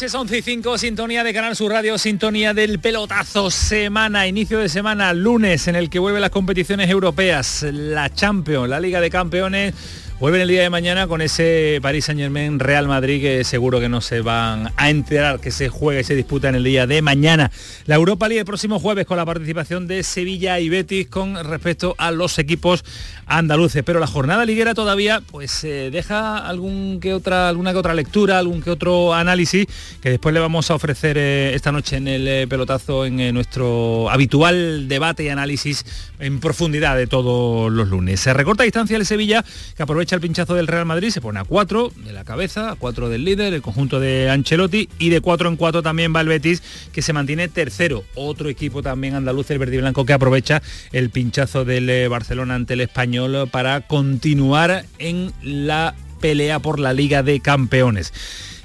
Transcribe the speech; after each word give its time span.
Noches, 0.00 0.14
11 0.14 0.38
y 0.38 0.42
5, 0.42 0.78
sintonía 0.78 1.22
de 1.22 1.34
Canal 1.34 1.54
Sur 1.54 1.72
Radio, 1.72 1.98
sintonía 1.98 2.54
del 2.54 2.78
pelotazo, 2.78 3.50
semana, 3.50 4.26
inicio 4.26 4.58
de 4.58 4.70
semana, 4.70 5.12
lunes, 5.12 5.68
en 5.68 5.76
el 5.76 5.90
que 5.90 5.98
vuelven 5.98 6.22
las 6.22 6.30
competiciones 6.30 6.88
europeas, 6.88 7.66
la 7.70 8.08
Champions, 8.08 8.70
la 8.70 8.80
Liga 8.80 8.98
de 9.02 9.10
Campeones, 9.10 9.74
Vuelven 10.20 10.42
el 10.42 10.48
día 10.48 10.60
de 10.60 10.68
mañana 10.68 11.06
con 11.06 11.22
ese 11.22 11.78
Paris 11.80 12.04
Saint 12.04 12.20
Germain 12.20 12.58
Real 12.58 12.86
Madrid 12.86 13.22
que 13.22 13.42
seguro 13.42 13.80
que 13.80 13.88
no 13.88 14.02
se 14.02 14.20
van 14.20 14.70
a 14.76 14.90
enterar 14.90 15.40
que 15.40 15.50
se 15.50 15.70
juega 15.70 16.02
y 16.02 16.04
se 16.04 16.14
disputa 16.14 16.50
en 16.50 16.56
el 16.56 16.64
día 16.64 16.86
de 16.86 17.00
mañana. 17.00 17.50
La 17.86 17.94
Europa 17.94 18.28
League 18.28 18.40
el 18.40 18.44
próximo 18.44 18.78
jueves 18.78 19.06
con 19.06 19.16
la 19.16 19.24
participación 19.24 19.86
de 19.86 20.02
Sevilla 20.02 20.60
y 20.60 20.68
Betis 20.68 21.06
con 21.06 21.42
respecto 21.42 21.94
a 21.96 22.10
los 22.10 22.38
equipos 22.38 22.84
andaluces. 23.24 23.82
Pero 23.82 23.98
la 23.98 24.06
jornada 24.06 24.44
liguera 24.44 24.74
todavía 24.74 25.22
pues 25.22 25.64
eh, 25.64 25.88
deja 25.90 26.36
algún 26.36 27.00
que 27.00 27.14
otra, 27.14 27.48
alguna 27.48 27.72
que 27.72 27.78
otra 27.78 27.94
lectura, 27.94 28.38
algún 28.38 28.60
que 28.60 28.70
otro 28.70 29.14
análisis 29.14 29.66
que 30.02 30.10
después 30.10 30.34
le 30.34 30.40
vamos 30.40 30.70
a 30.70 30.74
ofrecer 30.74 31.16
eh, 31.16 31.54
esta 31.54 31.72
noche 31.72 31.96
en 31.96 32.08
el 32.08 32.28
eh, 32.28 32.46
pelotazo 32.46 33.06
en 33.06 33.32
nuestro 33.32 34.10
habitual 34.10 34.86
debate 34.86 35.24
y 35.24 35.28
análisis 35.30 35.86
en 36.18 36.40
profundidad 36.40 36.98
de 36.98 37.06
todos 37.06 37.72
los 37.72 37.88
lunes. 37.88 38.20
Se 38.20 38.34
recorta 38.34 38.64
distancia 38.64 38.98
el 38.98 39.06
Sevilla 39.06 39.42
que 39.74 39.82
aprovecha 39.82 40.09
el 40.14 40.20
pinchazo 40.20 40.54
del 40.54 40.66
Real 40.66 40.86
Madrid, 40.86 41.10
se 41.10 41.20
pone 41.20 41.40
a 41.40 41.44
4 41.44 41.92
de 42.04 42.12
la 42.12 42.24
cabeza, 42.24 42.70
a 42.70 42.76
4 42.76 43.08
del 43.08 43.24
líder, 43.24 43.54
el 43.54 43.62
conjunto 43.62 44.00
de 44.00 44.30
Ancelotti, 44.30 44.88
y 44.98 45.10
de 45.10 45.20
4 45.20 45.48
en 45.48 45.56
4 45.56 45.82
también 45.82 46.14
va 46.14 46.20
el 46.20 46.28
Betis, 46.28 46.62
que 46.92 47.02
se 47.02 47.12
mantiene 47.12 47.48
tercero. 47.48 48.04
Otro 48.14 48.48
equipo 48.48 48.82
también 48.82 49.14
andaluz, 49.14 49.50
el 49.50 49.58
verde 49.58 49.76
y 49.76 49.80
blanco, 49.80 50.04
que 50.04 50.12
aprovecha 50.12 50.62
el 50.92 51.10
pinchazo 51.10 51.64
del 51.64 51.88
eh, 51.90 52.08
Barcelona 52.08 52.54
ante 52.54 52.74
el 52.74 52.80
español 52.80 53.48
para 53.50 53.86
continuar 53.86 54.84
en 54.98 55.32
la 55.42 55.94
pelea 56.20 56.58
por 56.58 56.78
la 56.78 56.92
Liga 56.92 57.22
de 57.22 57.40
Campeones. 57.40 58.12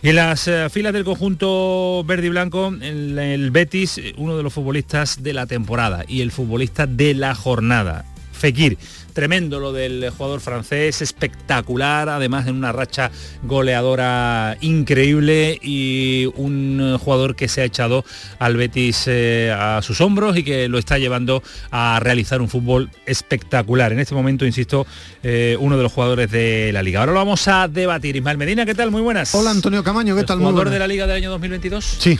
En 0.04 0.16
las 0.16 0.48
eh, 0.48 0.70
filas 0.70 0.94
del 0.94 1.04
conjunto 1.04 2.04
verde 2.06 2.28
y 2.28 2.30
blanco, 2.30 2.74
el, 2.82 3.18
el 3.18 3.52
Betis, 3.52 4.00
uno 4.18 4.38
de 4.38 4.44
los 4.44 4.54
futbolistas 4.54 5.24
de 5.24 5.34
la 5.34 5.48
temporada 5.48 6.06
y 6.08 6.22
el 6.22 6.32
futbolista 6.32 6.86
de 6.86 7.14
la 7.14 7.34
jornada, 7.34 8.06
Fekir 8.32 8.78
tremendo 9.16 9.62
lo 9.62 9.72
del 9.72 10.10
jugador 10.10 10.42
francés, 10.42 11.02
espectacular, 11.02 12.10
además 12.10 12.48
en 12.48 12.56
una 12.56 12.74
racha 12.74 13.10
goleadora 13.44 14.58
increíble 14.60 15.58
y 15.64 16.30
un 16.36 16.98
jugador 17.00 17.36
que 17.36 17.48
se 17.48 17.62
ha 17.62 17.64
echado 17.64 18.04
al 18.40 18.58
Betis 18.58 19.06
eh, 19.08 19.56
a 19.58 19.82
sus 19.82 20.02
hombros 20.02 20.38
y 20.38 20.44
que 20.44 20.68
lo 20.68 20.78
está 20.78 20.98
llevando 20.98 21.42
a 21.72 21.98
realizar 22.02 22.42
un 22.42 22.50
fútbol 22.50 22.92
espectacular. 23.06 23.94
En 23.94 24.00
este 24.00 24.14
momento, 24.14 24.46
insisto, 24.46 24.86
eh, 25.24 25.56
uno 25.62 25.78
de 25.78 25.84
los 25.84 25.94
jugadores 25.94 26.30
de 26.30 26.72
la 26.74 26.84
liga. 26.84 27.00
Ahora 27.00 27.14
lo 27.14 27.20
vamos 27.20 27.48
a 27.48 27.70
debatir. 27.70 28.18
Ismael 28.18 28.38
Medina, 28.38 28.66
¿qué 28.66 28.76
tal? 28.76 28.92
Muy 28.92 29.02
buenas. 29.02 29.34
Hola 29.34 29.52
Antonio 29.52 29.82
Camaño, 29.82 30.14
¿qué 30.18 30.26
tal? 30.26 30.40
¿Jugador 30.40 30.70
de 30.70 30.80
la 30.80 30.88
liga 30.88 31.08
del 31.08 31.16
año 31.16 31.30
2022? 31.32 31.86
Sí, 31.86 32.20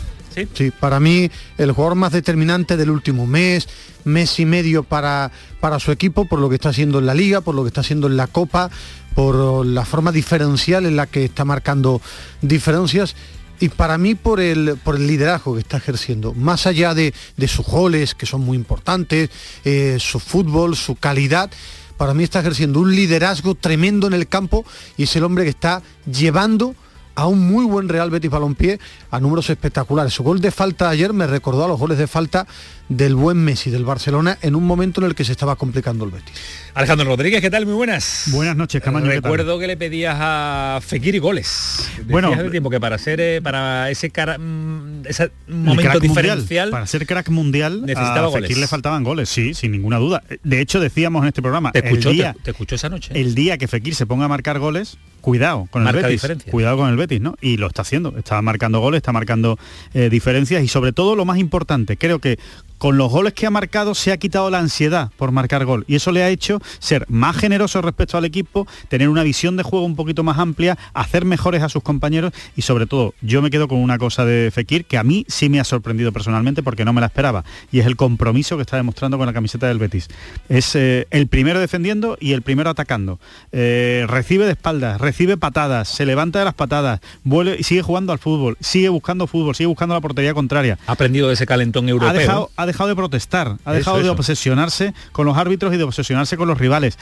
¿Sí? 0.54 0.70
para 0.70 1.00
mí 1.00 1.30
el 1.56 1.72
jugador 1.72 1.94
más 1.94 2.12
determinante 2.12 2.76
del 2.76 2.90
último 2.90 3.26
mes, 3.26 3.68
mes 4.04 4.38
y 4.38 4.44
medio 4.44 4.82
para, 4.82 5.30
para 5.60 5.80
su 5.80 5.92
equipo, 5.92 6.26
por 6.26 6.40
lo 6.40 6.48
que 6.48 6.56
está 6.56 6.68
haciendo 6.68 6.98
en 6.98 7.06
la 7.06 7.14
liga, 7.14 7.40
por 7.40 7.54
lo 7.54 7.62
que 7.62 7.68
está 7.68 7.80
haciendo 7.80 8.06
en 8.06 8.16
la 8.16 8.26
Copa, 8.26 8.70
por 9.14 9.64
la 9.64 9.84
forma 9.84 10.12
diferencial 10.12 10.84
en 10.84 10.96
la 10.96 11.06
que 11.06 11.24
está 11.24 11.44
marcando 11.44 12.02
diferencias 12.42 13.16
y 13.60 13.70
para 13.70 13.96
mí 13.98 14.14
por 14.14 14.40
el, 14.40 14.76
por 14.84 14.96
el 14.96 15.06
liderazgo 15.06 15.54
que 15.54 15.60
está 15.60 15.78
ejerciendo, 15.78 16.34
más 16.34 16.66
allá 16.66 16.94
de, 16.94 17.14
de 17.36 17.48
sus 17.48 17.66
goles, 17.66 18.14
que 18.14 18.26
son 18.26 18.42
muy 18.42 18.56
importantes, 18.56 19.30
eh, 19.64 19.96
su 19.98 20.20
fútbol, 20.20 20.76
su 20.76 20.96
calidad, 20.96 21.50
para 21.96 22.12
mí 22.12 22.24
está 22.24 22.40
ejerciendo 22.40 22.80
un 22.80 22.94
liderazgo 22.94 23.54
tremendo 23.54 24.06
en 24.06 24.12
el 24.12 24.28
campo 24.28 24.64
y 24.98 25.04
es 25.04 25.16
el 25.16 25.24
hombre 25.24 25.44
que 25.44 25.50
está 25.50 25.82
llevando 26.04 26.74
a 27.16 27.26
un 27.26 27.40
muy 27.46 27.64
buen 27.64 27.88
Real 27.88 28.10
Betis 28.10 28.30
Balompié 28.30 28.78
a 29.10 29.18
números 29.18 29.50
espectaculares. 29.50 30.14
Su 30.14 30.22
gol 30.22 30.40
de 30.40 30.52
falta 30.52 30.88
ayer 30.88 31.12
me 31.12 31.26
recordó 31.26 31.64
a 31.64 31.68
los 31.68 31.80
goles 31.80 31.98
de 31.98 32.06
falta 32.06 32.46
del 32.88 33.16
buen 33.16 33.38
Messi 33.38 33.70
del 33.70 33.84
Barcelona 33.84 34.38
en 34.42 34.54
un 34.54 34.64
momento 34.64 35.00
en 35.00 35.08
el 35.08 35.14
que 35.14 35.24
se 35.24 35.32
estaba 35.32 35.56
complicando 35.56 36.04
el 36.04 36.12
Betis. 36.12 36.34
Alejandro 36.74 37.06
Rodríguez, 37.06 37.40
¿qué 37.40 37.50
tal? 37.50 37.66
Muy 37.66 37.74
buenas. 37.74 38.24
Buenas 38.26 38.56
noches, 38.56 38.82
Camaño. 38.82 39.06
Recuerdo 39.06 39.58
que 39.58 39.66
le 39.66 39.76
pedías 39.76 40.16
a 40.18 40.78
Fekir 40.82 41.14
y 41.14 41.18
goles. 41.18 41.88
bueno, 42.04 42.32
hace 42.32 42.50
tiempo 42.50 42.70
que 42.70 42.78
para 42.78 42.98
ser 42.98 43.20
eh, 43.20 43.40
para 43.42 43.90
ese, 43.90 44.10
cara, 44.10 44.38
mm, 44.38 45.06
ese 45.06 45.32
momento 45.48 45.98
diferencial, 46.00 46.70
para 46.70 46.86
ser 46.86 47.06
crack 47.06 47.28
mundial, 47.30 47.82
necesitaba 47.82 48.28
a 48.28 48.30
Fekir 48.30 48.58
le 48.58 48.68
faltaban 48.68 49.02
goles, 49.02 49.28
sí, 49.28 49.54
sin 49.54 49.72
ninguna 49.72 49.98
duda. 49.98 50.22
De 50.44 50.60
hecho, 50.60 50.78
decíamos 50.78 51.22
en 51.22 51.28
este 51.28 51.42
programa, 51.42 51.72
te 51.72 51.80
escuchó, 51.80 52.10
el 52.10 52.16
día, 52.16 52.36
te, 52.42 52.50
escuchó 52.52 52.74
esa 52.74 52.88
noche. 52.88 53.18
El 53.18 53.34
día 53.34 53.58
que 53.58 53.68
Fekir 53.68 53.94
se 53.94 54.06
ponga 54.06 54.26
a 54.26 54.28
marcar 54.28 54.58
goles, 54.58 54.98
cuidado 55.20 55.66
con 55.70 55.86
el 55.86 55.94
Betis. 55.94 56.10
Diferencia. 56.10 56.52
Cuidado 56.52 56.76
con 56.76 56.90
el 56.90 56.96
Betis, 56.96 57.20
¿no? 57.20 57.36
Y 57.40 57.56
lo 57.56 57.66
está 57.66 57.82
haciendo, 57.82 58.16
está 58.16 58.40
marcando 58.42 58.80
goles, 58.80 58.98
está 58.98 59.12
marcando 59.12 59.58
eh, 59.94 60.08
diferencias 60.10 60.62
y 60.62 60.68
sobre 60.68 60.92
todo 60.92 61.16
lo 61.16 61.24
más 61.24 61.38
importante, 61.38 61.96
creo 61.96 62.20
que 62.20 62.38
con 62.78 62.98
los 62.98 63.10
goles 63.10 63.32
que 63.32 63.46
ha 63.46 63.50
marcado 63.50 63.94
se 63.94 64.12
ha 64.12 64.16
quitado 64.16 64.50
la 64.50 64.58
ansiedad 64.58 65.10
por 65.16 65.32
marcar 65.32 65.64
gol 65.64 65.84
y 65.88 65.96
eso 65.96 66.12
le 66.12 66.22
ha 66.22 66.28
hecho 66.28 66.60
ser 66.78 67.06
más 67.08 67.36
generoso 67.36 67.82
respecto 67.82 68.18
al 68.18 68.24
equipo, 68.24 68.66
tener 68.88 69.08
una 69.08 69.22
visión 69.22 69.56
de 69.56 69.62
juego 69.62 69.84
un 69.84 69.96
poquito 69.96 70.22
más 70.22 70.38
amplia, 70.38 70.78
hacer 70.94 71.24
mejores 71.24 71.62
a 71.62 71.68
sus 71.68 71.82
compañeros 71.82 72.32
y 72.56 72.62
sobre 72.62 72.86
todo 72.86 73.14
yo 73.20 73.42
me 73.42 73.50
quedo 73.50 73.68
con 73.68 73.78
una 73.78 73.98
cosa 73.98 74.24
de 74.24 74.50
Fekir 74.50 74.84
que 74.84 74.98
a 74.98 75.04
mí 75.04 75.24
sí 75.28 75.48
me 75.48 75.60
ha 75.60 75.64
sorprendido 75.64 76.12
personalmente 76.12 76.62
porque 76.62 76.84
no 76.84 76.92
me 76.92 77.00
la 77.00 77.06
esperaba 77.06 77.44
y 77.72 77.80
es 77.80 77.86
el 77.86 77.96
compromiso 77.96 78.56
que 78.56 78.62
está 78.62 78.76
demostrando 78.76 79.18
con 79.18 79.26
la 79.26 79.32
camiseta 79.32 79.68
del 79.68 79.78
Betis. 79.78 80.08
Es 80.48 80.74
eh, 80.76 81.06
el 81.10 81.28
primero 81.28 81.60
defendiendo 81.60 82.16
y 82.20 82.32
el 82.32 82.42
primero 82.42 82.70
atacando. 82.70 83.18
Eh, 83.52 84.04
recibe 84.08 84.44
de 84.44 84.52
espaldas, 84.52 85.00
recibe 85.00 85.36
patadas, 85.36 85.88
se 85.88 86.06
levanta 86.06 86.38
de 86.38 86.44
las 86.44 86.54
patadas, 86.54 87.00
vuelve 87.24 87.56
y 87.58 87.62
sigue 87.62 87.82
jugando 87.82 88.12
al 88.12 88.18
fútbol, 88.18 88.56
sigue 88.60 88.88
buscando 88.88 89.26
fútbol, 89.26 89.54
sigue 89.54 89.66
buscando 89.66 89.94
la 89.94 90.00
portería 90.00 90.34
contraria. 90.34 90.78
Ha 90.86 90.92
aprendido 90.92 91.28
de 91.28 91.34
ese 91.34 91.46
calentón 91.46 91.88
europeo 91.88 92.06
ha 92.08 92.12
dejado 92.12 92.50
de 92.66 92.96
protestar, 92.96 93.56
ha 93.64 93.72
dejado 93.72 94.02
de 94.02 94.08
obsesionarse 94.08 94.92
con 95.12 95.26
los 95.26 95.36
árbitros 95.36 95.72
y 95.74 95.76
de 95.76 95.84
obsesionarse 95.84 96.36
con 96.36 96.48
los 96.48 96.58
rivales. 96.58 96.98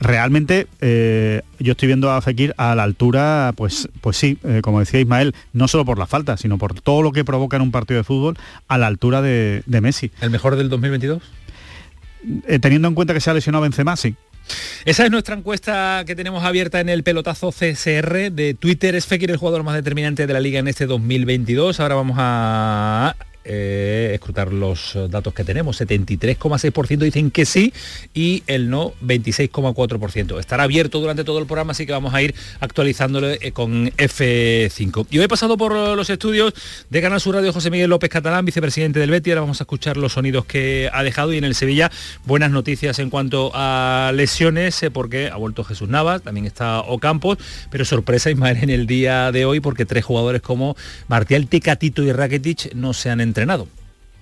Realmente 0.00 0.68
eh, 0.80 1.42
yo 1.58 1.72
estoy 1.72 1.88
viendo 1.88 2.10
a 2.10 2.22
Fekir 2.22 2.54
a 2.56 2.74
la 2.74 2.84
altura, 2.84 3.52
pues, 3.56 3.88
pues 4.00 4.16
sí, 4.16 4.38
eh, 4.44 4.60
como 4.62 4.80
decía 4.80 5.00
Ismael, 5.00 5.34
no 5.52 5.66
solo 5.68 5.84
por 5.84 5.98
la 5.98 6.06
falta, 6.06 6.36
sino 6.36 6.56
por 6.56 6.80
todo 6.80 7.02
lo 7.02 7.12
que 7.12 7.24
provoca 7.24 7.56
en 7.56 7.62
un 7.62 7.72
partido 7.72 7.98
de 7.98 8.04
fútbol, 8.04 8.38
a 8.68 8.78
la 8.78 8.86
altura 8.86 9.20
de, 9.22 9.62
Messi. 9.66 10.10
¿El 10.20 10.30
mejor 10.30 10.56
del 10.56 10.68
2022? 10.68 11.22
Eh, 12.46 12.58
teniendo 12.58 12.88
en 12.88 12.94
cuenta 12.94 13.14
que 13.14 13.20
se 13.20 13.30
ha 13.30 13.34
lesionado 13.34 13.62
Benzema, 13.62 13.96
sí. 13.96 14.14
Esa 14.84 15.04
es 15.04 15.10
nuestra 15.10 15.36
encuesta 15.36 16.04
que 16.06 16.16
tenemos 16.16 16.42
abierta 16.42 16.80
en 16.80 16.88
el 16.88 17.02
pelotazo 17.02 17.50
CSR 17.50 18.32
de 18.32 18.56
Twitter. 18.58 18.94
¿Es 18.94 19.06
Fekir 19.06 19.30
el 19.30 19.36
jugador 19.36 19.62
más 19.62 19.74
determinante 19.74 20.26
de 20.26 20.32
la 20.32 20.40
liga 20.40 20.58
en 20.58 20.68
este 20.68 20.86
2022? 20.86 21.80
Ahora 21.80 21.96
vamos 21.96 22.16
a 22.18 23.14
eh, 23.50 24.10
escrutar 24.14 24.52
los 24.52 24.96
datos 25.08 25.32
que 25.32 25.42
tenemos. 25.42 25.80
73,6% 25.80 26.98
dicen 26.98 27.30
que 27.30 27.46
sí 27.46 27.72
y 28.12 28.42
el 28.46 28.68
no 28.68 28.92
26,4%. 29.02 30.38
Estará 30.38 30.64
abierto 30.64 31.00
durante 31.00 31.24
todo 31.24 31.38
el 31.38 31.46
programa, 31.46 31.72
así 31.72 31.86
que 31.86 31.92
vamos 31.92 32.12
a 32.12 32.22
ir 32.22 32.34
actualizándolo 32.60 33.30
eh, 33.30 33.52
con 33.52 33.90
F5. 33.92 35.06
Y 35.10 35.18
hoy 35.18 35.24
he 35.24 35.28
pasado 35.28 35.56
por 35.56 35.72
los 35.74 36.10
estudios 36.10 36.52
de 36.90 37.00
Canal 37.00 37.20
Sur 37.20 37.36
Radio 37.36 37.52
José 37.52 37.70
Miguel 37.70 37.88
López 37.88 38.10
Catalán, 38.10 38.44
vicepresidente 38.44 39.00
del 39.00 39.10
Betis. 39.10 39.32
Ahora 39.32 39.40
vamos 39.42 39.60
a 39.60 39.64
escuchar 39.64 39.96
los 39.96 40.12
sonidos 40.12 40.44
que 40.44 40.90
ha 40.92 41.02
dejado 41.02 41.32
y 41.32 41.38
en 41.38 41.44
el 41.44 41.54
Sevilla 41.54 41.90
buenas 42.26 42.50
noticias 42.50 42.98
en 42.98 43.08
cuanto 43.08 43.50
a 43.54 44.12
lesiones, 44.14 44.82
eh, 44.82 44.90
porque 44.90 45.30
ha 45.30 45.36
vuelto 45.36 45.64
Jesús 45.64 45.88
Navas, 45.88 46.22
también 46.22 46.46
está 46.46 46.80
Ocampos, 46.80 47.38
pero 47.70 47.84
sorpresa 47.84 48.30
Ismael 48.30 48.58
en 48.62 48.70
el 48.70 48.86
día 48.86 49.32
de 49.32 49.46
hoy 49.46 49.60
porque 49.60 49.86
tres 49.86 50.04
jugadores 50.04 50.42
como 50.42 50.76
Martial 51.08 51.46
Tecatito 51.46 52.02
y 52.02 52.12
Rakitic 52.12 52.74
no 52.74 52.92
se 52.92 53.10
han 53.10 53.20
entrenado 53.20 53.37
entrenado. 53.38 53.68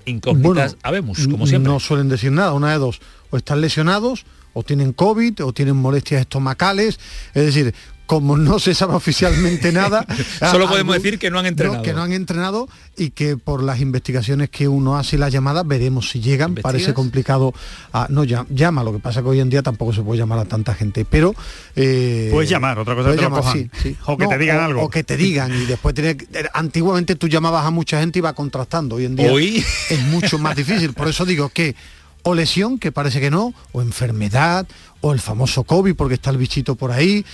Incógnitas 0.04 0.76
habemos, 0.82 1.26
como 1.26 1.46
siempre. 1.46 1.72
No 1.72 1.80
suelen 1.80 2.08
decir 2.08 2.30
nada, 2.30 2.52
una 2.52 2.70
de 2.70 2.78
dos. 2.78 3.00
O 3.30 3.36
están 3.36 3.60
lesionados, 3.60 4.24
o 4.52 4.62
tienen 4.62 4.92
COVID, 4.92 5.44
o 5.44 5.52
tienen 5.52 5.76
molestias 5.76 6.20
estomacales. 6.20 7.00
Es 7.34 7.46
decir, 7.46 7.74
como 8.06 8.36
no 8.36 8.58
se 8.58 8.74
sabe 8.74 8.94
oficialmente 8.94 9.72
nada. 9.72 10.06
Solo 10.50 10.68
podemos 10.68 10.94
decir 10.94 11.18
que 11.18 11.30
no 11.30 11.38
han 11.38 11.46
entrenado. 11.46 11.82
que 11.82 11.92
no 11.92 12.02
han 12.02 12.12
entrenado 12.12 12.68
y 12.96 13.10
que 13.10 13.36
por 13.36 13.62
las 13.62 13.80
investigaciones 13.80 14.48
que 14.48 14.68
uno 14.68 14.96
hace 14.96 15.16
y 15.16 15.18
las 15.18 15.32
llamadas 15.32 15.66
veremos 15.66 16.08
si 16.08 16.20
llegan. 16.20 16.54
Parece 16.54 16.94
complicado. 16.94 17.52
A, 17.92 18.06
no, 18.08 18.24
llama, 18.24 18.82
lo 18.82 18.92
que 18.92 18.98
pasa 18.98 19.22
que 19.22 19.28
hoy 19.28 19.40
en 19.40 19.50
día 19.50 19.62
tampoco 19.62 19.92
se 19.92 20.02
puede 20.02 20.18
llamar 20.18 20.38
a 20.38 20.44
tanta 20.44 20.74
gente, 20.74 21.04
pero... 21.04 21.34
Eh, 21.74 22.28
puedes 22.30 22.48
llamar, 22.48 22.78
otra 22.78 22.94
cosa 22.94 23.14
que 23.14 23.96
O 24.06 24.16
que 24.16 24.26
te 24.26 24.38
digan 24.38 24.60
algo. 24.60 24.82
O 24.82 24.90
que 24.90 25.04
te 25.04 25.16
digan 25.16 25.52
y 25.52 25.66
después 25.66 25.94
tener, 25.94 26.16
antiguamente 26.54 27.16
tú 27.16 27.28
llamabas 27.28 27.66
a 27.66 27.70
mucha 27.70 28.00
gente 28.00 28.20
y 28.20 28.22
va 28.22 28.32
contrastando. 28.32 28.96
Hoy 28.96 29.06
en 29.06 29.16
día 29.16 29.32
¿Hoy? 29.32 29.64
es 29.90 30.02
mucho 30.04 30.38
más 30.38 30.56
difícil. 30.56 30.92
Por 30.92 31.08
eso 31.08 31.24
digo 31.24 31.48
que 31.48 31.74
o 32.22 32.34
lesión, 32.34 32.78
que 32.78 32.90
parece 32.90 33.20
que 33.20 33.30
no, 33.30 33.54
o 33.70 33.82
enfermedad, 33.82 34.66
o 35.00 35.12
el 35.12 35.20
famoso 35.20 35.62
COVID 35.62 35.94
porque 35.94 36.14
está 36.14 36.30
el 36.30 36.38
bichito 36.38 36.74
por 36.74 36.90
ahí, 36.90 37.24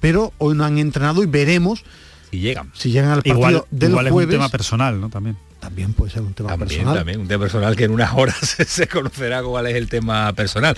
pero 0.00 0.32
hoy 0.38 0.56
no 0.56 0.64
han 0.64 0.78
entrenado 0.78 1.22
y 1.22 1.26
veremos 1.26 1.84
si 2.30 2.38
llegan. 2.38 2.70
Si 2.74 2.90
llegan 2.90 3.10
al 3.10 3.16
partido 3.16 3.36
igual, 3.36 3.64
del 3.70 3.90
igual 3.90 4.10
jueves. 4.10 4.34
Es 4.34 4.34
un 4.34 4.40
tema 4.40 4.48
personal, 4.50 5.00
¿no? 5.00 5.08
También. 5.08 5.36
También 5.58 5.92
puede 5.92 6.10
ser 6.10 6.22
un 6.22 6.32
tema 6.32 6.56
personal. 6.56 6.96
También, 6.96 7.20
un 7.20 7.28
tema 7.28 7.42
personal 7.42 7.76
que 7.76 7.84
en 7.84 7.90
unas 7.90 8.14
horas 8.14 8.38
se 8.66 8.86
conocerá 8.88 9.42
cuál 9.42 9.66
es 9.66 9.74
el 9.74 9.88
tema 9.88 10.32
personal. 10.32 10.76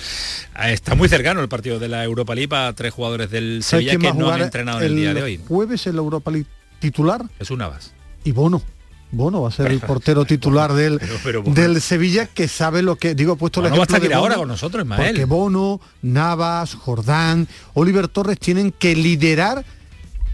Ah, 0.54 0.72
está 0.72 0.94
muy 0.94 1.08
cercano 1.08 1.40
el 1.40 1.48
partido 1.48 1.78
de 1.78 1.88
la 1.88 2.02
Europa 2.02 2.34
League 2.34 2.48
para 2.48 2.72
tres 2.72 2.92
jugadores 2.92 3.30
del 3.30 3.62
Sevilla 3.62 3.96
que 3.96 4.12
no 4.12 4.30
han 4.30 4.42
entrenado 4.42 4.80
en 4.80 4.86
el, 4.86 4.96
día 4.96 5.14
de 5.14 5.22
hoy. 5.22 5.40
Jueves 5.46 5.86
en 5.86 5.94
la 5.94 6.02
Europa 6.02 6.30
League 6.30 6.48
titular. 6.80 7.22
Es 7.38 7.50
una 7.50 7.68
base. 7.68 7.90
Y 8.24 8.32
Bono. 8.32 8.62
Bono 9.12 9.42
va 9.42 9.48
a 9.48 9.52
ser 9.52 9.70
el 9.70 9.80
portero 9.80 10.24
titular 10.26 10.72
del, 10.72 11.00
del 11.46 11.80
Sevilla 11.80 12.26
que 12.26 12.48
sabe 12.48 12.82
lo 12.82 12.96
que 12.96 13.14
digo 13.14 13.36
puesto 13.36 13.60
el 13.60 13.66
ejemplo 13.66 13.98
va 14.00 14.14
a 14.14 14.18
ahora 14.18 14.34
con 14.36 14.48
nosotros 14.48 14.82
Ismael. 14.82 15.10
porque 15.10 15.24
Bono 15.26 15.80
Navas 16.00 16.74
Jordán 16.74 17.46
Oliver 17.74 18.08
Torres 18.08 18.38
tienen 18.38 18.72
que 18.72 18.96
liderar 18.96 19.64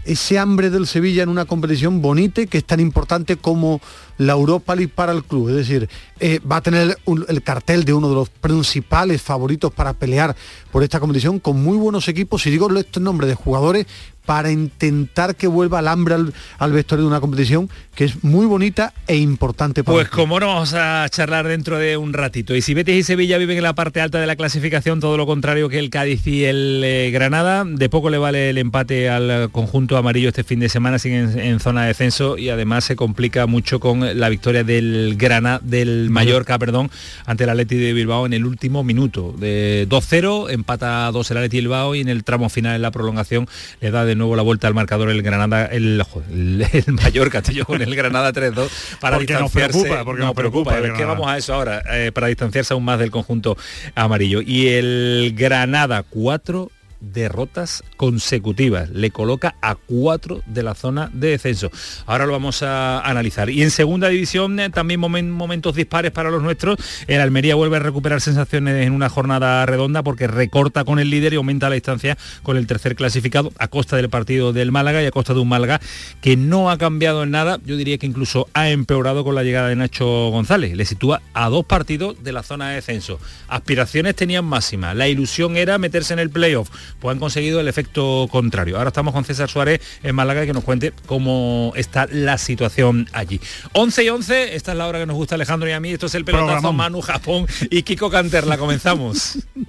ese 0.05 0.39
hambre 0.39 0.69
del 0.69 0.87
Sevilla 0.87 1.23
en 1.23 1.29
una 1.29 1.45
competición 1.45 2.01
bonita 2.01 2.45
que 2.45 2.57
es 2.57 2.65
tan 2.65 2.79
importante 2.79 3.35
como 3.35 3.81
la 4.19 4.33
Europa 4.33 4.75
League 4.75 4.91
para 4.93 5.11
el 5.13 5.23
club. 5.23 5.49
Es 5.49 5.55
decir, 5.55 5.89
eh, 6.19 6.39
va 6.39 6.57
a 6.57 6.61
tener 6.61 6.97
el 7.27 7.41
cartel 7.41 7.85
de 7.85 7.93
uno 7.93 8.09
de 8.09 8.15
los 8.15 8.29
principales 8.29 9.21
favoritos 9.21 9.73
para 9.73 9.93
pelear 9.93 10.35
por 10.71 10.83
esta 10.83 10.99
competición 10.99 11.39
con 11.39 11.63
muy 11.63 11.77
buenos 11.77 12.07
equipos, 12.07 12.45
y 12.45 12.51
digo 12.51 12.69
estos 12.77 13.01
nombres 13.01 13.29
de 13.29 13.35
jugadores, 13.35 13.87
para 14.29 14.51
intentar 14.51 15.35
que 15.35 15.47
vuelva 15.47 15.79
el 15.79 15.87
hambre 15.87 16.13
al, 16.59 16.71
vestuario 16.71 17.05
de 17.05 17.07
una 17.07 17.19
competición 17.19 17.67
que 17.95 18.03
es 18.03 18.23
muy 18.23 18.45
bonita 18.45 18.93
e 19.07 19.15
importante 19.15 19.83
para 19.83 19.95
Pues 19.95 20.09
como 20.09 20.39
no 20.39 20.45
vamos 20.45 20.75
a 20.75 21.07
charlar 21.09 21.47
dentro 21.47 21.79
de 21.79 21.97
un 21.97 22.13
ratito. 22.13 22.55
Y 22.55 22.61
si 22.61 22.75
Betis 22.75 22.95
y 22.95 23.01
Sevilla 23.01 23.39
viven 23.39 23.57
en 23.57 23.63
la 23.63 23.73
parte 23.73 24.01
alta 24.01 24.19
de 24.19 24.27
la 24.27 24.35
clasificación, 24.35 24.99
todo 24.99 25.17
lo 25.17 25.25
contrario 25.25 25.67
que 25.67 25.79
el 25.79 25.89
Cádiz 25.89 26.27
y 26.27 26.45
el 26.45 26.83
eh, 26.85 27.09
Granada, 27.09 27.65
de 27.65 27.89
poco 27.89 28.11
le 28.11 28.19
vale 28.19 28.51
el 28.51 28.59
empate 28.59 29.09
al 29.09 29.49
conjunto 29.51 29.97
amarillo 29.97 30.29
este 30.29 30.43
fin 30.43 30.59
de 30.59 30.69
semana, 30.69 30.99
siguen 30.99 31.39
en, 31.39 31.59
zona 31.59 31.81
de 31.81 31.87
descenso 31.87 32.37
y 32.37 32.49
además 32.49 32.83
se 32.83 32.95
complica 32.95 33.47
mucho 33.47 33.79
con 33.79 34.03
la 34.15 34.29
victoria 34.29 34.63
del 34.63 35.15
Granada, 35.17 35.59
del 35.63 36.09
Mallorca, 36.09 36.57
perdón, 36.59 36.89
ante 37.25 37.43
el 37.43 37.49
Atleti 37.49 37.77
de 37.77 37.93
Bilbao 37.93 38.25
en 38.25 38.33
el 38.33 38.45
último 38.45 38.83
minuto. 38.83 39.33
De 39.37 39.87
2-0, 39.89 40.51
empata 40.51 41.11
2 41.11 41.31
el 41.31 41.37
Atleti 41.37 41.57
de 41.57 41.61
Bilbao 41.61 41.95
y 41.95 42.01
en 42.01 42.09
el 42.09 42.23
tramo 42.23 42.49
final 42.49 42.75
en 42.75 42.81
la 42.81 42.91
prolongación 42.91 43.47
le 43.81 43.91
da 43.91 44.05
de 44.05 44.15
nuevo 44.15 44.35
la 44.35 44.43
vuelta 44.43 44.67
al 44.67 44.73
marcador 44.73 45.09
el 45.09 45.21
Granada, 45.21 45.65
el, 45.65 46.03
el, 46.31 46.65
el 46.71 46.93
Mallorca, 46.93 47.41
yo 47.51 47.65
con 47.65 47.81
el 47.81 47.95
Granada 47.95 48.33
3-2 48.33 48.69
para 48.99 49.19
distanciarse. 49.19 49.79
preocupa, 49.79 50.05
porque 50.05 50.23
no 50.23 50.33
preocupa. 50.33 50.75
¿Qué 50.95 51.05
vamos 51.05 51.27
a 51.27 51.37
eso 51.37 51.53
ahora? 51.53 51.81
Eh, 51.91 52.11
para 52.11 52.27
distanciarse 52.27 52.73
aún 52.73 52.85
más 52.85 52.99
del 52.99 53.11
conjunto 53.11 53.57
amarillo. 53.95 54.41
Y 54.41 54.67
el 54.67 55.33
Granada 55.35 56.03
4, 56.03 56.71
derrotas 57.01 57.83
consecutivas. 57.97 58.89
Le 58.89 59.11
coloca 59.11 59.55
a 59.61 59.75
cuatro 59.75 60.41
de 60.45 60.63
la 60.63 60.75
zona 60.75 61.09
de 61.13 61.29
descenso. 61.29 61.71
Ahora 62.05 62.25
lo 62.25 62.33
vamos 62.33 62.63
a 62.63 62.99
analizar. 63.01 63.49
Y 63.49 63.61
en 63.61 63.71
segunda 63.71 64.09
división 64.09 64.59
eh, 64.59 64.69
también 64.69 64.99
momentos 64.99 65.75
dispares 65.75 66.11
para 66.11 66.29
los 66.29 66.43
nuestros. 66.43 66.77
El 67.07 67.21
Almería 67.21 67.55
vuelve 67.55 67.77
a 67.77 67.79
recuperar 67.79 68.21
sensaciones 68.21 68.85
en 68.85 68.93
una 68.93 69.09
jornada 69.09 69.65
redonda 69.65 70.03
porque 70.03 70.27
recorta 70.27 70.83
con 70.83 70.99
el 70.99 71.09
líder 71.09 71.33
y 71.33 71.35
aumenta 71.37 71.69
la 71.69 71.75
distancia 71.75 72.17
con 72.43 72.57
el 72.57 72.67
tercer 72.67 72.95
clasificado 72.95 73.51
a 73.57 73.67
costa 73.67 73.95
del 73.95 74.09
partido 74.09 74.53
del 74.53 74.71
Málaga 74.71 75.01
y 75.01 75.05
a 75.05 75.11
costa 75.11 75.33
de 75.33 75.39
un 75.39 75.49
Málaga 75.49 75.79
que 76.21 76.37
no 76.37 76.69
ha 76.69 76.77
cambiado 76.77 77.23
en 77.23 77.31
nada. 77.31 77.59
Yo 77.65 77.77
diría 77.77 77.97
que 77.97 78.07
incluso 78.07 78.47
ha 78.53 78.69
empeorado 78.69 79.23
con 79.23 79.35
la 79.35 79.43
llegada 79.43 79.69
de 79.69 79.75
Nacho 79.75 80.29
González. 80.29 80.75
Le 80.75 80.85
sitúa 80.85 81.21
a 81.33 81.49
dos 81.49 81.65
partidos 81.65 82.23
de 82.23 82.31
la 82.31 82.43
zona 82.43 82.69
de 82.69 82.75
descenso. 82.75 83.19
Aspiraciones 83.47 84.15
tenían 84.15 84.45
máximas. 84.45 84.95
La 84.95 85.07
ilusión 85.07 85.57
era 85.57 85.77
meterse 85.77 86.13
en 86.13 86.19
el 86.19 86.29
playoff 86.29 86.69
pues 86.99 87.13
han 87.13 87.19
conseguido 87.19 87.59
el 87.59 87.67
efecto 87.67 88.27
contrario. 88.31 88.77
Ahora 88.77 88.89
estamos 88.89 89.13
con 89.13 89.25
César 89.25 89.49
Suárez 89.49 89.81
en 90.03 90.15
Málaga 90.15 90.45
que 90.45 90.53
nos 90.53 90.63
cuente 90.63 90.93
cómo 91.05 91.73
está 91.75 92.07
la 92.11 92.37
situación 92.37 93.07
allí. 93.13 93.39
11 93.73 94.03
y 94.03 94.09
11, 94.09 94.55
esta 94.55 94.71
es 94.71 94.77
la 94.77 94.87
hora 94.87 94.99
que 94.99 95.05
nos 95.05 95.15
gusta 95.15 95.35
Alejandro 95.35 95.69
y 95.69 95.73
a 95.73 95.79
mí, 95.79 95.91
esto 95.91 96.07
es 96.07 96.15
el 96.15 96.25
pelotazo 96.25 96.73
Manu, 96.73 97.01
Japón 97.01 97.47
y 97.69 97.83
Kiko 97.83 98.09
Canterla, 98.09 98.57
comenzamos. 98.57 99.37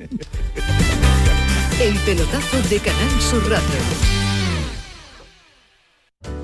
el 1.80 1.94
pelotazo 2.00 2.60
de 2.68 2.78
Canal 2.78 3.20
Sur 3.22 3.42
Radio. 3.48 4.20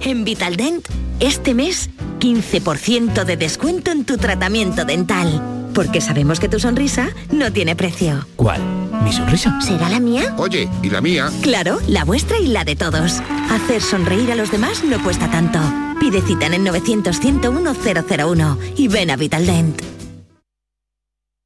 En 0.00 0.24
Vitaldent, 0.24 0.88
este 1.20 1.52
mes, 1.52 1.90
15% 2.20 3.24
de 3.24 3.36
descuento 3.36 3.90
en 3.90 4.04
tu 4.04 4.16
tratamiento 4.16 4.84
dental. 4.84 5.70
Porque 5.74 6.00
sabemos 6.00 6.40
que 6.40 6.48
tu 6.48 6.58
sonrisa 6.58 7.10
no 7.30 7.52
tiene 7.52 7.76
precio. 7.76 8.26
¿Cuál? 8.36 8.85
¿Mi 9.02 9.12
sonrisa? 9.12 9.60
¿Será 9.60 9.88
la 9.88 10.00
mía? 10.00 10.34
Oye, 10.36 10.68
¿y 10.82 10.90
la 10.90 11.00
mía? 11.00 11.30
Claro, 11.42 11.78
la 11.86 12.04
vuestra 12.04 12.38
y 12.38 12.48
la 12.48 12.64
de 12.64 12.76
todos. 12.76 13.20
Hacer 13.50 13.80
sonreír 13.80 14.32
a 14.32 14.34
los 14.34 14.50
demás 14.50 14.82
no 14.84 15.02
cuesta 15.02 15.30
tanto. 15.30 15.58
Pide 16.00 16.20
cita 16.22 16.46
en 16.46 16.54
el 16.54 16.64
900 16.64 17.18
101 17.18 17.74
001 17.74 18.58
y 18.76 18.88
ven 18.88 19.10
a 19.10 19.16
Vitaldent. 19.16 19.80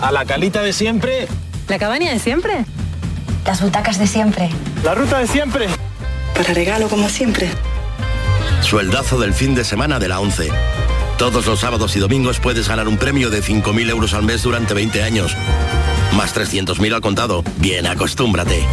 a 0.00 0.12
la 0.12 0.24
calita 0.24 0.62
de 0.62 0.72
siempre. 0.72 1.28
La 1.68 1.78
cabaña 1.78 2.12
de 2.12 2.18
siempre. 2.18 2.64
Las 3.44 3.62
butacas 3.62 3.98
de 3.98 4.06
siempre. 4.06 4.50
La 4.84 4.94
ruta 4.94 5.18
de 5.18 5.26
siempre. 5.26 5.66
Para 6.34 6.54
regalo 6.54 6.88
como 6.88 7.08
siempre. 7.08 7.50
Sueldazo 8.62 9.18
del 9.18 9.34
fin 9.34 9.54
de 9.54 9.64
semana 9.64 9.98
de 9.98 10.08
la 10.08 10.20
11. 10.20 10.50
Todos 11.16 11.46
los 11.46 11.60
sábados 11.60 11.96
y 11.96 11.98
domingos 11.98 12.38
puedes 12.38 12.68
ganar 12.68 12.86
un 12.86 12.96
premio 12.96 13.30
de 13.30 13.42
5.000 13.42 13.90
euros 13.90 14.14
al 14.14 14.22
mes 14.22 14.42
durante 14.42 14.74
20 14.74 15.02
años. 15.02 15.36
Más 16.16 16.34
300.000 16.34 16.94
al 16.94 17.00
contado. 17.00 17.42
Bien, 17.56 17.86
acostúmbrate. 17.86 18.64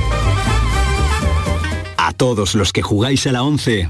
A 1.97 2.13
todos 2.13 2.53
los 2.55 2.71
que 2.71 2.81
jugáis 2.81 3.25
a 3.27 3.31
la 3.31 3.43
11. 3.43 3.89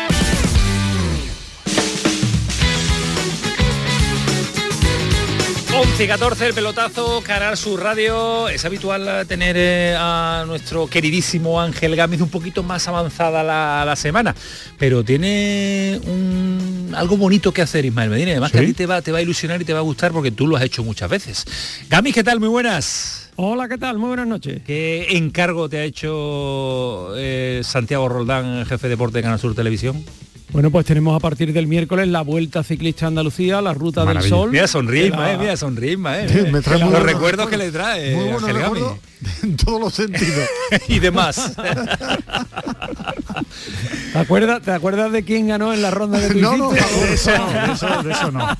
11 5.73 6.03
y 6.03 6.07
14, 6.07 6.47
el 6.47 6.53
pelotazo, 6.53 7.23
Canal 7.25 7.55
su 7.55 7.77
Radio. 7.77 8.49
Es 8.49 8.65
habitual 8.65 9.25
tener 9.25 9.55
eh, 9.57 9.95
a 9.97 10.43
nuestro 10.45 10.87
queridísimo 10.87 11.61
Ángel 11.61 11.95
Gámez 11.95 12.19
un 12.19 12.29
poquito 12.29 12.61
más 12.61 12.89
avanzada 12.89 13.41
la, 13.41 13.95
semana, 13.95 14.35
pero 14.77 15.05
tiene 15.05 16.01
un, 16.03 16.91
algo 16.93 17.15
bonito 17.15 17.53
que 17.53 17.61
hacer, 17.61 17.85
Ismael 17.85 18.09
Medina. 18.09 18.31
Además 18.31 18.51
que 18.51 18.59
a 18.59 18.65
ti 18.65 18.73
te 18.73 18.85
va, 18.85 19.01
te 19.01 19.13
va 19.13 19.19
a 19.19 19.21
ilusionar 19.21 19.61
y 19.61 19.65
te 19.65 19.71
va 19.71 19.79
a 19.79 19.83
gustar 19.83 20.11
porque 20.11 20.31
tú 20.31 20.45
lo 20.45 20.57
has 20.57 20.63
hecho 20.63 20.83
muchas 20.83 21.09
veces. 21.09 21.45
Gámez, 21.89 22.15
¿qué 22.15 22.23
tal? 22.23 22.41
Muy 22.41 22.49
buenas. 22.49 23.31
Hola, 23.37 23.69
¿qué 23.69 23.77
tal? 23.77 23.97
Muy 23.97 24.09
buenas 24.09 24.27
noches. 24.27 24.61
¿Qué 24.67 25.07
encargo 25.11 25.69
te 25.69 25.77
ha 25.77 25.83
hecho 25.85 27.13
eh, 27.15 27.61
Santiago 27.63 28.09
Roldán, 28.09 28.65
jefe 28.65 28.87
de 28.87 28.91
deporte 28.91 29.19
de 29.19 29.23
Canal 29.23 29.39
Sur 29.39 29.55
Televisión? 29.55 30.03
Bueno, 30.51 30.69
pues 30.69 30.85
tenemos 30.85 31.15
a 31.15 31.19
partir 31.19 31.53
del 31.53 31.67
miércoles 31.67 32.07
la 32.09 32.21
Vuelta 32.21 32.61
Ciclista 32.63 33.07
Andalucía, 33.07 33.61
la 33.61 33.73
Ruta 33.73 34.03
del 34.03 34.21
Sol. 34.21 34.51
Mira, 34.51 34.67
sonríe, 34.67 35.09
la... 35.09 35.37
mira, 35.37 35.55
sonríe, 35.55 35.93
eh. 35.93 36.49
me 36.51 36.61
trae 36.61 36.79
los 36.79 37.01
recuerdos 37.01 37.49
que 37.49 37.57
le 37.57 37.71
trae. 37.71 38.15
Muy 38.15 38.31
buenos 38.31 38.99
en 39.43 39.57
todos 39.57 39.79
los 39.79 39.93
sentidos. 39.93 40.47
y 40.87 40.99
demás. 40.99 41.53
¿Te 44.13 44.19
acuerdas, 44.19 44.61
¿Te 44.61 44.71
acuerdas 44.71 45.11
de 45.11 45.23
quién 45.23 45.47
ganó 45.47 45.73
en 45.73 45.81
la 45.81 45.91
ronda 45.91 46.19
de 46.19 46.35
no, 46.41 46.57
no, 46.57 46.71
de 46.71 46.79
eso 47.13 47.31
no, 47.37 47.73
eso, 47.73 48.03
de 48.03 48.11
eso 48.11 48.31
no. 48.31 48.57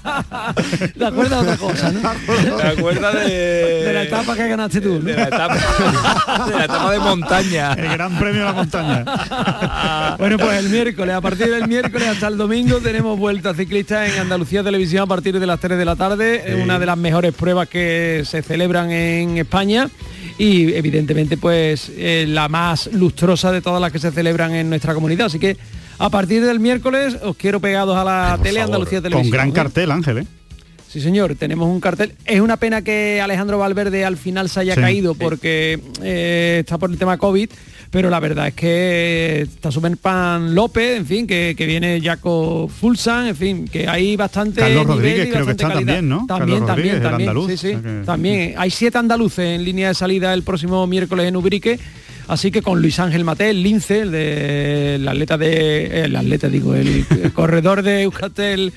¿Te 0.98 1.06
acuerdas 1.06 1.46
de 1.46 1.52
otra 1.52 1.58
cosa, 1.58 1.92
no? 1.92 2.02
¿Te 2.58 2.68
acuerdas 2.68 3.14
de... 3.16 3.30
de 3.30 3.94
la 3.94 4.04
etapa 4.04 4.36
que 4.36 4.48
ganaste 4.48 4.82
tú? 4.82 5.02
De, 5.02 5.14
la 5.14 5.24
etapa, 5.24 5.56
de 6.48 6.58
la 6.58 6.66
etapa 6.66 6.92
de 6.92 7.00
montaña. 7.00 7.74
El 7.74 7.90
gran 7.90 8.18
premio 8.18 8.42
de 8.42 8.46
la 8.46 8.54
montaña. 8.54 10.16
bueno, 10.18 10.38
pues 10.38 10.58
el 10.58 10.70
miércoles, 10.70 11.16
a 11.16 11.22
partir 11.22 11.50
del 11.50 11.68
miércoles 11.68 12.08
hasta 12.08 12.28
el 12.28 12.38
domingo 12.38 12.80
tenemos 12.80 13.18
vuelta 13.18 13.54
ciclista 13.54 14.06
en 14.08 14.20
Andalucía 14.20 14.64
Televisión 14.64 15.04
a 15.04 15.08
partir 15.08 15.40
de 15.40 15.46
las 15.46 15.60
3 15.60 15.78
de 15.78 15.86
la 15.86 15.96
tarde, 15.96 16.44
sí. 16.46 16.54
una 16.54 16.80
de 16.80 16.86
las 16.86 16.98
mejores 16.98 17.34
pruebas 17.34 17.68
que 17.68 18.24
se 18.26 18.42
celebran 18.42 18.92
en 18.92 19.38
España 19.38 19.90
y 20.38 20.74
evidentemente 20.74 21.38
pues 21.38 21.92
eh, 21.96 22.26
la 22.28 22.50
más 22.50 22.90
lustrosa 22.94 23.52
de 23.52 23.62
todas 23.62 23.82
las 23.82 23.92
que 23.92 24.00
se 24.00 24.12
celebran 24.12 24.54
en 24.54 24.70
nuestra 24.70 24.94
comunidad. 24.94 25.28
Así 25.28 25.40
que 25.40 25.58
a 25.98 26.10
partir 26.10 26.44
del 26.44 26.60
miércoles 26.60 27.18
os 27.22 27.36
quiero 27.36 27.60
pegados 27.60 27.96
a 27.98 28.04
la 28.04 28.40
tele 28.42 28.60
favor, 28.60 28.76
Andalucía 28.76 29.02
Televisión. 29.02 29.30
Con 29.30 29.32
gran 29.32 29.50
¿eh? 29.50 29.54
cartel, 29.54 29.92
Ángel, 29.92 30.18
¿eh? 30.20 30.28
Sí, 30.92 31.00
señor, 31.00 31.36
tenemos 31.36 31.70
un 31.70 31.80
cartel. 31.80 32.16
Es 32.26 32.42
una 32.42 32.58
pena 32.58 32.82
que 32.82 33.22
Alejandro 33.22 33.58
Valverde 33.58 34.04
al 34.04 34.18
final 34.18 34.50
se 34.50 34.60
haya 34.60 34.76
sí, 34.76 34.82
caído 34.82 35.16
porque 35.16 35.80
eh, 36.04 36.58
está 36.60 36.78
por 36.78 36.92
el 36.92 36.98
tema 36.98 37.18
COVID, 37.18 37.50
pero 37.92 38.10
la 38.10 38.22
verdad 38.22 38.48
es 38.48 38.54
que 38.54 39.42
está 39.42 39.70
Superpan 39.70 40.56
López, 40.56 40.98
en 40.98 41.06
fin, 41.06 41.28
que, 41.28 41.54
que 41.58 41.66
viene 41.66 42.00
Jaco 42.02 42.70
Fulsan, 42.70 43.28
en 43.28 43.36
fin, 43.36 43.68
que 43.68 43.86
hay 43.86 44.16
bastante 44.16 44.62
Carlos 44.62 44.88
Rodríguez 44.88 45.30
creo 45.30 45.46
que 45.46 45.52
está 45.52 45.68
calidad. 45.68 45.96
también, 45.96 46.10
¿no? 46.10 46.26
También, 46.26 46.66
también, 46.66 47.02
también. 47.02 47.30
Andaluz, 47.30 47.52
sí, 47.52 47.58
sí, 47.58 47.76
que... 47.76 48.04
también. 48.06 48.54
Hay 48.58 48.72
siete 48.72 48.98
andaluces 48.98 49.46
en 49.46 49.66
línea 49.66 49.90
de 49.90 49.94
salida 49.94 50.34
el 50.34 50.44
próximo 50.44 50.88
miércoles 50.88 51.28
en 51.28 51.36
Ubrique. 51.36 51.80
Así 52.30 52.50
que 52.50 52.62
con 52.62 52.82
Luis 52.82 52.98
Ángel 52.98 53.26
Mate, 53.26 53.50
el 53.50 53.62
lince, 53.62 54.00
el 54.00 54.12
de 54.12 54.96
el 54.96 55.06
atleta 55.06 55.38
de 55.38 56.04
el 56.06 56.16
atleta 56.16 56.48
digo, 56.48 56.76
el, 56.76 57.06
corredor 57.34 57.84
de 57.84 58.04
Euskaltel 58.04 58.72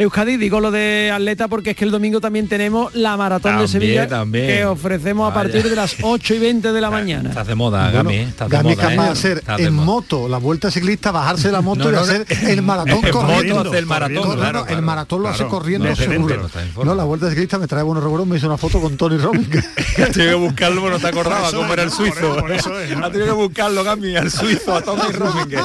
Euskadi, 0.00 0.36
digo 0.36 0.60
lo 0.60 0.70
de 0.70 1.10
atleta 1.12 1.46
porque 1.48 1.70
es 1.70 1.76
que 1.76 1.84
el 1.84 1.90
domingo 1.90 2.20
también 2.20 2.48
tenemos 2.48 2.94
la 2.94 3.16
maratón 3.16 3.52
también, 3.52 3.66
de 3.66 3.68
Sevilla 3.72 4.08
también. 4.08 4.46
que 4.46 4.64
ofrecemos 4.64 5.28
Vaya. 5.28 5.40
a 5.40 5.42
partir 5.44 5.68
de 5.68 5.76
las 5.76 5.96
8 6.02 6.34
y 6.34 6.38
20 6.38 6.72
de 6.72 6.80
la 6.80 6.90
mañana. 6.90 7.28
Estás 7.28 7.46
de 7.46 7.54
moda, 7.54 7.82
bueno, 7.90 8.04
Gami. 8.04 8.16
Estás 8.16 8.48
de 8.48 8.56
Gami 8.56 8.70
moda, 8.76 8.88
capaz 8.88 9.02
¿eh? 9.24 9.34
de 9.34 9.40
hacer 9.40 9.42
en 9.66 9.74
moto 9.74 10.28
la 10.28 10.38
vuelta 10.38 10.70
ciclista, 10.70 11.10
bajarse 11.10 11.52
la 11.52 11.60
moto 11.62 11.84
No, 11.84 11.90
y 11.90 11.92
no, 11.92 12.00
hacer 12.00 12.26
no, 12.42 12.48
el 12.48 12.62
maratón 12.62 13.00
en 13.04 13.10
corriendo. 13.12 13.74
el 13.74 13.86
maratón, 13.86 14.16
Corriendo, 14.16 14.36
claro, 14.40 14.60
claro. 14.64 14.76
el 14.78 14.82
maratón 14.84 15.22
lo 15.22 15.28
hace 15.28 15.36
Claro, 15.38 15.50
corriendo 15.50 15.94
seguro. 15.96 16.48
no 16.84 16.94
la 16.94 17.04
vuelta 17.04 17.28
ciclista 17.28 17.58
me 17.58 17.66
trae 17.66 17.82
buenos 17.82 18.02
recuerdos, 18.02 18.26
me 18.28 18.36
hizo 18.38 18.46
una 18.46 18.56
foto 18.58 18.80
con 18.80 18.96
Tony 18.96 19.18
Robbins. 19.18 19.48
Tengo 19.96 20.12
que 20.14 20.34
buscarlo, 20.34 20.88
no 20.90 20.98
te 20.98 21.06
acordaba 21.08 21.50
cómo 21.52 21.72
era 21.72 21.82
el 21.82 21.90
suizo. 21.90 22.20
Por- 22.34 22.40
por 22.40 22.52
eso 22.52 22.80
es, 22.80 22.96
¿no? 22.96 23.04
Ha 23.04 23.10
tenido 23.10 23.26
que 23.36 23.42
buscarlo, 23.42 23.84
Gami, 23.84 24.16
al 24.16 24.30
suizo, 24.30 24.74
a 24.76 24.80
Tommy 24.82 25.12
Rominger. 25.12 25.60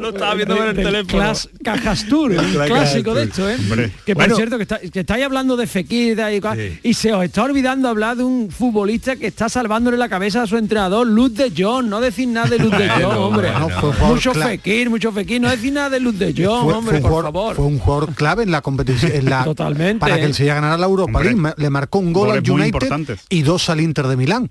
Lo 0.00 0.08
estaba 0.10 0.34
viendo 0.34 0.56
en 0.56 0.68
el 0.70 0.74
teléfono. 0.76 1.22
El 1.22 1.30
Clas- 1.30 2.66
clásico 2.66 3.14
de 3.14 3.24
esto, 3.24 3.48
¿eh? 3.48 3.56
Hombre. 3.70 3.90
Que 4.04 4.14
por 4.14 4.22
Bueno. 4.24 4.36
cierto, 4.36 4.56
que, 4.56 4.62
está- 4.62 4.78
que 4.80 5.00
estáis 5.00 5.24
hablando 5.24 5.56
de 5.56 5.66
Fekir 5.66 6.18
y, 6.32 6.40
cosas, 6.40 6.58
Sí. 6.58 6.78
y 6.82 6.94
se 6.94 7.12
os 7.12 7.24
está 7.24 7.42
olvidando 7.44 7.88
hablar 7.88 8.16
de 8.16 8.24
un 8.24 8.50
futbolista 8.50 9.16
que 9.16 9.26
está 9.28 9.48
salvándole 9.48 9.96
la 9.96 10.08
cabeza 10.08 10.42
a 10.42 10.46
su 10.46 10.56
entrenador, 10.56 11.06
Luz 11.06 11.34
de 11.34 11.52
John. 11.56 11.88
No 11.88 12.00
decir 12.00 12.28
nada 12.28 12.48
de 12.48 12.58
Luz 12.58 12.70
de 12.76 12.88
John, 13.02 13.16
hombre. 13.16 13.50
bueno. 13.50 13.68
No, 13.68 13.68
fue 13.80 13.88
un 13.90 13.94
jugador 13.96 14.14
Mucho 14.16 14.34
Fekir, 14.34 14.90
mucho 14.90 15.12
Fekir. 15.12 15.40
No 15.40 15.50
decir 15.50 15.72
nada 15.72 15.90
de 15.90 16.00
Luz 16.00 16.18
de 16.18 16.34
John, 16.36 16.64
fue, 16.64 16.72
hombre, 16.74 16.92
fue 16.92 17.00
por 17.00 17.10
jugador, 17.10 17.32
favor. 17.32 17.56
fue 17.56 17.64
un 17.66 17.78
jugador 17.78 18.14
clave 18.14 18.42
en 18.42 18.50
la 18.50 18.60
competición 18.62 19.12
en 19.12 19.24
la, 19.30 19.44
Totalmente, 19.48 20.00
para 20.00 20.16
que 20.16 20.22
¿eh? 20.22 20.26
el 20.26 20.34
Sevilla 20.34 20.54
ganara 20.54 20.76
la 20.78 20.86
Europa 20.86 21.18
Hombre. 21.18 21.34
League 21.34 21.54
le 21.56 21.70
marcó 21.70 21.98
un 21.98 22.12
gol 22.12 22.30
al 22.30 22.48
United 22.50 23.18
y 23.28 23.42
dos 23.42 23.68
al 23.70 23.80
Inter 23.80 24.06
de 24.06 24.16
Milán 24.16 24.50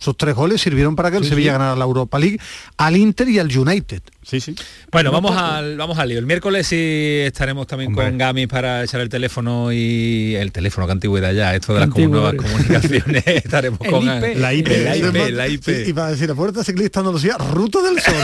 esos 0.00 0.16
tres 0.16 0.34
goles 0.34 0.62
sirvieron 0.62 0.96
para 0.96 1.10
que 1.10 1.18
el 1.18 1.24
Sí, 1.24 1.28
Sevilla 1.28 1.50
sí. 1.50 1.58
ganara 1.58 1.76
la 1.76 1.84
Europa 1.84 2.18
League 2.18 2.38
al 2.78 2.96
Inter 2.96 3.28
y 3.28 3.38
al 3.38 3.54
United 3.54 4.00
Sí, 4.22 4.38
sí. 4.40 4.54
Bueno, 4.92 5.10
vamos 5.12 5.34
al, 5.36 5.76
vamos 5.78 5.98
al 5.98 6.08
lío. 6.10 6.18
El 6.18 6.26
miércoles 6.26 6.66
sí 6.66 6.76
estaremos 7.24 7.66
también 7.66 7.88
Hombre. 7.90 8.04
con 8.06 8.18
Gami 8.18 8.46
para 8.46 8.84
echar 8.84 9.00
el 9.00 9.08
teléfono 9.08 9.72
y 9.72 10.34
el 10.36 10.52
teléfono 10.52 10.86
que 10.86 10.92
antigüedad 10.92 11.32
ya, 11.32 11.54
esto 11.54 11.72
de 11.72 11.80
las 11.80 11.88
Antiguo, 11.88 12.20
nuevas 12.20 12.34
comunicaciones. 12.34 13.22
estaremos 13.26 13.80
El 13.82 13.90
con 13.90 14.02
IP. 14.02 14.36
La 14.36 14.52
IP. 14.52 14.68
La 14.68 14.96
IP, 14.96 15.30
la 15.32 15.48
IP. 15.48 15.64
sí, 15.64 15.72
y 15.86 15.92
para 15.94 16.10
decir 16.10 16.28
la 16.28 16.34
puerta 16.34 16.62
ciclista 16.62 17.00
Andalucía 17.00 17.38
ruta 17.38 17.78
del 17.82 17.98
sol 17.98 18.14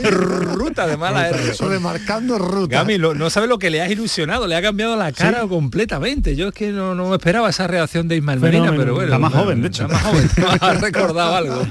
ruta 0.10 0.86
de 0.86 0.96
mala 0.96 1.28
R. 1.28 1.38
remarcando 1.68 2.38
ruta 2.38 2.78
Gami, 2.78 2.96
lo- 2.96 3.14
no 3.14 3.28
sabe 3.28 3.46
lo 3.46 3.58
que 3.58 3.68
le 3.70 3.82
has 3.82 3.90
ilusionado, 3.90 4.46
le 4.46 4.56
ha 4.56 4.62
cambiado 4.62 4.96
la 4.96 5.12
cara 5.12 5.42
completamente. 5.46 6.34
Yo 6.34 6.48
es 6.48 6.54
que 6.54 6.70
no, 6.72 6.94
no 6.94 7.08
me 7.10 7.16
esperaba 7.16 7.50
esa 7.50 7.66
reacción 7.66 8.08
de 8.08 8.16
Ismael 8.16 8.40
Medina, 8.40 8.60
Fenómeno. 8.64 8.82
pero 8.82 8.94
bueno. 8.94 9.10
La 9.10 9.18
más 9.18 9.30
bueno, 9.32 9.44
joven, 9.44 9.62
de 9.62 9.68
hecho. 9.68 9.82
La 9.82 9.88
más 9.88 10.02
joven, 10.02 10.30
ha 10.60 10.74
recordado 10.74 11.34
algo. 11.36 11.66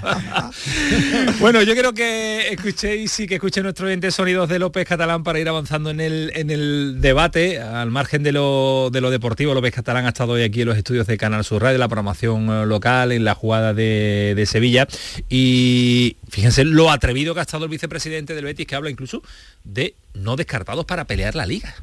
bueno, 1.39 1.61
yo 1.63 1.73
quiero 1.73 1.93
que 1.93 2.49
escuchéis 2.51 3.19
y 3.21 3.27
que 3.27 3.38
escuchen 3.39 3.63
nuestro 3.63 3.87
oyente 3.87 4.11
sonidos 4.11 4.49
de 4.49 4.59
López 4.59 4.85
Catalán 4.85 5.23
para 5.23 5.39
ir 5.39 5.47
avanzando 5.47 5.91
en 5.91 6.01
el, 6.01 6.29
en 6.35 6.49
el 6.49 6.99
debate, 6.99 7.61
al 7.61 7.89
margen 7.89 8.21
de 8.21 8.33
lo, 8.33 8.89
de 8.91 8.99
lo 8.99 9.11
deportivo. 9.11 9.53
López 9.53 9.73
Catalán 9.73 10.05
ha 10.05 10.09
estado 10.09 10.33
hoy 10.33 10.43
aquí 10.43 10.63
en 10.63 10.67
los 10.67 10.77
estudios 10.77 11.07
de 11.07 11.17
Canal 11.17 11.45
Sur 11.45 11.63
Radio, 11.63 11.77
la 11.77 11.87
programación 11.87 12.49
eh, 12.49 12.65
local, 12.65 13.13
en 13.13 13.23
la 13.23 13.35
jugada 13.35 13.73
de, 13.73 14.33
de 14.35 14.45
Sevilla. 14.45 14.89
Y 15.29 16.17
fíjense 16.27 16.65
lo 16.65 16.91
atrevido 16.91 17.33
que 17.33 17.39
ha 17.39 17.43
estado 17.43 17.63
el 17.63 17.71
vicepresidente 17.71 18.35
del 18.35 18.43
Betis, 18.43 18.67
que 18.67 18.75
habla 18.75 18.89
incluso 18.89 19.23
de 19.63 19.95
no 20.13 20.35
descartados 20.35 20.83
para 20.83 21.05
pelear 21.05 21.33
la 21.33 21.45
liga. 21.45 21.73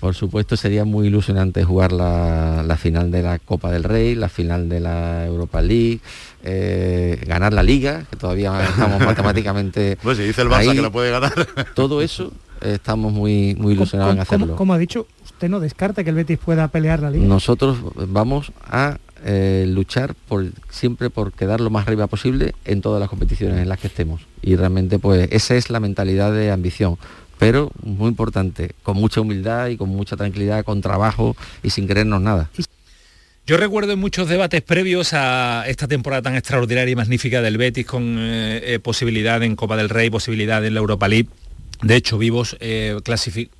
Por 0.00 0.14
supuesto 0.14 0.56
sería 0.56 0.84
muy 0.84 1.06
ilusionante 1.06 1.64
jugar 1.64 1.90
la, 1.92 2.62
la 2.66 2.76
final 2.76 3.10
de 3.10 3.22
la 3.22 3.38
Copa 3.38 3.70
del 3.70 3.82
Rey, 3.82 4.14
la 4.14 4.28
final 4.28 4.68
de 4.68 4.80
la 4.80 5.24
Europa 5.24 5.62
League, 5.62 6.00
eh, 6.44 7.18
ganar 7.26 7.52
la 7.54 7.62
Liga, 7.62 8.04
que 8.10 8.16
todavía 8.16 8.62
estamos 8.62 9.00
matemáticamente... 9.04 9.96
Pues 10.02 10.18
si 10.18 10.24
dice 10.24 10.42
el 10.42 10.48
Barça 10.48 10.70
ahí. 10.70 10.76
que 10.76 10.82
lo 10.82 10.92
puede 10.92 11.10
ganar. 11.10 11.32
Todo 11.74 12.02
eso 12.02 12.30
eh, 12.60 12.74
estamos 12.74 13.12
muy, 13.12 13.54
muy 13.58 13.72
ilusionados 13.72 14.14
en 14.14 14.20
hacerlo. 14.20 14.56
como 14.56 14.74
ha 14.74 14.78
dicho, 14.78 15.06
usted 15.24 15.48
no 15.48 15.60
descarta 15.60 16.04
que 16.04 16.10
el 16.10 16.16
Betis 16.16 16.38
pueda 16.38 16.68
pelear 16.68 17.00
la 17.00 17.10
liga. 17.10 17.24
Nosotros 17.24 17.78
vamos 18.08 18.52
a 18.64 18.98
eh, 19.24 19.64
luchar 19.66 20.14
por 20.28 20.44
siempre 20.68 21.10
por 21.10 21.32
quedar 21.32 21.60
lo 21.60 21.70
más 21.70 21.86
arriba 21.86 22.06
posible 22.06 22.54
en 22.64 22.80
todas 22.82 23.00
las 23.00 23.08
competiciones 23.08 23.60
en 23.60 23.68
las 23.68 23.80
que 23.80 23.86
estemos. 23.86 24.20
Y 24.42 24.56
realmente 24.56 24.98
pues 24.98 25.28
esa 25.32 25.56
es 25.56 25.70
la 25.70 25.80
mentalidad 25.80 26.32
de 26.32 26.50
ambición. 26.50 26.98
Pero 27.38 27.70
muy 27.82 28.08
importante, 28.08 28.72
con 28.82 28.96
mucha 28.96 29.20
humildad 29.20 29.68
y 29.68 29.76
con 29.76 29.88
mucha 29.90 30.16
tranquilidad, 30.16 30.64
con 30.64 30.80
trabajo 30.80 31.36
y 31.62 31.70
sin 31.70 31.86
creernos 31.86 32.20
nada. 32.20 32.50
Yo 33.46 33.56
recuerdo 33.56 33.92
en 33.92 34.00
muchos 34.00 34.28
debates 34.28 34.60
previos 34.62 35.12
a 35.12 35.64
esta 35.68 35.86
temporada 35.86 36.22
tan 36.22 36.34
extraordinaria 36.34 36.90
y 36.90 36.96
magnífica 36.96 37.42
del 37.42 37.58
Betis 37.58 37.86
con 37.86 38.16
eh, 38.18 38.74
eh, 38.74 38.78
posibilidad 38.80 39.40
en 39.44 39.54
Copa 39.54 39.76
del 39.76 39.88
Rey, 39.88 40.10
posibilidad 40.10 40.64
en 40.64 40.74
la 40.74 40.80
Europa 40.80 41.06
League. 41.06 41.28
De 41.82 41.94
hecho, 41.94 42.18
vivos 42.18 42.56
eh, 42.58 42.96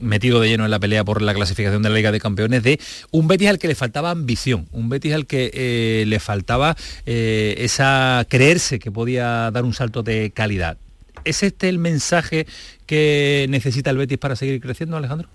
metido 0.00 0.40
de 0.40 0.48
lleno 0.48 0.64
en 0.64 0.72
la 0.72 0.80
pelea 0.80 1.04
por 1.04 1.22
la 1.22 1.34
clasificación 1.34 1.82
de 1.82 1.90
la 1.90 1.94
Liga 1.94 2.10
de 2.10 2.18
Campeones 2.18 2.62
de 2.62 2.80
un 3.10 3.28
Betis 3.28 3.48
al 3.48 3.58
que 3.58 3.68
le 3.68 3.74
faltaba 3.74 4.10
ambición, 4.10 4.66
un 4.72 4.88
Betis 4.88 5.12
al 5.12 5.26
que 5.26 5.50
eh, 5.52 6.04
le 6.06 6.18
faltaba 6.18 6.76
esa 7.04 8.26
creerse 8.28 8.78
que 8.78 8.90
podía 8.90 9.50
dar 9.52 9.64
un 9.64 9.74
salto 9.74 10.02
de 10.02 10.32
calidad. 10.34 10.78
¿Es 11.24 11.42
este 11.42 11.68
el 11.68 11.78
mensaje 11.78 12.46
que 12.86 13.46
necesita 13.50 13.90
el 13.90 13.96
Betis 13.98 14.18
para 14.18 14.36
seguir 14.36 14.60
creciendo, 14.60 14.96
Alejandro? 14.96 15.28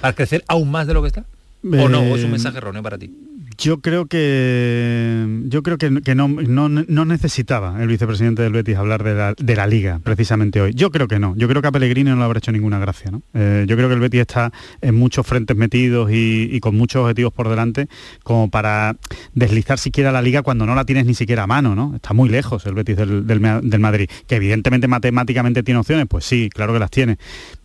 ¿Para 0.00 0.14
crecer 0.14 0.44
aún 0.48 0.70
más 0.70 0.86
de 0.86 0.94
lo 0.94 1.02
que 1.02 1.08
está? 1.08 1.24
¿O 1.64 1.88
no? 1.88 2.00
¿O 2.00 2.16
es 2.16 2.22
un 2.22 2.28
Eh, 2.28 2.32
mensaje 2.32 2.58
erróneo 2.58 2.82
para 2.82 2.98
ti? 2.98 3.10
Yo 3.60 3.82
creo 3.82 4.06
que 4.06 5.26
yo 5.44 5.62
creo 5.62 5.76
que, 5.76 5.90
no, 6.14 6.28
no, 6.28 7.04
necesitaba 7.04 7.82
el 7.82 7.88
vicepresidente 7.88 8.40
del 8.40 8.54
Betis 8.54 8.76
hablar 8.76 9.04
de 9.04 9.14
la, 9.14 9.34
de 9.36 9.54
la 9.54 9.66
liga 9.66 10.00
precisamente 10.02 10.62
hoy. 10.62 10.72
Yo 10.72 10.90
creo 10.90 11.08
que 11.08 11.18
no. 11.18 11.34
Yo 11.36 11.46
creo 11.46 11.60
que 11.60 11.68
a 11.68 11.72
Pellegrini 11.72 12.08
no 12.08 12.16
le 12.16 12.24
habrá 12.24 12.38
hecho 12.38 12.52
ninguna 12.52 12.78
gracia. 12.78 13.10
¿no? 13.10 13.20
Eh, 13.34 13.66
yo 13.68 13.76
creo 13.76 13.88
que 13.88 13.94
el 13.96 14.00
Betis 14.00 14.22
está 14.22 14.50
en 14.80 14.94
muchos 14.94 15.26
frentes 15.26 15.54
metidos 15.58 16.08
y, 16.10 16.58
con 16.60 16.74
muchos 16.74 17.02
objetivos 17.02 17.34
por 17.34 17.50
delante 17.50 17.88
como 18.22 18.48
para 18.48 18.96
deslizar 19.34 19.78
siquiera 19.78 20.10
la 20.10 20.22
liga 20.22 20.40
cuando 20.40 20.64
no 20.64 20.74
la 20.74 20.86
tienes 20.86 21.04
ni 21.04 21.12
siquiera 21.12 21.42
a 21.42 21.46
mano. 21.46 21.74
¿no? 21.74 21.94
Está 21.94 22.14
muy 22.14 22.30
lejos 22.30 22.64
el 22.64 22.72
Betis 22.72 22.96
del, 22.96 23.26
del 23.26 23.80
Madrid. 23.80 24.08
Que 24.26 24.36
evidentemente 24.36 24.88
matemáticamente 24.88 25.62
tiene 25.62 25.80
opciones, 25.80 26.06
pues 26.08 26.24
sí, 26.24 26.48
claro 26.48 26.72
que 26.72 26.78
las 26.78 26.90
tiene. 26.90 27.18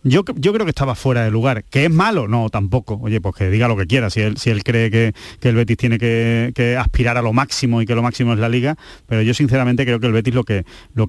Yo, 0.08 0.24
creo 0.24 0.64
que 0.64 0.70
estaba 0.70 0.94
fuera 0.94 1.24
de 1.24 1.30
lugar. 1.30 1.64
¿Que 1.64 1.86
es 1.86 1.90
malo? 1.90 2.28
No, 2.28 2.48
tampoco. 2.48 2.98
Oye, 3.02 3.20
pues 3.20 3.34
que 3.34 3.50
diga 3.50 3.66
lo 3.68 3.76
que 3.76 3.86
quiera, 3.86 4.08
si 4.10 4.20
él, 4.20 4.64
cree 4.64 4.90
que, 4.90 5.12
el 5.42 5.54
Betis 5.54 5.76
tiene 5.76 5.98
que, 5.98 6.76
aspirar 6.78 7.16
a 7.16 7.22
lo 7.22 7.32
máximo 7.32 7.82
y 7.82 7.86
que 7.86 7.94
lo 7.94 8.02
máximo 8.02 8.32
es 8.32 8.38
la 8.38 8.48
liga, 8.48 8.76
pero 9.06 9.22
yo 9.22 9.34
sinceramente 9.34 9.84
creo 9.84 10.00
que 10.00 10.06
el 10.06 10.12
Betis 10.12 10.34
lo 10.34 10.44
que, 10.44 10.64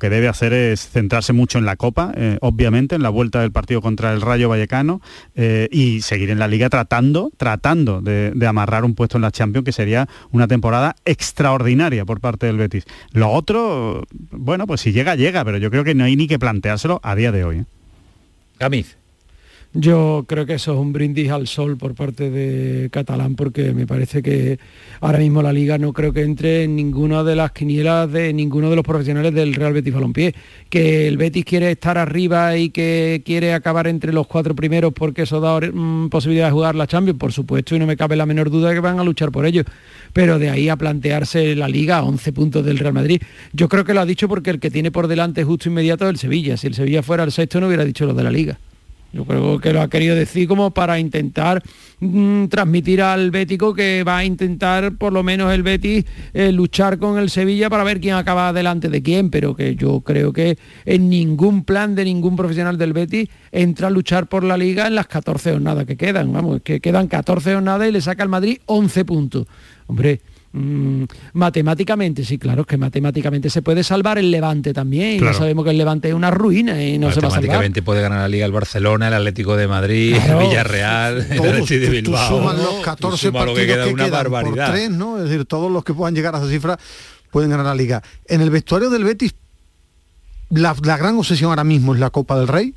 debe 0.10 0.28
hacer 0.28 0.54
es 0.54 0.90
centrarse 0.90 1.34
mucho 1.34 1.60
en 1.60 1.66
la 1.66 1.76
Copa, 1.76 2.12
eh, 2.16 2.38
obviamente, 2.42 2.96
en 2.96 3.04
la 3.04 3.10
vuelta 3.10 3.42
del 3.42 3.52
partido 3.52 3.82
contra 3.82 4.14
el 4.14 4.22
Rayo 4.22 4.50
Vallecano 4.50 5.02
eh, 5.36 5.68
y 5.72 6.02
seguir 6.02 6.30
en 6.30 6.40
la 6.40 6.48
liga 6.48 6.70
tratando, 6.70 7.32
tratando 7.38 8.02
de, 8.02 8.32
de 8.34 8.48
amarrar 8.48 8.84
un 8.84 8.96
puesto 8.96 9.18
en 9.18 9.22
la 9.22 9.32
Champions, 9.32 9.66
que 9.66 9.72
sería 9.72 10.08
una 10.32 10.48
temporada 10.48 10.96
extraordinaria 11.06 12.06
por 12.06 12.20
parte 12.20 12.48
del 12.48 12.58
Betis. 12.58 12.86
Lo 13.12 13.30
otro, 13.30 14.06
bueno, 14.32 14.66
pues 14.66 14.82
si 14.82 14.92
llega, 14.92 15.16
llega, 15.16 15.44
pero 15.46 15.58
yo 15.58 15.70
creo 15.70 15.84
que 15.84 15.94
no 15.94 16.06
hay 16.06 16.16
ni 16.16 16.28
que 16.28 16.40
planteárselo 16.40 17.00
a 17.04 17.16
día 17.16 17.32
de 17.32 17.44
hoy. 17.44 17.58
¿eh? 17.58 17.66
Gamiz. 18.60 18.97
Yo 19.80 20.26
creo 20.28 20.48
que 20.48 20.56
eso 20.56 20.74
es 20.74 20.80
un 20.80 20.92
brindis 20.92 21.30
al 21.30 21.46
sol 21.46 21.78
por 21.78 21.94
parte 21.94 22.32
de 22.32 22.90
Catalán 22.90 23.36
porque 23.36 23.74
me 23.74 23.86
parece 23.86 24.24
que 24.24 24.58
ahora 25.02 25.20
mismo 25.20 25.44
la 25.44 25.54
liga 25.54 25.78
no 25.78 25.94
creo 25.94 26.12
que 26.12 26.24
entre 26.24 26.64
en 26.64 26.76
ninguna 26.76 27.24
de 27.24 27.36
las 27.36 27.52
quinielas 27.52 28.12
de 28.12 28.34
ninguno 28.34 28.72
de 28.72 28.76
los 28.76 28.84
profesionales 28.84 29.36
del 29.36 29.54
Real 29.54 29.74
Betis 29.74 29.94
Balompié. 29.94 30.34
Que 30.68 31.08
el 31.08 31.18
Betis 31.18 31.46
quiere 31.46 31.70
estar 31.70 32.00
arriba 32.00 32.58
y 32.58 32.72
que 32.72 33.22
quiere 33.24 33.54
acabar 33.54 33.86
entre 33.86 34.12
los 34.14 34.26
cuatro 34.26 34.56
primeros 34.56 34.94
porque 34.94 35.22
eso 35.22 35.40
da 35.40 35.60
mm, 35.60 36.10
posibilidad 36.10 36.48
de 36.48 36.54
jugar 36.54 36.74
la 36.74 36.88
Champions, 36.88 37.20
por 37.20 37.32
supuesto, 37.32 37.76
y 37.76 37.80
no 37.80 37.86
me 37.86 37.96
cabe 37.96 38.16
la 38.16 38.26
menor 38.26 38.50
duda 38.50 38.70
de 38.70 38.74
que 38.74 38.82
van 38.82 39.00
a 39.00 39.04
luchar 39.04 39.32
por 39.32 39.46
ello. 39.46 39.62
Pero 40.12 40.40
de 40.40 40.50
ahí 40.50 40.70
a 40.70 40.76
plantearse 40.76 41.56
la 41.56 41.68
liga 41.68 41.98
a 41.98 42.04
11 42.04 42.34
puntos 42.34 42.66
del 42.66 42.80
Real 42.80 42.94
Madrid, 42.94 43.22
yo 43.54 43.70
creo 43.70 43.86
que 43.86 43.94
lo 43.94 44.02
ha 44.02 44.08
dicho 44.08 44.28
porque 44.28 44.50
el 44.50 44.60
que 44.60 44.72
tiene 44.72 44.90
por 44.90 45.08
delante 45.08 45.44
justo 45.44 45.70
inmediato 45.70 46.06
es 46.06 46.10
el 46.10 46.18
Sevilla. 46.18 46.58
Si 46.58 46.66
el 46.66 46.74
Sevilla 46.74 47.04
fuera 47.04 47.24
el 47.24 47.32
sexto 47.32 47.62
no 47.62 47.68
hubiera 47.68 47.86
dicho 47.86 48.08
lo 48.08 48.16
de 48.16 48.24
la 48.24 48.32
liga. 48.32 48.58
Yo 49.14 49.26
creo 49.26 49.60
que 49.60 49.74
lo 49.74 49.82
ha 49.82 49.90
querido 49.90 50.16
decir 50.16 50.48
como 50.48 50.72
para 50.72 51.00
intentar 51.00 51.64
mm, 52.00 52.46
transmitir 52.48 53.02
al 53.02 53.32
Bético 53.32 53.74
que 53.74 54.04
va 54.04 54.18
a 54.18 54.26
intentar 54.26 54.98
por 54.98 55.14
lo 55.14 55.24
menos 55.24 55.54
el 55.54 55.64
Betis 55.64 56.06
eh, 56.34 56.52
luchar 56.52 57.00
con 57.00 57.18
el 57.18 57.30
Sevilla 57.30 57.70
para 57.70 57.84
ver 57.84 58.02
quién 58.02 58.16
acaba 58.16 58.52
delante 58.54 58.90
de 58.90 59.02
quién, 59.02 59.30
pero 59.30 59.56
que 59.56 59.76
yo 59.76 60.02
creo 60.02 60.34
que 60.34 60.58
en 60.86 61.10
ningún 61.10 61.64
plan 61.64 61.96
de 61.96 62.06
ningún 62.06 62.36
profesional 62.36 62.78
del 62.78 62.94
Betis 62.94 63.30
entra 63.52 63.88
a 63.88 63.92
luchar 63.92 64.28
por 64.28 64.44
la 64.44 64.58
liga 64.58 64.88
en 64.88 64.96
las 64.96 65.08
14 65.08 65.54
jornadas 65.54 65.86
que 65.86 65.96
quedan. 65.96 66.32
Vamos, 66.34 66.62
que 66.62 66.80
quedan 66.82 67.08
14 67.08 67.54
jornadas 67.54 67.88
y 67.88 67.92
le 67.92 68.02
saca 68.02 68.24
al 68.24 68.30
Madrid 68.30 68.60
11 68.66 69.06
puntos. 69.06 69.48
Hombre, 69.88 70.22
Mm, 70.54 71.04
matemáticamente, 71.34 72.24
sí, 72.24 72.38
claro, 72.38 72.66
que 72.66 72.78
matemáticamente 72.78 73.50
se 73.50 73.62
puede 73.62 73.84
salvar 73.84 74.18
el 74.18 74.32
Levante 74.32 74.74
también. 74.74 75.24
Y 75.24 75.34
sabemos 75.34 75.66
que 75.66 75.72
el 75.72 75.78
Levante 75.78 76.08
es 76.08 76.14
una 76.14 76.32
ruina 76.32 76.82
y 76.82 76.98
no 76.98 77.12
se 77.12 77.20
va 77.20 77.28
a 77.28 77.32
salvar. 77.32 77.42
Matemáticamente 77.42 77.82
puede 77.82 78.02
ganar 78.02 78.20
la 78.22 78.28
Liga 78.28 78.46
el 78.46 78.52
Barcelona, 78.52 79.10
el 79.10 79.14
Atlético 79.14 79.56
de 79.56 79.68
Madrid, 79.68 80.16
el 80.16 80.38
Villarreal, 80.38 81.28
el 81.30 81.40
Atlético 81.40 81.80
de 81.82 81.90
Bilbao. 81.90 82.30
suman 82.30 82.58
los 82.58 82.76
14 82.84 83.32
partidos 83.32 83.60
que, 83.60 83.68
queda 83.68 83.88
una 83.88 84.08
barbaridad. 84.08 84.72
Por 84.72 84.92
¿no? 84.92 85.18
Es 85.18 85.30
decir, 85.30 85.46
todos 85.46 85.72
los 85.72 85.84
que 85.84 85.94
puedan 85.94 86.16
llegar 86.16 86.34
a 86.36 86.40
esa 86.40 86.50
cifra 86.50 86.80
pueden 87.30 87.50
ganar 87.50 87.66
la 87.66 87.76
Liga. 87.76 88.02
En 88.26 88.42
el 88.42 88.50
vestuario 88.50 88.90
del 88.90 89.04
Betis, 89.04 89.36
la, 90.50 90.74
gran 90.74 91.18
obsesión 91.18 91.50
ahora 91.50 91.64
mismo 91.64 91.94
es 91.94 92.00
la 92.00 92.10
Copa 92.10 92.38
del 92.38 92.48
Rey. 92.48 92.74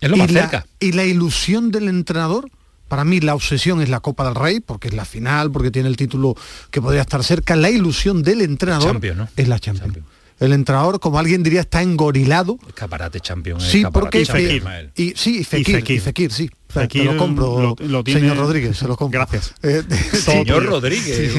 Es 0.00 0.10
lo 0.10 0.16
más 0.16 0.30
cerca. 0.30 0.66
y 0.80 0.92
la 0.92 1.04
ilusión 1.04 1.70
del 1.70 1.88
entrenador 1.88 2.50
para 2.94 3.04
mí 3.04 3.18
la 3.18 3.34
obsesión 3.34 3.82
es 3.82 3.88
la 3.88 3.98
Copa 3.98 4.24
del 4.24 4.36
Rey, 4.36 4.60
porque 4.60 4.86
es 4.86 4.94
la 4.94 5.04
final, 5.04 5.50
porque 5.50 5.72
tiene 5.72 5.88
el 5.88 5.96
título 5.96 6.36
que 6.70 6.80
podría 6.80 7.00
estar 7.00 7.24
cerca. 7.24 7.56
La 7.56 7.68
ilusión 7.68 8.22
del 8.22 8.40
entrenador 8.40 9.00
es 9.36 9.48
la 9.48 9.58
Champions. 9.58 10.06
El 10.38 10.52
entrenador, 10.52 11.00
como 11.00 11.18
alguien 11.18 11.42
diría, 11.42 11.62
está 11.62 11.82
engorilado. 11.82 12.56
Escaparate 12.68 13.18
champion. 13.18 13.60
Sí, 13.60 13.82
porque 13.92 14.24
Fekir, 14.24 14.62
y, 14.94 15.12
sí, 15.16 15.42
Fekir, 15.42 15.90
y 15.90 15.98
Fekir, 15.98 16.32
sí. 16.32 16.48
Fekir, 16.68 17.04
lo 17.06 17.16
compro, 17.16 17.74
lo, 17.80 18.04
señor 18.04 18.36
Rodríguez, 18.36 18.78
se 18.78 18.86
lo 18.86 18.96
compro. 18.96 19.18
Gracias. 19.18 19.54
Eh, 19.64 19.82
señor 20.12 20.64
Rodríguez, 20.64 21.34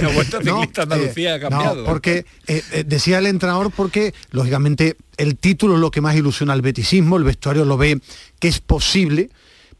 la 0.02 0.10
vuelta 0.10 0.38
ciclista 0.38 0.82
Andalucía 0.82 1.34
ha 1.34 1.40
cambiado. 1.40 1.82
No, 1.82 1.84
porque 1.86 2.24
eh, 2.46 2.62
eh, 2.70 2.84
decía 2.86 3.18
el 3.18 3.26
entrenador 3.26 3.72
porque, 3.72 4.14
lógicamente, 4.30 4.96
el 5.16 5.36
título 5.36 5.74
es 5.74 5.80
lo 5.80 5.90
que 5.90 6.00
más 6.00 6.14
ilusiona 6.14 6.52
al 6.52 6.62
betisismo, 6.62 7.16
el 7.16 7.24
vestuario 7.24 7.64
lo 7.64 7.76
ve 7.76 8.00
que 8.38 8.46
es 8.46 8.60
posible, 8.60 9.30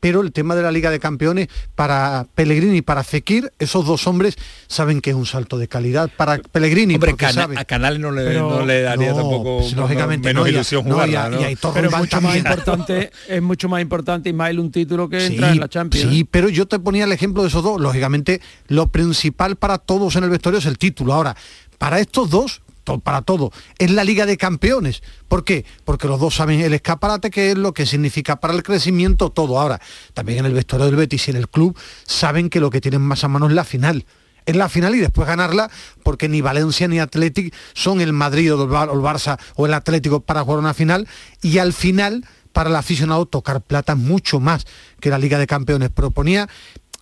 pero 0.01 0.21
el 0.21 0.33
tema 0.33 0.55
de 0.55 0.63
la 0.63 0.71
Liga 0.71 0.91
de 0.91 1.01
Campeones 1.01 1.49
para 1.75 2.27
Pellegrini 2.35 2.79
y 2.79 2.83
para 2.83 3.05
Fekir, 3.05 3.53
esos 3.59 3.87
dos 3.87 4.07
hombres 4.07 4.37
saben 4.67 5.01
que 5.01 5.11
es 5.11 5.17
un 5.17 5.27
salto 5.27 5.59
de 5.59 5.69
calidad. 5.69 6.11
Para 6.17 6.39
Pellegrini, 6.39 6.95
Hombre, 6.95 7.15
a 7.57 7.65
Canales 7.65 8.01
no 8.01 8.13
le, 8.13 8.83
daría 8.83 9.15
tampoco 9.15 9.59
pues, 9.61 9.75
lógicamente, 9.75 10.29
menos 10.29 10.49
ilusión 10.49 10.85
jugarla, 10.85 11.31
pero 11.75 11.89
es 11.89 11.97
mucho 11.97 12.21
más 12.21 12.37
importante, 12.37 13.11
es 13.29 13.43
mucho 13.43 13.69
más 13.69 13.81
importante 13.81 14.29
Ismael 14.31 14.61
un 14.61 14.71
título 14.71 15.09
que 15.09 15.25
entra 15.25 15.51
en 15.51 15.61
la 15.61 15.69
Champions. 15.69 16.11
Sí, 16.11 16.25
pero 16.25 16.49
yo 16.49 16.67
te 16.67 16.79
ponía 16.79 17.05
el 17.05 17.13
ejemplo 17.13 17.43
de 17.43 17.49
esos 17.49 17.63
dos. 17.63 17.81
Lógicamente, 17.81 18.41
lo 18.69 18.89
principal 18.89 19.57
para 19.57 19.79
todos 19.79 20.17
en 20.17 20.25
el 20.25 20.31
vestuario 20.31 20.59
es 20.59 20.67
el 20.67 20.79
título. 20.79 21.15
Ahora, 21.15 21.37
para 21.79 22.01
estos 22.01 22.31
dos, 22.31 22.63
para 22.99 23.23
todo, 23.23 23.53
es 23.79 23.91
la 23.91 24.05
Liga 24.05 24.27
de 24.27 24.37
Campeones. 24.37 25.03
¿Por 25.29 25.45
qué? 25.45 25.65
Porque 25.85 26.09
los 26.09 26.19
dos 26.19 26.37
saben 26.37 26.61
el 26.61 26.75
escaparate 26.75 27.31
que 27.31 27.51
es 27.51 27.59
lo 27.59 27.75
que 27.75 27.87
significa 27.87 28.41
para 28.41 28.55
el 28.55 28.63
crecimiento 28.63 29.31
todo. 29.31 29.61
Ahora, 29.61 29.81
también 30.15 30.41
en 30.41 30.47
el 30.47 30.55
vestuario 30.55 30.87
del 30.87 30.97
Betis 30.97 31.29
y 31.29 31.33
en 31.33 31.37
el 31.37 31.49
club 31.49 31.79
saben 32.07 32.49
que 32.49 32.61
lo 32.61 32.71
que 32.71 32.81
tienen 32.81 33.03
más 33.03 33.25
a 33.25 33.29
mano 33.29 33.47
es 33.47 33.53
la 33.53 33.65
final 33.65 34.07
es 34.47 34.57
la 34.57 34.71
final 34.71 34.95
y 34.95 34.99
después 34.99 35.29
ganarla, 35.29 35.71
porque 36.03 36.27
ni 36.27 36.41
Valencia 36.41 36.89
ni 36.89 36.99
Athletic 36.99 37.55
son 37.75 38.01
el 38.01 38.15
Madrid 38.15 38.55
o 38.55 38.63
el 38.63 38.71
Barça 38.71 39.39
o 39.57 39.67
el 39.67 39.75
Atlético 39.75 40.21
para 40.21 40.43
jugar 40.43 40.59
una 40.59 40.73
final, 40.73 41.07
y 41.43 41.59
al 41.59 41.75
final 41.75 42.25
para 42.55 42.71
el 42.71 42.77
aficionado 42.77 43.27
tocar 43.27 43.61
plata 43.61 43.95
mucho 43.95 44.41
más 44.41 44.67
que 45.01 45.11
la 45.11 45.19
Liga 45.19 45.39
de 45.39 45.47
Campeones. 45.47 45.91
Proponía 45.91 46.49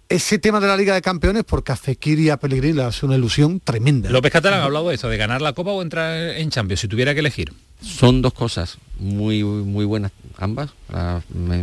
ese 0.09 0.39
tema 0.39 0.61
de 0.61 0.69
la 0.69 0.77
Liga 0.77 0.95
de 0.95 1.03
Campeones 1.03 1.45
porque 1.45 1.73
a 1.73 1.77
Fekir 1.77 2.19
y 2.19 2.31
a 2.31 2.37
Pellegrini 2.37 2.75
le 2.75 2.85
hace 2.85 3.07
una 3.07 3.17
ilusión 3.17 3.61
tremenda. 3.61 4.11
López 4.11 4.33
Catalán 4.33 4.61
ha 4.61 4.65
hablado 4.65 4.89
de 4.89 4.95
eso, 4.95 5.09
de 5.09 5.17
ganar 5.17 5.43
la 5.43 5.53
Copa 5.53 5.73
o 5.73 5.83
entrar 5.83 6.37
en 6.37 6.51
Champions, 6.51 6.81
si 6.81 6.89
tuviera 6.89 7.15
que 7.15 7.21
elegir. 7.21 7.53
Son 7.83 8.23
dos 8.23 8.33
cosas 8.33 8.79
muy, 8.99 9.43
muy 9.45 9.85
buenas 9.85 10.13
ambas. 10.39 10.71
Ah, 10.93 11.21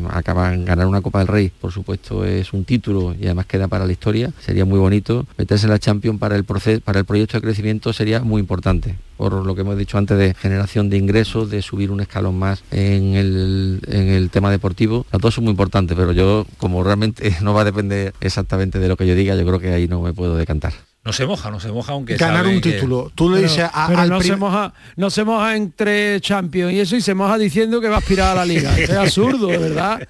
acaban 0.10 0.66
ganar 0.66 0.88
una 0.88 1.02
Copa 1.02 1.20
del 1.20 1.28
Rey, 1.28 1.52
por 1.62 1.72
supuesto 1.72 2.26
es 2.26 2.54
un 2.54 2.66
título 2.66 3.16
y 3.20 3.26
además 3.26 3.46
queda 3.46 3.68
para 3.68 3.86
la 3.86 3.92
historia. 3.92 4.32
Sería 4.40 4.66
muy 4.66 4.80
bonito. 4.80 5.26
Meterse 5.38 5.66
en 5.66 5.72
la 5.72 5.80
Champions 5.80 6.20
para 6.20 6.36
el, 6.36 6.44
proceso, 6.44 6.82
para 6.82 7.00
el 7.00 7.06
proyecto 7.06 7.38
de 7.38 7.42
crecimiento 7.42 7.94
sería 7.94 8.22
muy 8.22 8.40
importante. 8.40 8.96
Por 9.18 9.46
lo 9.46 9.56
que 9.56 9.62
hemos 9.62 9.78
dicho 9.78 9.98
antes 9.98 10.18
de 10.18 10.34
generación 10.34 10.90
de 10.90 10.98
ingresos, 10.98 11.50
de 11.50 11.62
subir 11.62 11.92
un 11.92 12.02
escalón 12.02 12.38
más 12.38 12.64
en 12.72 13.14
el, 13.14 13.80
en 13.88 14.10
el 14.10 14.30
tema 14.30 14.52
deportivo. 14.52 15.06
Las 15.12 15.22
dos 15.22 15.36
son 15.36 15.46
muy 15.46 15.52
importantes, 15.52 15.96
pero 15.96 16.12
yo 16.12 16.46
como 16.58 16.84
realmente 16.84 17.36
no 17.42 17.54
va 17.54 17.62
a 17.62 17.66
depender 17.66 18.14
exactamente 18.22 18.80
de 18.80 18.88
lo 18.88 18.98
que 18.98 19.08
yo 19.08 19.16
diga, 19.16 19.36
yo 19.36 19.46
creo 19.46 19.60
que 19.60 19.74
ahí 19.74 19.88
no 19.88 20.02
me 20.02 20.14
puedo 20.14 20.36
decantar. 20.36 20.74
No 21.06 21.12
se 21.12 21.26
moja, 21.26 21.52
no 21.52 21.60
se 21.60 21.70
moja 21.70 21.92
aunque 21.92 22.16
ganar 22.16 22.48
un 22.48 22.62
título. 22.62 23.12
Tú 23.14 23.30
le 23.30 23.42
dices 23.42 23.70
a, 23.74 24.08
no 24.08 24.22
se 24.22 24.38
moja, 24.38 24.74
no 24.96 25.10
se 25.10 25.24
moja 25.26 25.56
entre 25.56 26.22
Champions 26.22 26.72
y 26.72 26.80
eso 26.80 26.96
y 26.96 27.02
se 27.02 27.14
moja 27.14 27.38
diciendo 27.38 27.82
que 27.82 27.90
va 27.90 27.96
a 27.96 28.00
aspirar 28.00 28.32
a 28.32 28.36
la 28.36 28.46
liga. 28.46 28.78
es 28.80 28.90
absurdo, 28.90 29.48
¿verdad? 29.48 30.08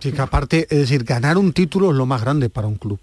Sí, 0.00 0.12
que 0.12 0.22
aparte, 0.22 0.66
es 0.70 0.78
decir, 0.78 1.04
ganar 1.04 1.36
un 1.36 1.52
título 1.52 1.90
es 1.90 1.96
lo 1.96 2.06
más 2.06 2.22
grande 2.22 2.48
para 2.48 2.68
un 2.68 2.76
club. 2.76 2.98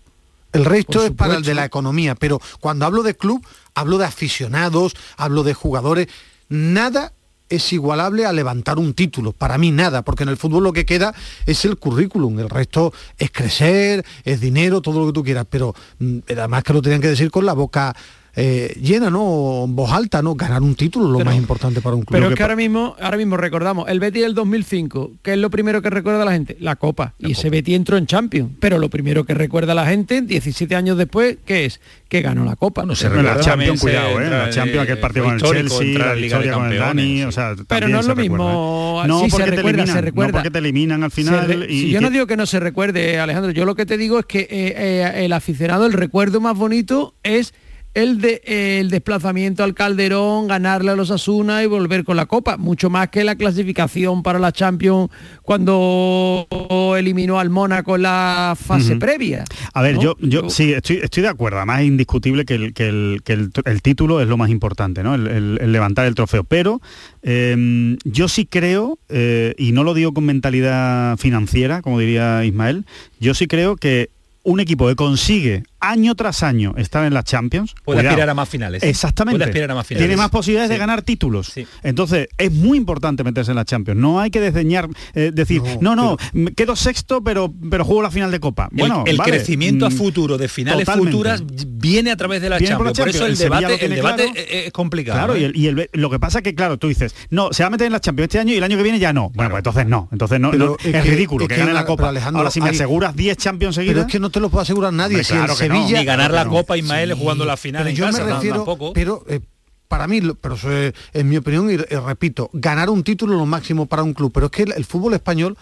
El 0.54 0.66
resto 0.66 1.04
es 1.04 1.12
para 1.12 1.36
el 1.36 1.44
de 1.44 1.54
la 1.54 1.66
economía, 1.66 2.16
pero 2.16 2.42
cuando 2.60 2.86
hablo 2.86 3.04
de 3.04 3.16
club, 3.16 3.46
hablo 3.76 4.00
de 4.00 4.06
aficionados, 4.06 4.96
hablo 5.18 5.44
de 5.44 5.54
jugadores. 5.54 6.08
Nada 6.50 7.12
es 7.50 7.74
igualable 7.74 8.26
a 8.26 8.34
levantar 8.34 8.78
un 8.80 8.94
título. 8.94 9.32
Para 9.32 9.58
mí 9.58 9.72
nada, 9.72 10.02
porque 10.02 10.24
en 10.24 10.30
el 10.30 10.38
fútbol 10.38 10.64
lo 10.64 10.74
que 10.74 10.86
queda 10.86 11.14
es 11.46 11.66
el 11.66 11.78
currículum, 11.78 12.40
el 12.40 12.50
resto 12.50 12.94
es 13.18 13.32
crecer, 13.32 14.06
es 14.24 14.40
dinero, 14.40 14.82
todo 14.82 15.00
lo 15.00 15.08
que 15.08 15.14
tú 15.14 15.24
quieras, 15.24 15.46
pero 15.50 15.74
mm, 16.00 16.20
además 16.30 16.64
que 16.64 16.74
lo 16.74 16.82
tenían 16.82 17.02
que 17.02 17.10
decir 17.10 17.32
con 17.32 17.46
la 17.46 17.54
boca 17.54 17.96
eh, 18.40 18.78
llena, 18.80 19.10
¿no? 19.10 19.66
Voz 19.68 19.92
alta, 19.92 20.22
¿no? 20.22 20.36
Ganar 20.36 20.62
un 20.62 20.76
título 20.76 21.08
es 21.08 21.12
lo 21.12 21.26
más 21.26 21.36
importante 21.36 21.82
para 21.82 21.96
un 21.96 22.04
club. 22.04 22.20
Pero 22.20 22.30
es 22.30 22.36
que 22.36 22.44
ahora 22.44 22.56
mismo, 22.56 22.96
ahora 23.02 23.18
mismo 23.18 23.36
recordamos, 23.36 23.90
el 23.90 24.00
Betty 24.00 24.20
del 24.20 24.36
2005, 24.36 25.14
¿qué 25.24 25.34
es 25.34 25.40
lo 25.40 25.50
primero 25.50 25.82
que 25.82 25.90
recuerda 25.90 26.24
la 26.24 26.34
gente? 26.34 26.56
La 26.60 26.76
Copa. 26.76 27.16
y 27.18 27.32
ese 27.32 27.50
Betty 27.50 27.74
entró 27.74 27.98
en 27.98 28.06
Champions. 28.06 28.52
Pero 28.60 28.78
lo 28.78 28.92
primero 28.92 29.26
que 29.26 29.34
recuerda 29.34 29.74
la 29.74 29.88
gente, 29.88 30.22
17 30.22 30.76
años 30.76 31.00
después, 31.00 31.38
¿qué 31.48 31.66
es? 31.66 31.82
Que 32.10 32.22
ganó 32.22 32.46
la 32.46 32.56
Copa. 32.56 32.86
No 32.86 32.94
se 32.94 33.10
recuerda 33.10 33.38
la 33.38 33.42
Champions, 33.42 33.82
cuidado, 33.82 34.22
¿eh? 34.22 34.30
La 34.30 34.52
Champions, 34.52 34.84
aquel 34.84 35.00
partido 35.00 35.26
con 35.26 35.34
el 35.34 35.42
Chelsea, 35.42 35.98
la 35.98 36.14
Liga 36.14 36.38
de 36.38 36.52
con 36.52 36.72
el 36.72 36.78
Dani, 36.78 37.24
o 37.24 37.32
sea, 37.32 37.56
Pero 37.68 37.88
no 37.88 38.02
es 38.02 38.06
lo 38.06 38.16
mismo. 38.16 39.04
No, 39.08 39.22
sí, 39.24 39.32
se 39.32 39.46
recuerda, 39.48 39.88
se 39.88 40.00
recuerda. 40.00 40.32
No 40.32 40.38
porque 40.38 40.52
te 40.52 40.60
eliminan 40.60 41.04
al 41.04 41.10
final. 41.10 41.66
y, 41.68 41.90
yo 41.90 42.02
no 42.02 42.12
digo 42.12 42.28
que 42.28 42.38
no 42.38 42.46
se 42.46 42.60
recuerde, 42.60 43.20
Alejandro. 43.20 43.50
Yo 43.50 43.66
lo 43.66 43.74
que 43.74 43.88
te 43.88 43.98
digo 43.98 44.20
es 44.20 44.28
que 44.28 44.42
eh, 44.42 44.48
eh, 44.52 45.26
el 45.26 45.34
aficionado, 45.34 45.88
el 45.88 45.94
recuerdo 45.94 46.40
más 46.40 46.56
bonito 46.56 47.16
es 47.24 47.56
el, 47.98 48.22
de, 48.22 48.42
el 48.46 48.92
desplazamiento 48.92 49.64
al 49.64 49.74
Calderón, 49.74 50.48
ganarle 50.48 50.92
a 50.92 50.96
los 50.96 51.10
Asuna 51.10 51.64
y 51.64 51.66
volver 51.66 52.04
con 52.04 52.16
la 52.16 52.28
Copa, 52.28 52.56
mucho 52.56 52.92
más 52.92 53.10
que 53.10 53.24
la 53.24 53.36
clasificación 53.36 54.22
para 54.22 54.38
la 54.38 54.52
Champions 54.52 55.10
cuando 55.42 56.48
eliminó 56.96 57.40
al 57.40 57.50
Mónaco 57.50 57.96
en 57.96 58.04
la 58.04 58.56
fase 58.56 58.98
previa. 58.98 59.46
A 59.74 59.82
ver, 59.82 59.98
yo, 59.98 60.16
yo 60.20 60.48
sí, 60.52 60.74
estoy, 60.74 60.98
estoy 60.98 61.24
de 61.24 61.30
acuerdo, 61.30 61.58
además 61.58 61.82
es 61.82 61.88
indiscutible 61.88 62.46
que 62.46 62.54
el, 62.54 62.74
que 62.76 62.88
el, 62.88 63.22
que 63.24 63.34
el, 63.34 63.82
título 63.82 64.22
es 64.22 64.28
lo 64.28 64.38
más 64.38 64.52
importante, 64.52 65.02
¿no? 65.02 65.16
el, 65.16 65.56
levantar 65.72 66.06
el 66.06 66.14
trofeo, 66.14 66.44
pero 66.44 66.80
em, 67.24 67.98
yo 68.04 68.28
sí 68.28 68.46
creo, 68.46 69.00
eh, 69.10 69.56
y 69.58 69.72
no 69.72 69.84
lo 69.84 69.96
digo 69.96 70.14
con 70.14 70.24
mentalidad 70.24 71.18
financiera, 71.18 71.82
como 71.82 71.98
diría 71.98 72.46
Ismael, 72.46 72.86
yo 73.20 73.34
sí 73.34 73.48
creo 73.48 73.76
que 73.76 74.12
un 74.48 74.62
equipo 74.62 74.88
que 74.88 74.96
consigue 74.96 75.64
año 75.80 76.16
tras 76.16 76.44
año 76.44 76.74
estar 76.78 77.06
en 77.06 77.14
la 77.14 77.24
Champions. 77.24 77.76
Puede 77.84 78.08
aspirar 78.08 78.30
a 78.30 78.34
más 78.34 78.50
finales. 78.50 78.84
Exactamente. 78.84 79.48
Puede 79.48 79.64
a 79.64 79.76
más 79.76 79.88
finales. 79.88 80.08
Tiene 80.08 80.18
más 80.18 80.30
posibilidades 80.30 80.70
de 80.70 80.78
ganar 80.78 81.02
títulos. 81.02 81.54
Entonces, 81.84 82.28
es 82.38 82.52
muy 82.52 82.78
importante 82.78 83.24
meterse 83.24 83.52
en 83.52 83.58
la 83.58 83.66
Champions. 83.66 84.00
No 84.00 84.20
hay 84.20 84.30
que 84.30 84.42
desdeñar, 84.42 84.88
eh, 85.14 85.32
decir, 85.34 85.62
no, 85.82 85.96
no, 85.96 86.18
quedo 86.56 86.76
sexto, 86.76 87.24
pero, 87.24 87.54
pero 87.70 87.86
juego 87.86 88.02
la 88.02 88.12
final 88.12 88.32
de 88.32 88.40
Copa. 88.40 88.70
Bueno, 88.72 89.04
el, 89.06 89.18
crecimiento 89.18 89.86
a 89.86 89.90
mm, 89.90 89.94
futuro 89.94 90.38
de 90.38 90.48
finales 90.48 90.88
futuras 90.90 91.44
viene 91.68 92.12
a 92.12 92.16
través 92.16 92.42
de 92.42 92.50
la 92.50 92.60
Champions. 92.60 92.98
Por, 92.98 93.10
eso 93.10 93.26
el, 93.26 93.38
debate, 93.38 93.86
el 93.86 93.96
debate 93.96 94.68
es 94.68 94.72
complicado. 94.72 95.18
Claro, 95.18 95.36
¿eh? 95.36 95.52
y, 95.54 95.72
lo 95.94 96.10
que 96.10 96.20
pasa 96.20 96.40
es 96.40 96.44
que, 96.44 96.56
claro, 96.56 96.78
tú 96.78 96.88
dices, 96.88 97.16
no, 97.30 97.52
se 97.52 97.64
va 97.64 97.68
a 97.68 97.70
meter 97.70 97.88
en 97.88 97.94
la 97.94 98.00
Champions 98.00 98.28
este 98.28 98.40
año 98.40 98.54
y 98.54 98.58
el 98.58 98.64
año 98.64 98.78
que 98.78 98.84
viene 98.84 99.00
ya 99.00 99.14
no. 99.14 99.32
Bueno, 99.34 99.52
pues 99.52 99.60
entonces 99.60 99.88
no. 99.88 100.10
Entonces 100.12 100.40
no, 100.40 100.52
es, 100.52 101.06
ridículo 101.06 101.48
que, 101.48 101.56
gane 101.56 101.74
la 101.74 101.86
Copa. 101.86 102.14
Ahora, 102.34 102.52
si 102.52 102.62
me 102.62 102.70
aseguras 102.70 103.16
10 103.16 103.38
Champions 103.38 103.76
seguidas... 103.76 103.96
Pero 103.96 104.08
es 104.08 104.12
que 104.12 104.20
no 104.20 104.30
te 104.30 104.40
lo 104.40 104.50
puede 104.50 104.64
asegurar 104.64 104.94
nadie. 104.94 105.24
si 105.24 105.34
el 105.34 105.67
Sevilla... 105.68 106.00
Ni 106.00 106.06
ganar 106.06 106.32
la 106.32 106.46
Copa 106.46 106.78
Ismael 106.78 107.14
jugando 107.14 107.46
la 107.46 107.58
final 107.58 107.88
yo 107.94 108.12
me 108.12 108.20
refiero, 108.20 108.94
pero 108.94 109.24
eh, 109.28 109.40
para 109.88 110.08
mí, 110.08 110.22
pero 110.42 110.56
eso 110.56 110.72
es, 110.72 110.94
en 111.14 111.30
mi 111.30 111.38
opinión, 111.38 111.70
y, 111.72 111.78
repito, 111.78 112.50
ganar 112.54 112.90
un 112.90 113.04
título 113.04 113.36
lo 113.36 113.46
máximo 113.46 113.86
para 113.86 114.04
un 114.04 114.14
club. 114.14 114.32
Pero 114.34 114.48
es 114.48 114.52
que 114.52 114.64
el 114.64 114.86
fútbol 114.86 115.14
español 115.14 115.58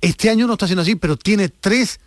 este 0.00 0.30
año 0.30 0.46
no 0.46 0.54
está 0.54 0.66
siendo 0.66 0.82
así, 0.82 0.94
pero 0.96 1.16
tiene 1.16 1.48
tres 1.48 2.00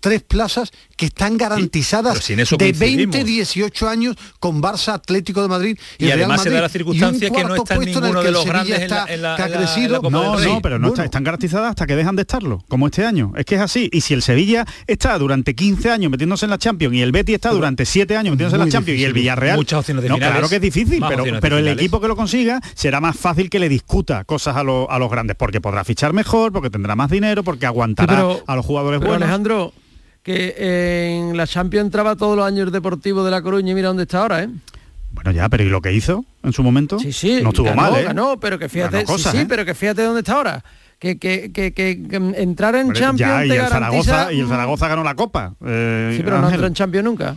tres 0.00 0.22
plazas 0.22 0.70
que 0.98 1.06
están 1.06 1.38
garantizadas 1.38 2.26
de 2.26 2.72
20, 2.72 3.22
18 3.22 3.88
años 3.88 4.16
con 4.40 4.60
Barça, 4.60 4.94
Atlético 4.94 5.40
de 5.42 5.48
Madrid 5.48 5.78
y, 5.96 6.10
además 6.10 6.42
se 6.42 6.50
da 6.50 6.60
la 6.60 6.68
circunstancia 6.68 7.30
que 7.30 7.44
no 7.44 7.54
está 7.54 7.78
ninguno 7.78 8.20
de 8.20 8.32
los 8.32 8.44
grandes 8.44 8.80
está, 8.80 9.06
en 9.08 9.22
la, 9.22 9.36
ha 9.36 9.48
crecido. 9.48 10.02
no, 10.02 10.38
no, 10.38 10.60
pero 10.60 10.78
no 10.78 10.92
están 10.92 11.22
garantizadas 11.22 11.70
hasta 11.70 11.86
que 11.86 11.94
dejan 11.94 12.16
de 12.16 12.22
estarlo, 12.22 12.64
como 12.68 12.86
este 12.86 13.06
año. 13.06 13.32
Es 13.36 13.46
que 13.46 13.54
es 13.54 13.60
así. 13.60 13.88
Y 13.92 14.00
si 14.00 14.12
el 14.12 14.22
Sevilla 14.22 14.66
está 14.88 15.16
durante 15.18 15.54
15 15.54 15.88
años 15.88 16.10
metiéndose 16.10 16.46
en 16.46 16.50
la 16.50 16.58
Champions 16.58 16.96
y 16.96 17.02
el 17.02 17.12
Betty 17.12 17.34
está 17.34 17.50
durante 17.50 17.86
7 17.86 18.16
años 18.16 18.32
metiéndose 18.32 18.56
en 18.56 18.66
la 18.66 18.70
Champions 18.70 19.00
y 19.00 19.04
el 19.04 19.12
Villarreal... 19.12 19.56
Muchas 19.56 19.78
opciones 19.78 20.02
de 20.02 20.08
finales, 20.08 20.32
claro 20.32 20.48
que 20.48 20.56
es 20.56 20.62
difícil, 20.62 21.02
pero, 21.08 21.24
pero 21.40 21.58
el 21.58 21.68
equipo 21.68 22.00
que 22.00 22.08
lo 22.08 22.16
consiga 22.16 22.60
será 22.74 23.00
más 23.00 23.16
fácil 23.16 23.48
que 23.48 23.60
le 23.60 23.68
discuta 23.68 24.24
cosas 24.24 24.56
a, 24.56 24.60
a 24.60 24.98
los 24.98 25.10
grandes, 25.10 25.36
porque 25.36 25.60
podrá 25.60 25.84
fichar 25.84 26.12
mejor, 26.12 26.52
porque 26.52 26.70
tendrá 26.70 26.96
más 26.96 27.08
dinero, 27.08 27.44
porque 27.44 27.66
aguantará 27.66 28.24
a 28.44 28.56
los 28.56 28.66
jugadores 28.66 28.98
buenos. 28.98 29.22
Alejandro, 29.22 29.72
que 30.28 31.16
en 31.16 31.38
la 31.38 31.46
Champions 31.46 31.86
entraba 31.86 32.14
todos 32.14 32.36
los 32.36 32.46
años 32.46 32.70
deportivos 32.70 33.24
de 33.24 33.30
La 33.30 33.40
Coruña 33.40 33.72
y 33.72 33.74
mira 33.74 33.88
dónde 33.88 34.02
está 34.02 34.20
ahora, 34.20 34.42
¿eh? 34.42 34.50
Bueno, 35.12 35.30
ya, 35.30 35.48
pero 35.48 35.64
¿y 35.64 35.70
lo 35.70 35.80
que 35.80 35.90
hizo 35.94 36.22
en 36.42 36.52
su 36.52 36.62
momento? 36.62 36.98
Sí, 36.98 37.14
sí. 37.14 37.40
No 37.42 37.48
estuvo 37.48 37.74
mal, 37.74 37.96
¿eh? 37.96 38.12
No, 38.12 38.38
pero 38.38 38.58
que 38.58 38.68
fíjate, 38.68 39.06
sí, 39.06 39.38
¿eh? 39.38 39.46
pero 39.48 39.64
que 39.64 39.74
fíjate 39.74 40.02
dónde 40.02 40.20
está 40.20 40.34
ahora. 40.34 40.62
Que, 40.98 41.16
que, 41.18 41.50
que, 41.50 41.72
que 41.72 42.06
entrar 42.36 42.74
en 42.74 42.92
Champions 42.92 43.46
y, 43.46 43.52
el 43.52 43.66
Zaragoza, 43.68 44.30
y 44.30 44.40
el 44.40 44.48
Zaragoza 44.48 44.88
ganó 44.88 45.02
la 45.02 45.14
Copa. 45.14 45.54
Eh, 45.64 46.12
sí, 46.14 46.22
pero 46.22 46.42
no 46.42 46.50
entró 46.50 46.66
en 46.66 46.74
Champions 46.74 47.04
nunca. 47.06 47.34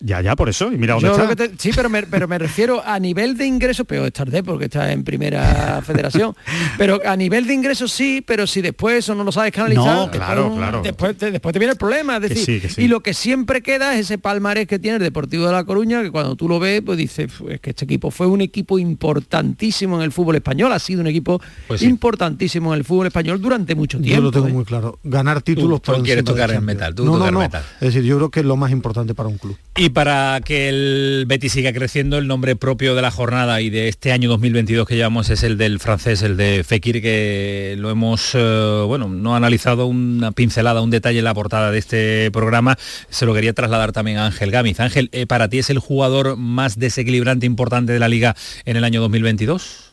Ya, 0.00 0.20
ya, 0.20 0.34
por 0.34 0.48
eso. 0.48 0.72
Y 0.72 0.76
mira 0.76 0.94
dónde 0.94 1.08
está. 1.08 1.54
sí, 1.56 1.70
pero 1.74 1.88
me, 1.88 2.02
pero 2.02 2.26
me 2.26 2.38
refiero 2.38 2.82
a 2.84 2.98
nivel 2.98 3.36
de 3.36 3.46
ingresos, 3.46 3.86
peor 3.86 4.06
es 4.06 4.12
tarde 4.12 4.42
porque 4.42 4.64
está 4.64 4.92
en 4.92 5.04
primera 5.04 5.80
federación. 5.86 6.34
Pero 6.76 7.00
a 7.06 7.16
nivel 7.16 7.46
de 7.46 7.54
ingresos 7.54 7.92
sí, 7.92 8.22
pero 8.26 8.46
si 8.46 8.60
después 8.60 8.98
eso 8.98 9.14
no 9.14 9.24
lo 9.24 9.32
sabes 9.32 9.52
canalizar, 9.52 9.84
no, 9.84 10.10
claro, 10.10 10.54
claro. 10.54 10.82
Después, 10.82 11.16
te, 11.16 11.30
después 11.30 11.52
te 11.52 11.58
viene 11.58 11.72
el 11.72 11.78
problema. 11.78 12.16
Es 12.16 12.28
decir, 12.28 12.70
y 12.76 12.88
lo 12.88 13.00
que 13.00 13.14
siempre 13.14 13.62
queda 13.62 13.94
es 13.94 14.00
ese 14.00 14.18
palmarés 14.18 14.66
que 14.66 14.78
tiene 14.78 14.96
el 14.96 15.02
Deportivo 15.02 15.46
de 15.46 15.52
La 15.52 15.64
Coruña, 15.64 16.02
que 16.02 16.10
cuando 16.10 16.34
tú 16.34 16.48
lo 16.48 16.58
ves, 16.58 16.82
pues 16.84 16.98
dices, 16.98 17.30
es 17.48 17.60
que 17.60 17.70
este 17.70 17.84
equipo 17.84 18.10
fue 18.10 18.26
un 18.26 18.40
equipo 18.40 18.78
importantísimo 18.78 19.96
en 19.96 20.02
el 20.02 20.12
fútbol 20.12 20.36
español, 20.36 20.72
ha 20.72 20.78
sido 20.80 21.00
un 21.02 21.06
equipo 21.06 21.40
pues 21.68 21.82
importantísimo 21.82 22.74
en 22.74 22.80
el 22.80 22.84
fútbol 22.84 23.06
español 23.06 23.40
durante 23.40 23.74
mucho 23.74 23.98
tiempo. 24.00 24.16
Yo 24.16 24.22
lo 24.22 24.32
tengo 24.32 24.48
¿eh? 24.48 24.52
muy 24.52 24.64
claro. 24.64 24.98
Ganar 25.04 25.40
títulos 25.40 25.80
tú, 25.80 25.94
tú 25.94 26.02
quieres 26.02 26.24
tocar 26.24 26.50
el 26.50 26.62
metal. 26.62 26.94
Tú 26.94 27.04
no, 27.04 27.16
no, 27.16 27.30
no. 27.30 27.42
Es 27.42 27.52
decir, 27.80 28.02
yo 28.02 28.16
creo 28.16 28.30
que 28.30 28.40
es 28.40 28.46
lo 28.46 28.56
más 28.56 28.72
importante 28.72 29.14
para 29.14 29.28
un 29.28 29.38
club. 29.38 29.56
Y 29.76 29.88
para 29.88 30.40
que 30.44 30.68
el 30.68 31.24
Betis 31.26 31.50
siga 31.50 31.72
creciendo, 31.72 32.16
el 32.16 32.28
nombre 32.28 32.54
propio 32.54 32.94
de 32.94 33.02
la 33.02 33.10
jornada 33.10 33.60
y 33.60 33.70
de 33.70 33.88
este 33.88 34.12
año 34.12 34.28
2022 34.28 34.86
que 34.86 34.94
llevamos 34.94 35.30
es 35.30 35.42
el 35.42 35.58
del 35.58 35.80
francés, 35.80 36.22
el 36.22 36.36
de 36.36 36.62
Fekir, 36.62 37.02
que 37.02 37.74
lo 37.76 37.90
hemos, 37.90 38.36
eh, 38.36 38.84
bueno, 38.86 39.08
no 39.08 39.34
analizado 39.34 39.86
una 39.86 40.30
pincelada, 40.30 40.80
un 40.80 40.90
detalle 40.90 41.18
en 41.18 41.24
la 41.24 41.34
portada 41.34 41.72
de 41.72 41.78
este 41.78 42.30
programa, 42.30 42.78
se 43.08 43.26
lo 43.26 43.34
quería 43.34 43.52
trasladar 43.52 43.90
también 43.90 44.18
a 44.18 44.26
Ángel 44.26 44.52
Gámez. 44.52 44.78
Ángel, 44.78 45.08
eh, 45.10 45.26
¿para 45.26 45.48
ti 45.48 45.58
es 45.58 45.68
el 45.70 45.80
jugador 45.80 46.36
más 46.36 46.78
desequilibrante 46.78 47.44
importante 47.44 47.92
de 47.92 47.98
la 47.98 48.08
liga 48.08 48.36
en 48.64 48.76
el 48.76 48.84
año 48.84 49.00
2022? 49.00 49.92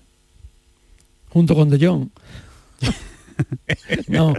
Junto 1.30 1.56
con 1.56 1.72
De 1.72 1.84
Jong. 1.84 2.10
no, 4.08 4.34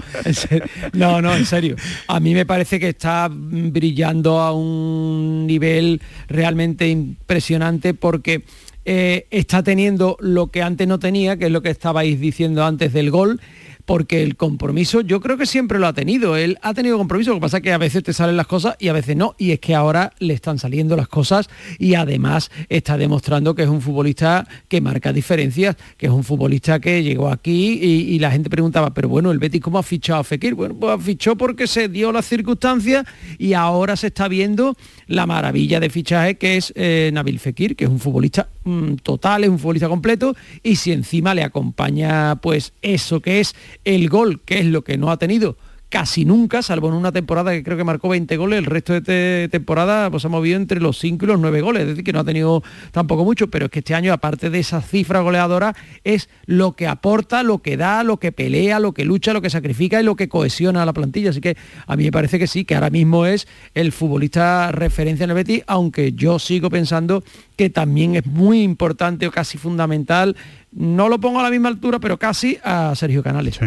no, 0.92 1.22
no, 1.22 1.34
en 1.34 1.46
serio. 1.46 1.76
A 2.08 2.20
mí 2.20 2.34
me 2.34 2.46
parece 2.46 2.78
que 2.78 2.90
está 2.90 3.28
brillando 3.30 4.40
a 4.40 4.52
un 4.52 5.46
nivel 5.46 6.00
realmente 6.28 6.88
impresionante 6.88 7.94
porque 7.94 8.44
eh, 8.84 9.26
está 9.30 9.62
teniendo 9.62 10.16
lo 10.20 10.48
que 10.48 10.62
antes 10.62 10.88
no 10.88 10.98
tenía, 10.98 11.36
que 11.36 11.46
es 11.46 11.52
lo 11.52 11.62
que 11.62 11.70
estabais 11.70 12.18
diciendo 12.20 12.64
antes 12.64 12.92
del 12.92 13.10
gol, 13.10 13.40
porque 13.84 14.22
el 14.22 14.36
compromiso 14.36 15.00
yo 15.00 15.20
creo 15.20 15.36
que 15.36 15.46
siempre 15.46 15.78
lo 15.78 15.86
ha 15.86 15.92
tenido. 15.92 16.36
Él 16.36 16.58
ha 16.62 16.74
tenido 16.74 16.98
compromiso, 16.98 17.30
lo 17.30 17.36
que 17.36 17.42
pasa 17.42 17.56
es 17.58 17.62
que 17.62 17.72
a 17.72 17.78
veces 17.78 18.02
te 18.02 18.12
salen 18.12 18.36
las 18.36 18.46
cosas 18.46 18.76
y 18.78 18.88
a 18.88 18.92
veces 18.92 19.16
no. 19.16 19.34
Y 19.38 19.52
es 19.52 19.60
que 19.60 19.74
ahora 19.74 20.12
le 20.18 20.34
están 20.34 20.58
saliendo 20.58 20.96
las 20.96 21.08
cosas 21.08 21.48
y 21.78 21.94
además 21.94 22.50
está 22.68 22.96
demostrando 22.96 23.54
que 23.54 23.62
es 23.62 23.68
un 23.68 23.80
futbolista 23.80 24.46
que 24.68 24.80
marca 24.80 25.12
diferencias, 25.12 25.76
que 25.96 26.06
es 26.06 26.12
un 26.12 26.24
futbolista 26.24 26.80
que 26.80 27.02
llegó 27.02 27.28
aquí 27.28 27.78
y, 27.82 28.22
la 28.22 28.30
gente 28.30 28.48
preguntaba, 28.48 28.94
pero 28.94 29.08
bueno, 29.08 29.32
el 29.32 29.40
Betis 29.40 29.60
¿cómo 29.60 29.78
ha 29.78 29.82
fichado 29.82 30.20
a 30.20 30.24
Fekir? 30.24 30.54
Bueno, 30.54 30.76
pues 30.78 31.02
fichó 31.02 31.34
porque 31.34 31.66
se 31.66 31.88
dio 31.88 32.12
las 32.12 32.24
circunstancias 32.26 33.04
y 33.36 33.54
ahora 33.54 33.96
se 33.96 34.08
está 34.08 34.28
viendo 34.28 34.76
la 35.08 35.26
maravilla 35.26 35.80
de 35.80 35.90
fichaje 35.90 36.36
que 36.36 36.56
es 36.56 36.72
eh, 36.76 37.10
Nabil 37.12 37.40
Fekir, 37.40 37.74
que 37.74 37.84
es 37.84 37.90
un 37.90 37.98
futbolista 37.98 38.48
mm, 38.62 38.94
total, 39.02 39.42
es 39.42 39.50
un 39.50 39.58
futbolista 39.58 39.88
completo 39.88 40.36
y 40.62 40.76
si 40.76 40.92
encima 40.92 41.34
le 41.34 41.42
acompaña 41.42 42.36
pues 42.36 42.74
eso 42.80 43.20
que 43.20 43.40
es 43.40 43.56
el 43.84 44.08
gol, 44.08 44.40
que 44.44 44.60
es 44.60 44.66
lo 44.66 44.82
que 44.82 44.98
no 44.98 45.10
ha 45.10 45.16
tenido 45.16 45.56
casi 45.92 46.24
nunca, 46.24 46.62
salvo 46.62 46.88
en 46.88 46.94
una 46.94 47.12
temporada 47.12 47.52
que 47.52 47.62
creo 47.62 47.76
que 47.76 47.84
marcó 47.84 48.08
20 48.08 48.38
goles, 48.38 48.58
el 48.60 48.64
resto 48.64 48.98
de 48.98 49.48
temporada 49.52 50.10
pues 50.10 50.24
ha 50.24 50.30
movido 50.30 50.56
entre 50.56 50.80
los 50.80 50.98
5 50.98 51.26
y 51.26 51.28
los 51.28 51.38
9 51.38 51.60
goles, 51.60 51.82
es 51.82 51.88
decir, 51.88 52.02
que 52.02 52.14
no 52.14 52.20
ha 52.20 52.24
tenido 52.24 52.62
tampoco 52.92 53.24
mucho, 53.24 53.48
pero 53.48 53.66
es 53.66 53.70
que 53.70 53.80
este 53.80 53.94
año, 53.94 54.10
aparte 54.14 54.48
de 54.48 54.58
esa 54.58 54.80
cifra 54.80 55.20
goleadora, 55.20 55.76
es 56.02 56.30
lo 56.46 56.72
que 56.72 56.86
aporta, 56.86 57.42
lo 57.42 57.58
que 57.58 57.76
da, 57.76 58.04
lo 58.04 58.16
que 58.16 58.32
pelea, 58.32 58.80
lo 58.80 58.92
que 58.92 59.04
lucha, 59.04 59.34
lo 59.34 59.42
que 59.42 59.50
sacrifica 59.50 60.00
y 60.00 60.02
lo 60.02 60.16
que 60.16 60.30
cohesiona 60.30 60.82
a 60.82 60.86
la 60.86 60.94
plantilla. 60.94 61.28
Así 61.28 61.42
que 61.42 61.58
a 61.86 61.94
mí 61.94 62.04
me 62.04 62.12
parece 62.12 62.38
que 62.38 62.46
sí, 62.46 62.64
que 62.64 62.74
ahora 62.74 62.88
mismo 62.88 63.26
es 63.26 63.46
el 63.74 63.92
futbolista 63.92 64.72
referencia 64.72 65.24
en 65.24 65.30
el 65.30 65.36
Betis, 65.36 65.62
aunque 65.66 66.14
yo 66.14 66.38
sigo 66.38 66.70
pensando 66.70 67.22
que 67.54 67.68
también 67.68 68.16
es 68.16 68.24
muy 68.24 68.62
importante 68.62 69.26
o 69.26 69.30
casi 69.30 69.58
fundamental 69.58 70.36
no 70.72 71.10
lo 71.10 71.20
pongo 71.20 71.40
a 71.40 71.42
la 71.42 71.50
misma 71.50 71.68
altura, 71.68 71.98
pero 71.98 72.18
casi 72.18 72.58
a 72.64 72.94
Sergio 72.96 73.22
Canales. 73.22 73.58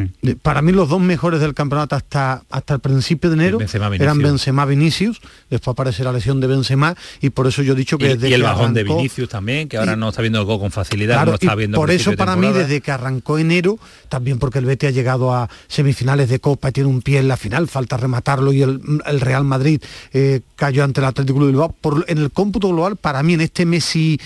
Para 0.41 0.61
mí 0.63 0.71
los 0.71 0.89
dos 0.89 0.99
mejores 0.99 1.39
del 1.39 1.53
campeonato 1.53 1.95
hasta, 1.95 2.43
hasta 2.49 2.73
el 2.73 2.79
principio 2.79 3.29
de 3.29 3.35
enero 3.35 3.59
eran 3.99 4.17
Benzema 4.17 4.65
Vinicius, 4.65 5.21
después 5.49 5.73
aparece 5.73 6.03
la 6.03 6.11
lesión 6.11 6.39
de 6.39 6.47
Benzema 6.47 6.95
y 7.21 7.29
por 7.29 7.45
eso 7.45 7.61
yo 7.61 7.73
he 7.73 7.75
dicho 7.75 7.99
que 7.99 8.05
y, 8.05 8.17
desde 8.17 8.33
el 8.33 8.41
bajón 8.41 8.73
de 8.73 8.83
Vinicius 8.83 9.29
también, 9.29 9.69
que 9.69 9.77
ahora 9.77 9.95
no 9.95 10.09
está 10.09 10.21
viendo 10.21 10.39
el 10.39 10.45
gol 10.45 10.59
con 10.59 10.71
facilidad, 10.71 11.25
no 11.25 11.35
está 11.35 11.53
viendo 11.53 11.77
Por 11.77 11.91
eso 11.91 12.15
para 12.15 12.35
mí 12.35 12.51
desde 12.51 12.81
que 12.81 12.91
arrancó 12.91 13.37
enero, 13.37 13.77
también 14.09 14.39
porque 14.39 14.59
el 14.59 14.65
Betis 14.65 14.89
ha 14.89 14.91
llegado 14.91 15.33
a 15.33 15.47
semifinales 15.67 16.27
de 16.29 16.39
Copa 16.39 16.69
y 16.69 16.71
tiene 16.71 16.89
un 16.89 17.01
pie 17.01 17.19
en 17.19 17.27
la 17.27 17.37
final, 17.37 17.67
falta 17.67 17.97
rematarlo 17.97 18.51
y 18.51 18.63
el, 18.63 18.81
Real 19.19 19.43
Madrid 19.43 19.81
eh, 20.11 20.41
cayó 20.55 20.83
ante 20.83 21.01
el 21.01 21.05
Atlético 21.05 21.39
de 21.41 21.47
Bilbao. 21.47 21.75
Por, 21.79 22.05
en 22.07 22.17
el 22.17 22.31
cómputo 22.31 22.69
global, 22.69 22.95
para 22.95 23.21
mí 23.21 23.33
en 23.33 23.41
este 23.41 23.65
mes 23.65 23.95
y 23.95 24.19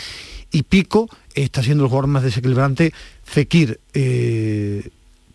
pico 0.70 1.10
está 1.36 1.64
siendo 1.64 1.84
el 1.84 1.90
jugador 1.90 2.08
más 2.08 2.24
desequilibrante. 2.24 2.94
Fekir, 3.24 3.80
eh, 3.94 4.90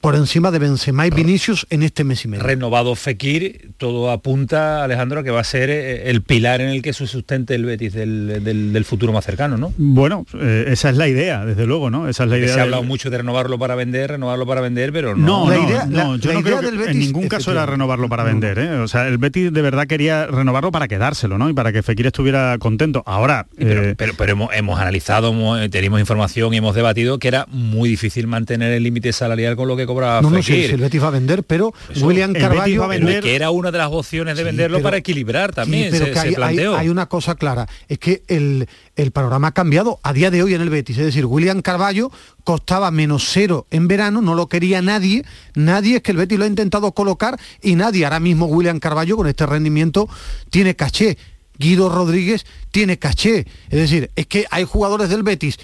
por 0.05 0.17
encima 0.17 0.51
de 0.51 0.59
Benzema 0.59 1.07
y 1.07 1.11
Vinicius 1.11 1.67
en 1.71 1.83
este 1.83 2.05
mes 2.05 2.27
y 2.27 2.29
medio. 2.29 2.45
Renovado 2.45 2.95
Fekir, 2.95 3.71
todo 3.79 4.11
apunta, 4.11 4.85
Alejandro, 4.85 5.21
a 5.21 5.25
que 5.25 5.31
va 5.31 5.40
a 5.40 5.45
ser 5.45 5.71
eh, 5.71 6.11
el 6.11 6.21
pilar 6.21 6.61
en 6.61 6.69
el 6.69 6.83
que 6.83 6.93
se 6.93 7.07
sustente 7.07 7.55
el 7.55 7.64
Betis 7.64 7.95
del, 7.95 8.85
futuro 8.87 9.14
más 9.14 9.25
cercano, 9.25 9.57
¿no? 9.57 9.73
Bueno, 9.79 10.27
eh, 10.38 10.67
esa 10.69 10.90
es 10.90 10.99
la 10.99 11.09
idea, 11.09 11.47
desde 11.47 11.64
luego, 11.64 11.88
¿no? 11.88 12.07
Esa 12.07 12.25
es 12.25 12.29
la 12.29 12.37
idea. 12.37 12.53
Se 12.53 12.61
ha 12.61 12.64
hablado 12.64 12.83
mucho 12.83 13.09
de 13.09 13.17
renovarlo 13.17 13.59
para 13.59 13.77
vender, 13.77 14.11
renovarlo 14.11 14.47
para 14.47 14.61
vender, 14.61 14.93
pero 14.93 15.17
no. 15.17 15.47
No, 15.47 15.51
la 15.51 15.59
idea, 15.59 15.87
no, 15.87 16.17
yo 16.17 16.35
no 16.35 16.43
creo 16.43 16.61
que 16.61 16.90
en 16.90 16.99
ningún 16.99 17.29
caso 17.29 17.53
era 17.53 17.64
renovarlo 17.64 18.11
para 18.11 18.25
vender, 18.25 18.59
¿eh? 18.59 18.71
O 18.81 18.88
sea, 18.88 19.09
el 19.09 19.17
Betis 19.17 19.55
de 19.55 19.62
verdad 19.62 19.87
quería 19.87 20.27
renovarlo 20.27 20.71
para 20.71 20.87
quedárselo, 20.87 21.38
¿no? 21.38 21.49
Y 21.49 21.55
para 21.55 21.73
que 21.73 21.83
Fekir 21.83 22.09
estuviera 22.09 22.59
contento. 22.59 23.03
Ahora... 23.07 23.47
Pero, 23.57 24.12
pero, 24.19 24.51
hemos, 24.53 24.79
analizado, 24.79 25.33
tenemos 25.71 25.99
información 25.99 26.53
y 26.53 26.59
hemos 26.59 26.75
debatido 26.75 27.19
que 27.19 27.29
era 27.29 27.47
muy 27.49 27.88
difícil 27.88 28.27
mantener 28.27 28.73
el 28.73 28.83
límite 28.83 29.14
salarial 29.14 29.57
con 29.57 29.69
lo 29.69 29.77
que 29.77 29.87
cobraba 29.94 30.20
no, 30.20 30.30
Fekir. 30.30 30.70
No, 30.70 30.74
el 30.74 30.80
Betis 30.83 31.02
va 31.02 31.09
a 31.09 31.11
vender, 31.11 31.44
pero 31.44 31.72
William 32.00 32.33
Carvalho... 32.33 32.80
Va 32.80 32.87
a 32.87 32.88
vender, 32.88 33.22
que 33.22 33.35
era 33.35 33.50
una 33.50 33.70
de 33.70 33.78
las 33.78 33.90
opciones 33.90 34.37
de 34.37 34.44
venderlo 34.44 34.83
para 34.83 34.96
equilibrar 34.96 35.54
también, 35.54 35.90
pero 35.90 36.07
que 36.12 36.18
hay, 36.18 36.88
una 36.88 37.07
cosa 37.07 37.35
clara, 37.35 37.66
es 37.88 37.98
que 37.98 38.22
el, 38.28 38.68
el 38.96 39.11
panorama 39.11 39.48
ha 39.48 39.52
cambiado 39.52 40.00
a 40.02 40.12
día 40.12 40.30
de 40.30 40.42
hoy 40.42 40.54
en 40.54 40.61
el 40.61 40.70
Betis. 40.70 40.98
Es 40.98 41.04
decir, 41.07 41.26
William 41.26 41.62
Carballo 41.62 42.11
costaba 42.44 42.90
menos 42.90 43.28
cero 43.30 43.66
en 43.70 43.88
verano, 43.88 44.20
no 44.20 44.35
lo 44.35 44.48
quería 44.48 44.83
nadie, 44.83 45.24
nadie 45.54 45.96
es 45.96 46.02
que 46.02 46.12
el 46.12 46.18
Betis 46.18 46.38
lo 46.38 46.44
ha 46.44 46.48
intentado 46.48 46.92
colocar 46.92 47.38
y 47.62 47.74
nadie. 47.76 48.04
Ahora 48.04 48.20
mismo 48.20 48.46
William 48.46 48.80
Carballo 48.80 49.16
con 49.16 49.26
este 49.26 49.46
rendimiento 49.46 50.09
tiene 50.50 50.76
caché. 50.76 51.16
Guido 51.59 51.88
Rodríguez 51.88 52.46
tiene 52.70 52.98
caché. 52.98 53.46
Es 53.70 53.78
decir, 53.78 54.11
es 54.16 54.26
que 54.26 54.46
hay 54.50 54.64
jugadores 54.64 55.09
del 55.09 55.22
Betis, 55.22 55.59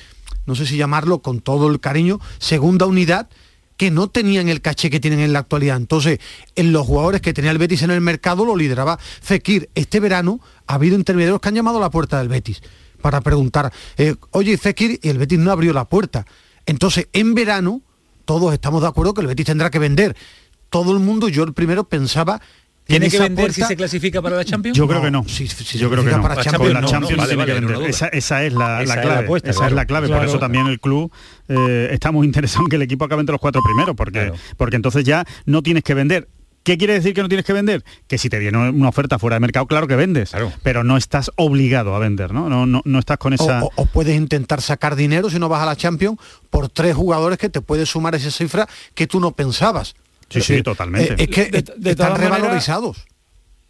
no 0.46 0.54
sé 0.54 0.66
si 0.66 0.76
llamarlo 0.76 1.20
con 1.20 1.40
todo 1.40 1.68
el 1.68 1.80
cariño, 1.80 2.20
segunda 2.38 2.86
unidad, 2.86 3.28
que 3.80 3.90
no 3.90 4.08
tenían 4.08 4.50
el 4.50 4.60
caché 4.60 4.90
que 4.90 5.00
tienen 5.00 5.20
en 5.20 5.32
la 5.32 5.38
actualidad. 5.38 5.78
Entonces, 5.78 6.18
en 6.54 6.70
los 6.70 6.86
jugadores 6.86 7.22
que 7.22 7.32
tenía 7.32 7.50
el 7.50 7.56
Betis 7.56 7.80
en 7.80 7.90
el 7.90 8.02
mercado 8.02 8.44
lo 8.44 8.54
lideraba 8.54 8.98
Fekir. 8.98 9.70
Este 9.74 10.00
verano 10.00 10.38
ha 10.66 10.74
habido 10.74 10.96
intermediarios 10.96 11.40
que 11.40 11.48
han 11.48 11.54
llamado 11.54 11.78
a 11.78 11.80
la 11.80 11.88
puerta 11.88 12.18
del 12.18 12.28
Betis 12.28 12.60
para 13.00 13.22
preguntar, 13.22 13.72
eh, 13.96 14.16
oye 14.32 14.58
Fekir, 14.58 15.00
y 15.02 15.08
el 15.08 15.16
Betis 15.16 15.38
no 15.38 15.50
abrió 15.50 15.72
la 15.72 15.86
puerta. 15.86 16.26
Entonces, 16.66 17.08
en 17.14 17.32
verano, 17.34 17.80
todos 18.26 18.52
estamos 18.52 18.82
de 18.82 18.88
acuerdo 18.88 19.14
que 19.14 19.22
el 19.22 19.28
Betis 19.28 19.46
tendrá 19.46 19.70
que 19.70 19.78
vender. 19.78 20.14
Todo 20.68 20.92
el 20.92 20.98
mundo, 20.98 21.30
yo 21.30 21.42
el 21.44 21.54
primero 21.54 21.84
pensaba 21.84 22.42
¿Tiene 22.90 23.08
que 23.08 23.18
vender 23.18 23.52
si 23.52 23.62
se 23.62 23.76
clasifica 23.76 24.20
para 24.20 24.36
la 24.36 24.44
Champions? 24.44 24.76
Yo 24.76 24.86
creo 24.88 25.02
que 25.02 25.10
no. 25.10 25.24
yo 25.24 25.90
creo 25.90 26.04
que 26.04 26.10
no. 26.10 26.22
Para 26.22 26.34
la 26.36 26.42
Champions, 26.42 27.28
tiene 27.28 27.46
que 27.46 27.52
vender. 27.52 27.82
Esa, 27.82 28.08
es 28.44 28.52
la, 28.52 28.84
clave. 28.84 29.40
esa 29.44 29.66
es 29.66 29.72
la 29.72 29.86
clave. 29.86 30.08
Por 30.08 30.24
eso 30.24 30.38
también 30.38 30.66
el 30.66 30.80
club 30.80 31.12
eh, 31.48 31.88
está 31.92 32.12
muy 32.12 32.26
interesado 32.30 32.64
en 32.64 32.68
que 32.68 32.76
el 32.76 32.82
equipo 32.82 33.04
acabe 33.04 33.20
entre 33.20 33.32
los 33.32 33.40
cuatro 33.40 33.62
primeros, 33.62 33.96
porque, 33.96 34.32
porque 34.56 34.76
entonces 34.76 35.04
ya 35.04 35.24
no 35.46 35.62
tienes 35.62 35.82
que 35.82 35.94
vender. 35.94 36.28
¿Qué 36.62 36.76
quiere 36.76 36.92
decir 36.92 37.14
que 37.14 37.22
no 37.22 37.28
tienes 37.28 37.46
que 37.46 37.54
vender? 37.54 37.84
Que 38.06 38.18
si 38.18 38.28
te 38.28 38.38
viene 38.38 38.58
una 38.58 38.90
oferta 38.90 39.18
fuera 39.18 39.36
de 39.36 39.40
mercado, 39.40 39.66
claro 39.66 39.88
que 39.88 39.96
vendes, 39.96 40.32
pero 40.62 40.84
no 40.84 40.98
estás 40.98 41.30
obligado 41.36 41.94
a 41.94 41.98
vender, 41.98 42.34
¿no? 42.34 42.50
No, 42.50 42.66
no, 42.66 42.82
no 42.84 42.98
estás 42.98 43.16
con 43.16 43.32
esa... 43.32 43.62
O, 43.76 43.86
puedes 43.86 44.14
intentar 44.14 44.60
sacar 44.60 44.94
dinero 44.94 45.30
si 45.30 45.38
no 45.38 45.48
vas 45.48 45.62
a 45.62 45.66
la 45.66 45.74
Champions 45.74 46.18
por 46.50 46.68
tres 46.68 46.94
jugadores 46.94 47.38
que 47.38 47.48
te 47.48 47.62
puedes 47.62 47.88
sumar 47.88 48.14
esa 48.14 48.30
cifra 48.30 48.68
que 48.94 49.06
tú 49.06 49.20
no 49.20 49.32
pensabas. 49.32 49.94
Sí, 50.30 50.40
sí, 50.40 50.62
totalmente. 50.62 51.14
Eh, 51.14 51.16
es 51.18 51.28
que 51.28 51.64
están 51.90 52.16
revalorizados. 52.16 53.04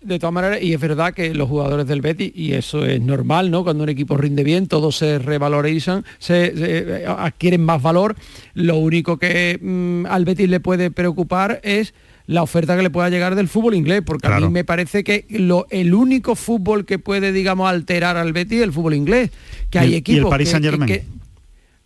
de 0.03 0.19
todas 0.19 0.33
maneras, 0.33 0.63
y 0.63 0.73
es 0.75 0.81
verdad 0.81 1.13
que 1.13 1.35
los 1.35 1.49
jugadores 1.49 1.87
del 1.87 2.03
Betis, 2.03 2.33
y 2.35 2.53
eso 2.53 2.85
es 2.85 3.01
normal, 3.01 3.51
¿no? 3.51 3.65
Cuando 3.65 3.83
un 3.85 3.89
equipo 3.89 4.17
rinde 4.17 4.45
bien, 4.45 4.67
todos 4.67 4.97
se 4.97 5.19
revalorizan, 5.19 6.05
se, 6.19 7.05
adquieren 7.07 7.65
más 7.65 7.83
valor. 7.83 8.17
Lo 8.55 8.77
único 8.77 9.19
que 9.19 9.59
mm, 9.61 10.07
al 10.07 10.25
Betis 10.25 10.49
le 10.49 10.61
puede 10.61 10.91
preocupar 10.91 11.61
es 11.63 11.95
la 12.27 12.43
oferta 12.43 12.77
que 12.77 12.83
le 12.83 12.91
pueda 12.91 13.09
llegar 13.11 13.35
del 13.35 13.49
fútbol 13.49 13.75
inglés, 13.75 14.03
porque 14.05 14.29
a 14.29 14.39
mí 14.39 14.49
me 14.49 14.65
parece 14.65 15.03
que 15.03 15.27
lo, 15.31 15.67
el 15.71 15.95
único 15.95 16.37
fútbol 16.37 16.85
que 16.85 16.99
puede, 16.99 17.33
digamos, 17.33 17.69
alterar 17.69 18.17
al 18.17 18.33
Betis 18.33 18.59
es 18.59 18.65
el 18.65 18.73
fútbol 18.73 18.95
inglés, 18.95 19.31
que 19.69 19.79
hay 19.79 19.95
equipos... 19.95 20.21
Y 20.21 20.25
el 20.25 20.29
Paris 20.29 20.49
Saint 20.51 20.65
Germain. 20.65 21.03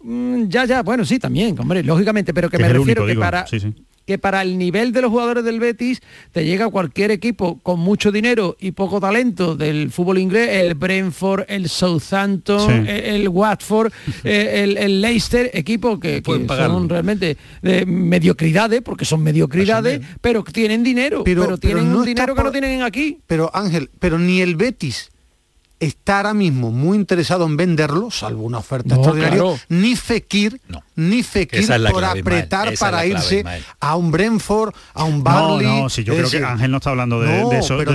Mm, 0.03 0.49
ya, 0.49 0.67
ya, 0.67 0.83
bueno, 0.83 1.05
sí, 1.05 1.19
también, 1.19 1.59
hombre, 1.59 1.83
lógicamente, 1.83 2.35
pero 2.35 2.51
que, 2.51 2.59
me 2.59 2.69
refiero 2.69 3.07
que 3.07 3.15
para 3.15 3.47
que 4.07 4.19
para 4.19 4.43
el 4.43 4.59
nivel 4.59 4.93
de 4.93 5.03
los 5.03 5.11
jugadores 5.11 5.45
del 5.45 5.61
Betis 5.61 6.01
te 6.33 6.45
llega 6.45 6.69
cualquier 6.69 7.11
equipo 7.11 7.59
con 7.63 7.81
mucho 7.81 8.13
dinero 8.13 8.57
y 8.61 8.73
poco 8.73 9.01
talento 9.01 9.57
del 9.57 9.91
fútbol 9.91 10.19
inglés, 10.19 10.49
el 10.63 10.75
Brentford, 10.75 11.45
el 11.49 11.69
Southampton, 11.69 12.87
el, 12.87 13.29
Watford, 13.29 13.93
eh, 14.25 14.77
el, 14.79 15.01
Leicester, 15.01 15.51
equipos 15.55 15.99
que, 15.99 16.23
son 16.25 16.89
realmente 16.89 17.37
de 17.63 17.87
mediocridades, 17.87 18.83
porque 18.83 19.05
son 19.05 19.23
mediocridades, 19.23 20.01
pero 20.21 20.45
tienen 20.45 20.83
dinero, 20.83 21.25
pero, 21.25 21.59
tienen 21.59 21.95
un 21.95 22.05
dinero 22.05 22.35
que 22.35 22.43
no 22.43 22.53
tienen 22.53 22.83
aquí. 22.83 23.21
Pero 23.27 23.51
Ángel, 23.55 23.91
pero 23.99 24.19
ni 24.19 24.41
el 24.41 24.57
Betis 24.57 25.11
está 25.81 26.19
ahora 26.19 26.35
mismo 26.35 26.71
muy 26.71 26.97
interesado 26.97 27.45
en 27.47 27.57
venderlo, 27.57 28.11
salvo 28.11 28.45
una 28.45 28.59
oferta 28.59 28.95
extraordinaria, 28.95 29.43
ni 29.69 29.97
Fekir, 29.97 30.61
ni 30.97 31.23
Fekir 31.23 31.67
por 31.91 32.05
apretar 32.05 32.75
para 32.79 33.07
irse 33.07 33.45
a 33.81 33.97
un 33.97 34.11
Brentford, 34.11 34.75
a 34.95 35.05
un 35.05 35.23
Barley. 35.23 35.67
No, 35.67 35.83
no, 35.83 35.91
si 35.91 36.05
yo 36.05 36.15
creo 36.15 36.31
que 36.31 36.45
Ángel 36.45 36.71
no 36.71 36.79
está 36.79 36.91
hablando 36.91 37.21
de, 37.21 37.59
eso, 37.59 37.79
pero 37.79 37.95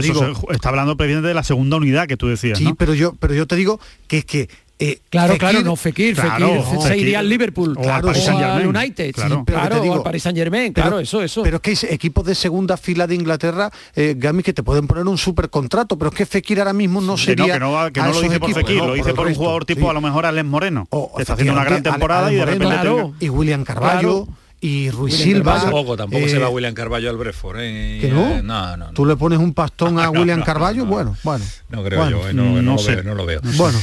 está 0.51 0.69
hablando 0.69 0.97
precisamente 0.97 1.29
de 1.29 1.33
la 1.33 1.43
segunda 1.43 1.77
unidad 1.77 2.07
que 2.07 2.17
tú 2.17 2.27
decías. 2.27 2.57
Sí, 2.57 2.73
pero 2.77 2.93
yo, 2.93 3.15
pero 3.19 3.33
yo 3.33 3.47
te 3.47 3.55
digo 3.55 3.79
que 4.07 4.19
es 4.19 4.25
que 4.25 4.49
eh, 4.81 5.01
claro, 5.09 5.37
claro, 5.37 5.61
no 5.61 5.75
Fekir, 5.75 6.15
Fekir, 6.15 6.47
se 6.81 6.97
iría 6.97 7.19
al 7.19 7.27
Liverpool, 7.27 7.75
o 7.77 7.91
al 7.91 8.01
Paris 8.01 8.23
Saint 8.23 8.39
Germain, 8.39 8.67
United, 8.67 9.11
claro, 9.13 9.43
claro 9.43 9.81
o 9.81 9.93
al 9.93 10.03
Paris 10.03 10.23
Saint 10.23 10.37
Germain, 10.37 10.71
claro, 10.71 11.01
eso, 11.01 11.21
eso. 11.21 11.43
Pero 11.43 11.57
es 11.57 11.61
que 11.61 11.71
hay 11.71 11.93
equipos 11.93 12.25
de 12.25 12.33
segunda 12.33 12.77
fila 12.77 13.05
de 13.05 13.15
Inglaterra, 13.15 13.69
eh, 13.93 14.15
Gami, 14.17 14.41
que 14.41 14.53
te 14.53 14.63
pueden 14.63 14.87
poner 14.87 15.05
un 15.05 15.17
super 15.17 15.49
contrato, 15.49 15.97
pero 15.97 16.11
es 16.11 16.15
que 16.15 16.25
Fekir 16.25 16.59
ahora 16.59 16.71
mismo 16.71 17.01
no 17.01 17.17
sería. 17.17 17.55
Que 17.55 17.59
no, 17.59 17.91
que 17.91 17.99
no, 17.99 18.13
lo 18.13 18.21
dice 18.21 18.39
por 18.39 18.53
Fekir, 18.53 18.77
lo 18.77 18.93
dice 18.93 19.13
por, 19.13 19.27
un 19.27 19.35
jugador 19.35 19.65
tipo 19.65 19.89
a 19.89 19.93
lo 19.93 19.99
mejor 19.99 20.25
Alex 20.25 20.47
Moreno, 20.47 20.87
está 21.17 21.33
haciendo 21.33 21.53
una 21.53 21.65
gran 21.65 21.83
temporada 21.83 22.31
y 22.31 22.35
de 22.35 22.45
repente. 22.45 23.13
Y 23.19 23.27
William 23.27 23.65
Carvalho 23.65 24.29
y 24.61 24.89
Ruiz 24.89 25.15
Silva. 25.15 25.61
Tampoco, 25.61 25.95
tampoco 25.95 26.27
se 26.27 26.37
va 26.37 26.47
eh, 26.47 26.51
William 26.51 26.73
Carballo 26.73 27.09
al 27.09 27.17
Brefort. 27.17 27.59
¿eh? 27.61 27.97
¿Que 28.01 28.09
no? 28.09 28.41
no? 28.43 28.77
no? 28.77 28.91
Tú 28.91 29.05
le 29.05 29.15
pones 29.15 29.39
un 29.39 29.53
pastón 29.53 29.99
a 29.99 30.09
William 30.09 30.43
Carballo, 30.43 30.85
bueno, 30.85 31.15
bueno. 31.23 31.45
No 31.69 31.83
creo 31.83 32.09
yo, 32.09 32.29
eh, 32.29 32.33
no, 32.33 32.61
no, 32.61 32.77
sé. 32.77 32.95
Veo, 32.95 33.03
no, 33.03 33.15
lo 33.15 33.25
veo. 33.25 33.41
Bueno. 33.55 33.77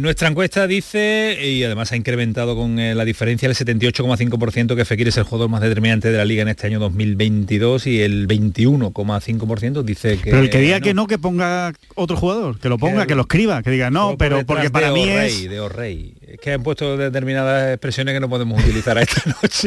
nuestra 0.00 0.28
encuesta 0.28 0.66
dice, 0.66 1.38
y 1.42 1.62
además 1.64 1.92
ha 1.92 1.96
incrementado 1.96 2.56
con 2.56 2.76
la 2.76 3.04
diferencia, 3.04 3.48
el 3.48 3.54
78,5% 3.54 4.76
que 4.76 4.84
Fekir 4.84 5.08
es 5.08 5.16
el 5.16 5.24
jugador 5.24 5.50
más 5.50 5.60
determinante 5.60 6.10
de 6.10 6.18
la 6.18 6.24
liga 6.24 6.42
en 6.42 6.48
este 6.48 6.66
año 6.66 6.78
2022 6.78 7.86
y 7.86 8.00
el 8.00 8.28
21,5% 8.28 9.82
dice 9.82 10.18
que... 10.18 10.30
Pero 10.30 10.42
el 10.42 10.50
que 10.50 10.60
diga 10.60 10.80
que 10.80 10.94
no, 10.94 11.06
que 11.06 11.18
ponga 11.18 11.72
otro 11.94 12.16
jugador, 12.16 12.58
que 12.58 12.68
lo 12.68 12.78
ponga, 12.78 13.06
que, 13.06 13.14
lo 13.14 13.22
escriba, 13.22 13.62
que 13.62 13.70
diga 13.70 13.90
no, 13.90 14.16
pero 14.16 14.44
porque 14.46 14.70
para 14.70 14.92
mí 14.92 15.08
es... 15.08 15.48
De 15.48 15.60
O'Reilly. 15.60 16.14
Es 16.26 16.40
que 16.40 16.52
han 16.52 16.62
puesto 16.62 16.96
determinadas 16.96 17.72
expresiones 17.72 18.14
que 18.14 18.20
no 18.20 18.28
podemos 18.28 18.62
utilizar 18.62 18.98
esta 18.98 19.22
noche. 19.42 19.65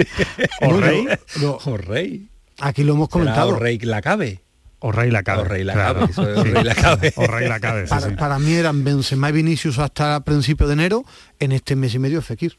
¿O 0.61 0.77
rey? 0.79 1.07
¿O 1.65 1.77
rey? 1.77 2.29
Aquí 2.59 2.83
lo 2.83 2.93
hemos 2.93 3.09
comentado. 3.09 3.55
¿O 3.55 3.59
rey 3.59 3.79
la 3.79 4.01
cabe? 4.01 4.41
O 4.79 4.91
rey 4.91 5.11
la 5.11 5.23
cabe. 5.23 5.41
O 5.41 5.43
rey 5.43 5.63
la 5.63 5.73
cabe. 5.73 6.05
o 6.15 6.43
rey 6.43 6.63
la 6.63 6.75
cabe. 6.75 7.13
O 7.15 7.27
rey 7.27 7.47
la 7.47 7.59
cabe. 7.59 7.87
para, 7.87 8.15
para, 8.15 8.39
mí 8.39 8.53
eran 8.53 8.83
Benzema 8.83 9.29
y 9.29 9.33
Vinicius 9.33 9.77
hasta 9.79 10.23
principio 10.23 10.67
de 10.67 10.73
enero, 10.73 11.05
en 11.39 11.51
este 11.51 11.75
mes 11.75 11.93
y 11.95 11.99
medio 11.99 12.21
Fekir. 12.21 12.57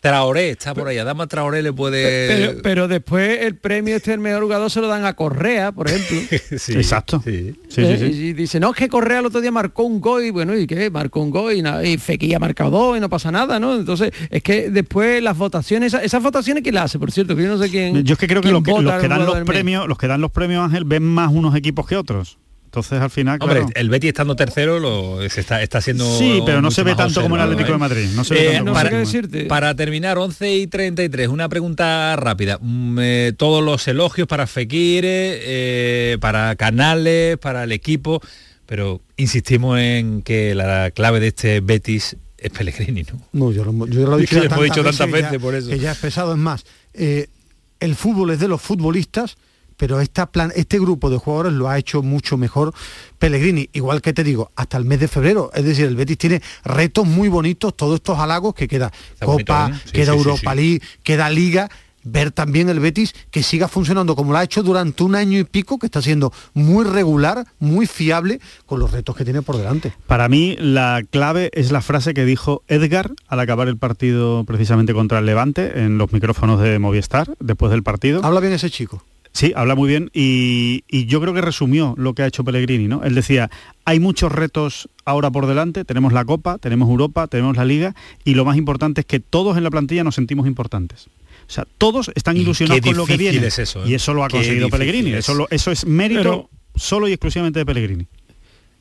Traoré 0.00 0.50
está 0.50 0.74
por 0.74 0.86
ahí, 0.86 0.98
Adama 0.98 1.26
Traoré 1.26 1.60
le 1.60 1.72
puede... 1.72 2.60
Pero, 2.62 2.86
después 2.86 3.40
el 3.42 3.56
premio 3.56 3.96
este 3.96 4.12
el 4.12 4.20
mejor 4.20 4.42
jugador 4.42 4.70
se 4.70 4.80
lo 4.80 4.86
dan 4.86 5.04
a 5.04 5.14
Correa, 5.14 5.72
por 5.72 5.88
ejemplo. 5.88 6.38
sí, 6.58 6.74
Exacto. 6.74 7.20
Sí. 7.24 7.56
Sí, 7.68 7.82
y 7.82 8.32
dice, 8.32 8.60
no, 8.60 8.70
es 8.70 8.76
que 8.76 8.88
Correa 8.88 9.18
el 9.18 9.26
otro 9.26 9.40
día 9.40 9.50
marcó 9.50 9.82
un 9.82 10.00
gol 10.00 10.24
y 10.24 10.30
bueno, 10.30 10.56
¿y 10.56 10.66
qué? 10.66 10.88
Marcó 10.90 11.20
un 11.20 11.30
gol 11.30 11.52
y, 11.52 11.88
y 11.88 11.98
Fekir 11.98 12.36
ha 12.36 12.38
marcado 12.38 12.70
dos 12.70 12.96
y 12.96 13.00
no 13.00 13.08
pasa 13.08 13.32
nada, 13.32 13.58
¿no? 13.58 13.74
Entonces, 13.74 14.12
es 14.30 14.42
que 14.42 14.70
después 14.70 15.20
las 15.20 15.36
votaciones, 15.36 15.92
esas, 15.94 16.22
votaciones, 16.22 16.62
¿quién 16.62 16.76
las 16.76 16.84
hace? 16.84 16.98
Por 17.00 17.10
cierto, 17.10 17.34
que 17.34 17.42
yo 17.42 17.48
no 17.48 17.58
sé 17.58 17.68
quién... 17.68 18.04
Yo 18.04 18.12
es 18.12 18.18
que 18.18 18.28
creo 18.28 18.40
que, 18.40 18.50
los 18.50 18.62
que 18.62 19.08
dan 19.08 19.26
los 19.26 19.40
premios, 19.40 19.88
los 19.88 19.98
que 19.98 20.06
dan 20.06 20.20
los 20.20 20.30
premios, 20.30 20.64
Ángel, 20.64 20.84
ven 20.84 21.02
más 21.02 21.32
unos 21.32 21.56
equipos 21.56 21.86
que 21.86 21.96
otros. 21.96 22.38
Entonces 22.68 23.00
al 23.00 23.08
final, 23.08 23.38
Hombre, 23.40 23.64
el 23.76 23.88
Betty 23.88 24.08
estando 24.08 24.36
tercero 24.36 24.78
lo, 24.78 25.26
se 25.30 25.40
está, 25.40 25.62
está 25.62 25.78
haciendo 25.78 26.04
Sí, 26.18 26.42
pero 26.44 26.60
no 26.60 26.70
se 26.70 26.82
ve 26.82 26.94
tanto 26.94 27.22
como 27.22 27.36
el 27.36 27.40
Atlético 27.40 27.72
de 27.72 27.78
Madrid. 27.78 28.08
No, 28.14 28.24
se 28.24 28.56
eh, 28.56 28.62
para, 28.62 28.90
decirte. 28.90 29.46
para 29.46 29.74
terminar, 29.74 30.18
11 30.18 30.54
y 30.54 30.66
33, 30.66 31.28
una 31.28 31.48
pregunta 31.48 32.14
rápida. 32.16 32.58
Mm, 32.60 32.98
eh, 33.00 33.32
todos 33.34 33.64
los 33.64 33.88
elogios 33.88 34.28
para 34.28 34.46
Fekir, 34.46 35.04
eh, 35.06 36.18
para 36.20 36.56
Canales, 36.56 37.38
para 37.38 37.64
el 37.64 37.72
equipo, 37.72 38.20
pero 38.66 39.00
insistimos 39.16 39.78
en 39.78 40.20
que 40.20 40.54
la 40.54 40.90
clave 40.90 41.20
de 41.20 41.28
este 41.28 41.60
Betis 41.60 42.18
es 42.36 42.50
Pellegrini, 42.50 43.02
¿no? 43.04 43.18
No, 43.32 43.50
yo, 43.50 43.64
lo, 43.64 43.86
yo 43.86 44.06
lo 44.06 44.18
he 44.18 44.20
dicho, 44.26 44.42
tantas, 44.42 45.10
veces, 45.10 45.38
por 45.38 45.54
eso. 45.54 45.70
Que 45.70 45.78
ya 45.78 45.92
es 45.92 45.98
pesado, 45.98 46.32
es 46.32 46.38
más. 46.38 46.66
el 46.92 47.94
fútbol 47.94 48.32
es 48.32 48.40
de 48.40 48.48
los 48.48 48.60
futbolistas 48.60 49.38
pero 49.78 50.00
esta 50.00 50.26
plan, 50.26 50.52
este 50.54 50.78
grupo 50.78 51.08
de 51.08 51.16
jugadores 51.16 51.54
lo 51.54 51.70
ha 51.70 51.78
hecho 51.78 52.02
mucho 52.02 52.36
mejor 52.36 52.74
Pellegrini, 53.18 53.70
igual 53.72 54.02
que 54.02 54.12
te 54.12 54.24
digo, 54.24 54.50
hasta 54.56 54.76
el 54.76 54.84
mes 54.84 55.00
de 55.00 55.08
febrero. 55.08 55.50
Es 55.54 55.64
decir, 55.64 55.86
el 55.86 55.96
Betis 55.96 56.18
tiene 56.18 56.42
retos 56.64 57.06
muy 57.06 57.28
bonitos, 57.28 57.74
todos 57.74 57.94
estos 57.94 58.18
halagos 58.18 58.54
que 58.54 58.68
queda 58.68 58.92
Copa, 59.24 59.72
queda 59.92 60.12
Europa 60.12 60.54
League, 60.54 60.82
queda 61.02 61.30
Liga. 61.30 61.70
ver 62.04 62.30
también 62.30 62.68
el 62.68 62.80
Betis 62.80 63.14
que 63.30 63.42
siga 63.42 63.68
funcionando 63.68 64.16
como 64.16 64.32
lo 64.32 64.38
ha 64.38 64.44
hecho 64.44 64.62
durante 64.62 65.02
un 65.02 65.14
año 65.14 65.38
y 65.38 65.44
pico, 65.44 65.78
que 65.78 65.86
está 65.86 66.02
siendo 66.02 66.32
muy 66.54 66.84
regular, 66.84 67.44
muy 67.58 67.86
fiable 67.86 68.40
con 68.66 68.80
los 68.80 68.92
retos 68.92 69.16
que 69.16 69.24
tiene 69.24 69.42
por 69.42 69.56
delante. 69.56 69.92
Para 70.06 70.28
mí 70.28 70.56
la 70.58 71.02
clave 71.10 71.50
es 71.52 71.70
la 71.70 71.82
frase 71.82 72.14
que 72.14 72.24
dijo 72.24 72.62
Edgar 72.68 73.12
al 73.26 73.40
acabar 73.40 73.68
el 73.68 73.76
partido 73.76 74.44
precisamente 74.44 74.94
contra 74.94 75.18
el 75.18 75.26
Levante 75.26 75.80
en 75.80 75.98
los 75.98 76.12
micrófonos 76.12 76.60
de 76.60 76.78
Movistar 76.78 77.34
después 77.40 77.70
del 77.70 77.82
partido. 77.82 78.24
Habla 78.24 78.40
bien 78.40 78.52
ese 78.52 78.70
chico. 78.70 79.02
Sí, 79.38 79.52
habla 79.54 79.76
muy 79.76 79.88
bien 79.88 80.10
y, 80.12 80.82
yo 81.06 81.20
creo 81.20 81.32
que 81.32 81.40
resumió 81.40 81.94
lo 81.96 82.12
que 82.12 82.22
ha 82.22 82.26
hecho 82.26 82.42
Pellegrini, 82.42 82.88
¿no? 82.88 83.04
Él 83.04 83.14
decía, 83.14 83.52
hay 83.84 84.00
muchos 84.00 84.32
retos 84.32 84.88
ahora 85.04 85.30
por 85.30 85.46
delante, 85.46 85.84
tenemos 85.84 86.12
la 86.12 86.24
Copa, 86.24 86.58
tenemos 86.58 86.88
Europa, 86.90 87.28
tenemos 87.28 87.56
la 87.56 87.64
Liga 87.64 87.94
y 88.24 88.34
lo 88.34 88.44
más 88.44 88.56
importante 88.56 89.02
es 89.02 89.06
que 89.06 89.20
todos 89.20 89.56
en 89.56 89.62
la 89.62 89.70
plantilla 89.70 90.02
nos 90.02 90.16
sentimos 90.16 90.48
importantes. 90.48 91.06
O 91.46 91.52
sea, 91.52 91.68
todos 91.78 92.10
están 92.16 92.36
ilusionados 92.36 92.80
con 92.80 92.96
lo 92.96 93.06
que 93.06 93.16
viene. 93.16 93.46
Es 93.46 93.60
eso, 93.60 93.84
¿eh? 93.84 93.90
Y 93.90 93.94
eso 93.94 94.12
lo 94.12 94.24
ha 94.24 94.28
conseguido 94.28 94.70
Pellegrini. 94.70 95.12
Eso, 95.12 95.46
eso, 95.50 95.70
es 95.70 95.86
mérito 95.86 96.50
solo 96.74 97.06
y 97.06 97.12
exclusivamente 97.12 97.60
de 97.60 97.64
Pellegrini. 97.64 98.08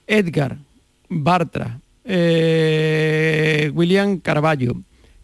Edgar, 0.07 0.57
Bartra, 1.07 1.79
eh, 2.03 3.69
William 3.75 4.17
Carballo, 4.17 4.73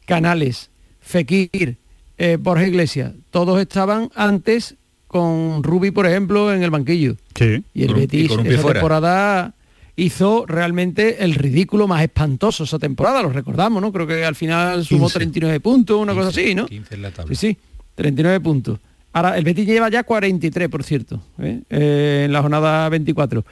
Canales, 0.06 0.69
Fekir, 1.02 1.78
eh, 2.19 2.38
Borja 2.39 2.67
Iglesias, 2.67 3.13
todos 3.32 3.60
estaban 3.60 4.12
antes 4.13 4.76
con 5.13 5.62
Rubi, 5.62 5.91
por 5.91 6.08
ejemplo, 6.08 6.52
en 6.52 6.63
el 6.63 6.71
banquillo. 6.71 7.15
Sí. 7.36 7.63
Y 7.73 7.84
el 7.84 7.93
Betis 7.93 8.32
esa 8.32 8.73
temporada 8.73 9.54
hizo 9.95 10.45
realmente 10.47 11.23
el 11.23 11.36
ridículo 11.36 11.88
más 11.88 12.02
espantoso 12.02 12.63
esa 12.63 12.80
temporada, 12.80 13.21
lo 13.21 13.30
recordamos, 13.30 13.80
¿no? 13.80 13.93
Creo 13.93 14.08
que 14.08 14.26
al 14.26 14.34
final 14.34 14.84
sumó 14.84 15.08
39 15.08 15.60
puntos, 15.60 16.02
una 16.02 16.15
cosa 16.15 16.30
así, 16.30 16.56
¿no? 16.56 16.65
15 16.65 16.95
en 16.95 17.02
la 17.04 17.12
tabla. 17.12 17.36
Sí, 17.36 17.49
sí, 17.49 17.58
39 17.93 18.39
puntos. 18.39 18.80
Ahora, 19.13 19.38
el 19.38 19.43
Betis 19.43 19.67
lleva 19.67 19.89
ya 19.89 20.04
43, 20.04 20.67
por 20.67 20.84
cierto, 20.84 21.21
¿eh? 21.38 21.62
Eh, 21.69 22.23
en 22.26 22.34
la 22.34 22.41
jornada 22.41 22.89
24. 22.89 23.45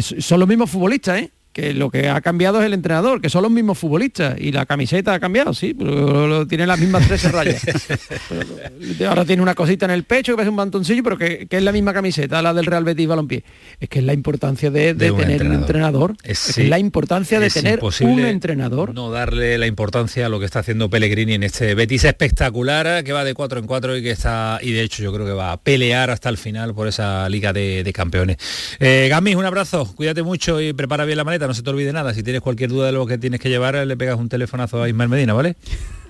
son 0.00 0.40
los 0.40 0.48
mismos 0.48 0.70
futbolistas, 0.70 1.20
¿eh? 1.20 1.30
Que 1.52 1.74
lo 1.74 1.90
que 1.90 2.08
ha 2.08 2.20
cambiado 2.20 2.60
es 2.60 2.66
el 2.66 2.72
entrenador, 2.72 3.20
que 3.20 3.28
son 3.28 3.42
los 3.42 3.50
mismos 3.50 3.78
futbolistas 3.78 4.38
y 4.38 4.52
la 4.52 4.64
camiseta 4.64 5.14
ha 5.14 5.20
cambiado, 5.20 5.52
sí, 5.52 5.74
pero 5.74 6.46
tiene 6.46 6.66
las 6.66 6.78
mismas 6.78 7.06
tres 7.06 7.30
rayas. 7.30 7.62
ahora 9.06 9.24
tiene 9.24 9.42
una 9.42 9.54
cosita 9.54 9.84
en 9.84 9.90
el 9.90 10.04
pecho 10.04 10.32
que 10.32 10.36
parece 10.36 10.50
un 10.50 10.56
mantoncillo, 10.56 11.02
pero 11.02 11.18
que, 11.18 11.46
es 11.50 11.62
la 11.62 11.72
misma 11.72 11.92
camiseta, 11.92 12.40
la 12.40 12.54
del 12.54 12.66
Real 12.66 12.84
Betis 12.84 13.06
Balompié. 13.06 13.44
Es 13.78 13.88
que 13.88 13.98
es 13.98 14.04
la 14.04 14.14
importancia 14.14 14.70
de, 14.70 14.94
tener 14.94 15.42
un 15.44 15.52
entrenador. 15.52 16.16
Es, 16.22 16.56
la 16.58 16.78
importancia 16.78 17.38
de 17.38 17.50
tener 17.50 17.80
un 17.82 18.20
entrenador. 18.20 18.94
No 18.94 19.10
darle 19.10 19.58
la 19.58 19.66
importancia 19.66 20.26
a 20.26 20.28
lo 20.28 20.40
que 20.40 20.46
está 20.46 20.60
haciendo 20.60 20.88
Pellegrini 20.88 21.34
en 21.34 21.42
este 21.42 21.74
Betis 21.74 22.04
espectacular, 22.04 23.04
que 23.04 23.12
va 23.12 23.24
de 23.24 23.34
cuatro 23.34 23.58
en 23.58 23.66
cuatro 23.66 23.96
y 23.96 24.02
que 24.02 24.10
está, 24.10 24.58
y 24.62 24.72
de 24.72 24.82
hecho 24.82 25.02
yo 25.02 25.12
creo 25.12 25.26
que 25.26 25.32
va 25.32 25.52
a 25.52 25.56
pelear 25.58 26.10
hasta 26.10 26.28
el 26.28 26.38
final 26.38 26.74
por 26.74 26.88
esa 26.88 27.28
Liga 27.28 27.52
de, 27.52 27.90
Campeones. 27.92 28.38
Eh, 28.80 29.08
Gamis, 29.10 29.36
un 29.36 29.44
abrazo, 29.44 29.92
cuídate 29.94 30.22
mucho 30.22 30.60
y 30.60 30.72
prepara 30.72 31.04
bien 31.04 31.18
la 31.18 31.24
maleta 31.24 31.41
no 31.46 31.54
se 31.54 31.62
te 31.62 31.70
olvide 31.70 31.92
nada. 31.92 32.14
Si 32.14 32.22
tienes 32.22 32.42
cualquier 32.42 32.70
duda 32.70 32.86
de 32.86 32.92
lo 32.92 33.06
que 33.06 33.18
tienes 33.18 33.40
que 33.40 33.48
llevar, 33.48 33.74
le 33.74 33.96
pegas 33.96 34.18
un 34.18 34.28
telefonazo 34.28 34.82
a 34.82 34.88
Ismael 34.88 35.08
Medina, 35.08 35.34
¿vale? 35.34 35.56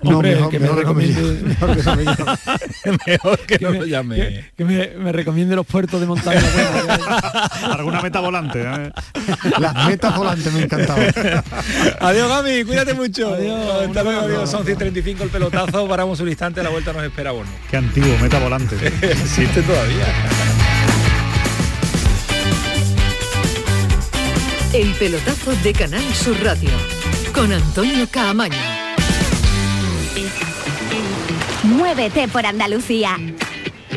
No, 0.03 0.21
mejor, 0.21 0.49
que 0.49 0.59
me 0.59 0.65
mejor, 0.67 0.79
que 0.79 0.85
no 0.85 0.93
me 0.93 1.05
mejor 3.07 3.39
que, 3.39 3.59
no 3.59 3.71
lo 3.71 3.85
llame. 3.85 4.51
Que, 4.57 4.65
me, 4.65 5.11
recomiende 5.11 5.55
los 5.55 5.65
puertos 5.65 5.99
de 5.99 6.05
montaña. 6.05 6.41
Alguna 7.71 8.01
meta 8.01 8.19
volante. 8.19 8.61
¿eh? 8.61 8.91
Las 9.59 9.87
metas 9.87 10.15
volantes 10.15 10.51
me 10.53 10.63
encantaban. 10.63 11.07
adiós, 11.99 12.29
Gami, 12.29 12.63
cuídate 12.65 12.93
mucho. 12.93 13.33
Adiós, 13.33 13.87
Hasta 13.87 14.03
luego, 14.03 14.21
adiós. 14.21 14.49
Son 14.49 14.65
135 14.65 15.23
el 15.23 15.29
pelotazo, 15.29 15.87
paramos 15.87 16.19
un 16.19 16.27
instante, 16.27 16.59
a 16.59 16.63
la 16.63 16.69
vuelta 16.69 16.91
nos 16.91 17.03
espera 17.03 17.31
bueno. 17.31 17.49
Qué 17.69 17.77
antiguo, 17.77 18.17
meta 18.21 18.39
volante. 18.39 18.75
Existe 19.01 19.61
todavía. 19.61 20.05
El 24.73 24.91
pelotazo 24.95 25.51
de 25.57 25.71
Canal 25.71 26.03
Sur 26.15 26.35
Radio 26.43 26.71
con 27.31 27.51
Antonio 27.53 28.07
Caamaño. 28.09 28.57
Muévete 31.61 32.27
por 32.27 32.43
Andalucía. 32.43 33.19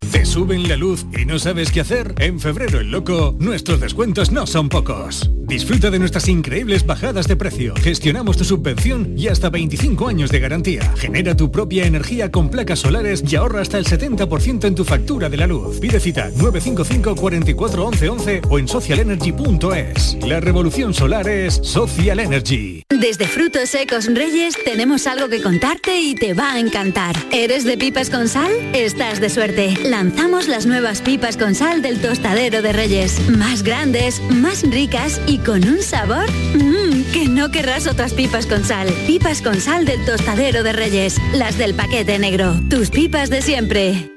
¿Te 0.00 0.24
suben 0.24 0.68
la 0.68 0.76
luz 0.76 1.04
y 1.16 1.26
no 1.26 1.38
sabes 1.38 1.70
qué 1.70 1.80
hacer? 1.80 2.14
En 2.18 2.40
febrero 2.40 2.80
el 2.80 2.90
loco, 2.90 3.36
nuestros 3.38 3.80
descuentos 3.80 4.32
no 4.32 4.46
son 4.46 4.68
pocos. 4.68 5.30
Disfruta 5.46 5.90
de 5.90 5.98
nuestras 5.98 6.28
increíbles 6.28 6.84
bajadas 6.86 7.28
de 7.28 7.36
precio. 7.36 7.74
Gestionamos 7.76 8.36
tu 8.36 8.44
subvención 8.44 9.14
y 9.16 9.28
hasta 9.28 9.50
25 9.50 10.08
años 10.08 10.30
de 10.30 10.40
garantía. 10.40 10.92
Genera 10.96 11.36
tu 11.36 11.50
propia 11.50 11.86
energía 11.86 12.30
con 12.30 12.50
placas 12.50 12.80
solares 12.80 13.22
y 13.26 13.36
ahorra 13.36 13.60
hasta 13.60 13.78
el 13.78 13.84
70% 13.84 14.64
en 14.66 14.74
tu 14.74 14.84
factura 14.84 15.28
de 15.28 15.36
la 15.36 15.46
luz. 15.46 15.78
Pide 15.78 16.00
cita 16.00 16.30
955 16.36 17.14
44 17.14 17.86
11 17.86 18.42
o 18.48 18.58
en 18.58 18.68
socialenergy.es. 18.68 20.18
La 20.26 20.40
revolución 20.40 20.94
solar 20.94 21.28
es 21.28 21.54
Social 21.62 22.20
Energy. 22.20 22.82
Desde 22.88 23.26
Frutos 23.26 23.70
Secos 23.70 24.06
Reyes 24.06 24.54
tenemos 24.64 25.06
algo 25.06 25.28
que 25.28 25.42
contarte 25.42 26.00
y 26.00 26.14
te 26.14 26.34
va 26.34 26.54
a 26.54 26.60
encantar. 26.60 27.16
¿Eres 27.32 27.64
de 27.64 27.76
pipas 27.76 28.10
con 28.10 28.28
sal? 28.28 28.50
Estás 28.74 29.20
de 29.20 29.30
suerte 29.30 29.76
lanzamos 29.88 30.48
las 30.48 30.66
nuevas 30.66 31.02
pipas 31.02 31.36
con 31.36 31.54
sal 31.54 31.82
del 31.82 32.00
tostadero 32.00 32.62
de 32.62 32.72
Reyes. 32.72 33.28
Más 33.30 33.62
grandes, 33.62 34.20
más 34.30 34.62
ricas 34.62 35.20
y 35.26 35.38
con 35.38 35.66
un 35.66 35.82
sabor 35.82 36.30
mmm, 36.54 37.02
que 37.12 37.26
no 37.28 37.50
querrás 37.50 37.86
otras 37.86 38.12
pipas 38.12 38.46
con 38.46 38.64
sal. 38.64 38.88
Pipas 39.06 39.42
con 39.42 39.60
sal 39.60 39.84
del 39.86 40.04
tostadero 40.04 40.62
de 40.62 40.72
Reyes. 40.72 41.16
Las 41.32 41.58
del 41.58 41.74
paquete 41.74 42.18
negro. 42.18 42.54
Tus 42.68 42.90
pipas 42.90 43.30
de 43.30 43.42
siempre. 43.42 44.10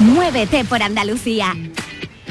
Muévete 0.00 0.64
por 0.64 0.82
Andalucía. 0.82 1.54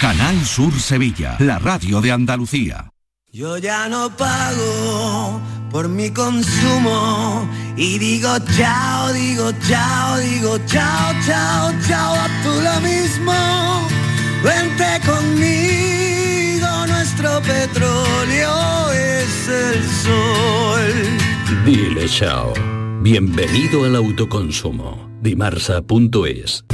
Canal 0.00 0.44
Sur 0.44 0.78
Sevilla, 0.78 1.36
la 1.38 1.58
radio 1.58 2.02
de 2.02 2.12
Andalucía. 2.12 2.90
Yo 3.32 3.56
ya 3.56 3.88
no 3.88 4.14
pago 4.14 5.40
por 5.70 5.88
mi 5.88 6.10
consumo 6.10 7.48
y 7.76 7.98
digo 7.98 8.28
chao, 8.56 9.12
digo 9.14 9.52
chao, 9.66 10.18
digo 10.18 10.58
chao, 10.66 11.14
chao, 11.26 11.72
chao, 11.88 12.14
a 12.14 12.28
tú 12.42 12.50
lo 12.62 12.80
mismo. 12.80 13.88
Vente 14.44 15.00
conmigo, 15.06 16.86
nuestro 16.88 17.40
petróleo 17.40 18.92
es 18.92 19.48
el 19.48 19.82
sol. 20.04 21.64
Dile 21.64 22.06
chao. 22.06 22.52
Bienvenido 23.00 23.84
al 23.84 23.96
autoconsumo. 23.96 25.08
Dimarsa.es 25.22 26.64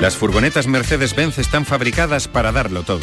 las 0.00 0.16
furgonetas 0.16 0.66
Mercedes-Benz 0.66 1.38
están 1.38 1.64
fabricadas 1.64 2.28
para 2.28 2.52
darlo 2.52 2.82
todo. 2.82 3.00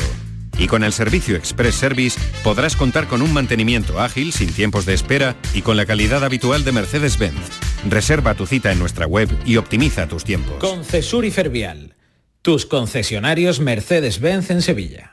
Y 0.57 0.67
con 0.67 0.83
el 0.83 0.93
servicio 0.93 1.35
Express 1.35 1.75
Service 1.75 2.19
podrás 2.43 2.75
contar 2.75 3.07
con 3.07 3.21
un 3.21 3.33
mantenimiento 3.33 3.99
ágil, 3.99 4.31
sin 4.31 4.53
tiempos 4.53 4.85
de 4.85 4.93
espera 4.93 5.35
y 5.53 5.63
con 5.63 5.77
la 5.77 5.85
calidad 5.85 6.23
habitual 6.23 6.63
de 6.63 6.71
Mercedes-Benz. 6.71 7.59
Reserva 7.89 8.35
tu 8.35 8.45
cita 8.45 8.71
en 8.71 8.79
nuestra 8.79 9.07
web 9.07 9.29
y 9.45 9.57
optimiza 9.57 10.07
tus 10.07 10.23
tiempos. 10.23 10.57
Concesur 10.59 11.25
y 11.25 11.31
Fervial, 11.31 11.95
tus 12.41 12.65
concesionarios 12.65 13.59
Mercedes-Benz 13.59 14.51
en 14.51 14.61
Sevilla. 14.61 15.12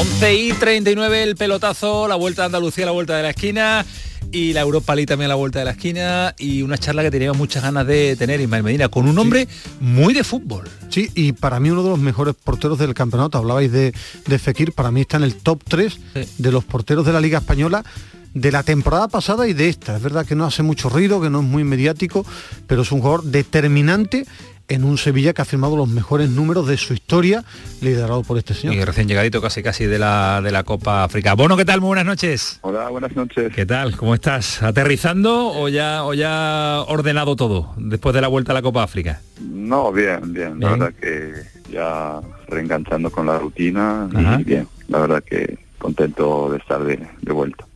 11 0.00 0.34
y 0.34 0.52
39 0.54 1.22
el 1.22 1.36
pelotazo, 1.36 2.08
la 2.08 2.14
vuelta 2.14 2.44
a 2.44 2.46
Andalucía, 2.46 2.86
la 2.86 2.92
vuelta 2.92 3.18
de 3.18 3.22
la 3.22 3.30
esquina 3.30 3.84
y 4.32 4.54
la 4.54 4.62
Europa 4.62 4.94
League 4.94 5.06
también 5.06 5.26
a 5.26 5.28
la 5.28 5.34
vuelta 5.34 5.58
de 5.58 5.66
la 5.66 5.72
esquina 5.72 6.34
y 6.38 6.62
una 6.62 6.78
charla 6.78 7.02
que 7.02 7.10
teníamos 7.10 7.36
muchas 7.36 7.62
ganas 7.62 7.86
de 7.86 8.16
tener 8.16 8.40
Ismael 8.40 8.62
Medina 8.62 8.88
con 8.88 9.06
un 9.06 9.18
hombre 9.18 9.46
muy 9.78 10.14
de 10.14 10.24
fútbol. 10.24 10.66
Sí, 10.88 11.10
y 11.14 11.32
para 11.32 11.60
mí 11.60 11.68
uno 11.68 11.82
de 11.82 11.90
los 11.90 11.98
mejores 11.98 12.34
porteros 12.34 12.78
del 12.78 12.94
campeonato, 12.94 13.36
hablabais 13.36 13.70
de, 13.70 13.92
de 14.26 14.38
Fekir, 14.38 14.72
para 14.72 14.90
mí 14.90 15.02
está 15.02 15.18
en 15.18 15.24
el 15.24 15.34
top 15.34 15.62
3 15.68 15.98
de 16.38 16.50
los 16.50 16.64
porteros 16.64 17.04
de 17.04 17.12
la 17.12 17.20
Liga 17.20 17.40
Española 17.40 17.84
de 18.32 18.52
la 18.52 18.62
temporada 18.62 19.08
pasada 19.08 19.48
y 19.48 19.52
de 19.52 19.68
esta. 19.68 19.96
Es 19.96 20.02
verdad 20.02 20.24
que 20.24 20.34
no 20.34 20.46
hace 20.46 20.62
mucho 20.62 20.88
ruido, 20.88 21.20
que 21.20 21.28
no 21.28 21.40
es 21.40 21.46
muy 21.46 21.64
mediático, 21.64 22.24
pero 22.66 22.82
es 22.82 22.92
un 22.92 23.00
jugador 23.00 23.24
determinante 23.24 24.26
en 24.70 24.84
un 24.84 24.96
Sevilla 24.96 25.34
que 25.34 25.42
ha 25.42 25.44
firmado 25.44 25.76
los 25.76 25.88
mejores 25.88 26.30
números 26.30 26.66
de 26.66 26.76
su 26.76 26.94
historia, 26.94 27.44
liderado 27.80 28.22
por 28.22 28.38
este 28.38 28.54
señor. 28.54 28.76
Y 28.76 28.84
recién 28.84 29.08
llegadito 29.08 29.42
casi 29.42 29.62
casi 29.62 29.84
de 29.84 29.98
la, 29.98 30.40
de 30.42 30.52
la 30.52 30.62
Copa 30.62 31.04
África. 31.04 31.34
Bueno, 31.34 31.56
¿qué 31.56 31.64
tal? 31.64 31.80
Muy 31.80 31.88
buenas 31.88 32.06
noches. 32.06 32.58
Hola, 32.62 32.88
buenas 32.88 33.14
noches. 33.14 33.52
¿Qué 33.52 33.66
tal? 33.66 33.96
¿Cómo 33.96 34.14
estás? 34.14 34.62
¿Aterrizando 34.62 35.48
o 35.48 35.68
ya, 35.68 36.04
o 36.04 36.14
ya 36.14 36.84
ordenado 36.86 37.34
todo 37.34 37.74
después 37.76 38.14
de 38.14 38.20
la 38.20 38.28
vuelta 38.28 38.52
a 38.52 38.54
la 38.54 38.62
Copa 38.62 38.84
África? 38.84 39.20
No, 39.40 39.92
bien, 39.92 40.32
bien. 40.32 40.60
La 40.60 40.70
verdad 40.70 40.94
que 41.00 41.32
ya 41.70 42.20
reenganchando 42.48 43.10
con 43.10 43.26
la 43.26 43.38
rutina 43.38 44.08
y 44.38 44.44
bien. 44.44 44.68
La 44.88 45.00
verdad 45.00 45.22
que 45.24 45.58
contento 45.78 46.50
de 46.50 46.58
estar 46.58 46.84
de, 46.84 47.08
de 47.20 47.32
vuelta. 47.32 47.66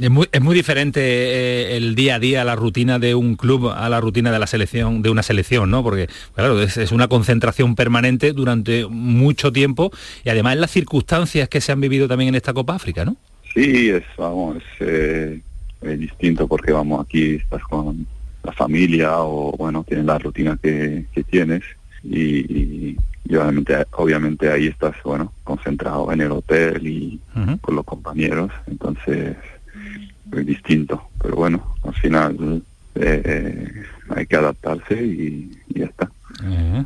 Es 0.00 0.10
muy, 0.10 0.26
es 0.32 0.40
muy 0.40 0.54
diferente 0.54 1.00
eh, 1.00 1.76
el 1.76 1.94
día 1.94 2.16
a 2.16 2.18
día, 2.18 2.44
la 2.44 2.56
rutina 2.56 2.98
de 2.98 3.14
un 3.14 3.36
club 3.36 3.68
a 3.68 3.88
la 3.88 4.00
rutina 4.00 4.32
de 4.32 4.38
la 4.38 4.46
selección, 4.46 5.02
de 5.02 5.10
una 5.10 5.22
selección, 5.22 5.70
¿no? 5.70 5.82
Porque, 5.82 6.08
claro, 6.34 6.60
es, 6.60 6.76
es 6.76 6.90
una 6.90 7.08
concentración 7.08 7.74
permanente 7.74 8.32
durante 8.32 8.86
mucho 8.86 9.52
tiempo 9.52 9.90
y 10.24 10.30
además 10.30 10.56
las 10.56 10.70
circunstancias 10.70 11.48
que 11.48 11.60
se 11.60 11.72
han 11.72 11.80
vivido 11.80 12.08
también 12.08 12.28
en 12.28 12.34
esta 12.34 12.52
Copa 12.52 12.74
África, 12.74 13.04
¿no? 13.04 13.16
Sí, 13.54 13.88
es, 13.90 14.04
vamos, 14.16 14.56
es, 14.56 14.62
eh, 14.80 15.40
es 15.82 15.98
distinto 15.98 16.48
porque, 16.48 16.72
vamos, 16.72 17.04
aquí 17.04 17.36
estás 17.36 17.62
con 17.62 18.06
la 18.42 18.52
familia 18.52 19.18
o, 19.18 19.52
bueno, 19.56 19.84
tienes 19.86 20.06
la 20.06 20.18
rutina 20.18 20.58
que, 20.60 21.04
que 21.12 21.22
tienes 21.24 21.62
y, 22.02 22.38
y, 22.38 22.96
obviamente, 23.30 23.76
obviamente 23.92 24.50
ahí 24.50 24.66
estás, 24.68 24.94
bueno, 25.04 25.32
concentrado 25.44 26.10
en 26.12 26.20
el 26.20 26.32
hotel 26.32 26.86
y 26.86 27.20
con 27.60 27.76
los 27.76 27.84
compañeros, 27.84 28.50
entonces 28.66 29.36
distinto, 30.30 31.08
pero 31.20 31.36
bueno, 31.36 31.74
al 31.84 31.94
final 31.94 32.62
eh, 32.94 33.84
hay 34.10 34.26
que 34.26 34.36
adaptarse 34.36 34.94
y, 34.94 35.50
y 35.68 35.80
ya 35.80 35.86
está. 35.86 36.10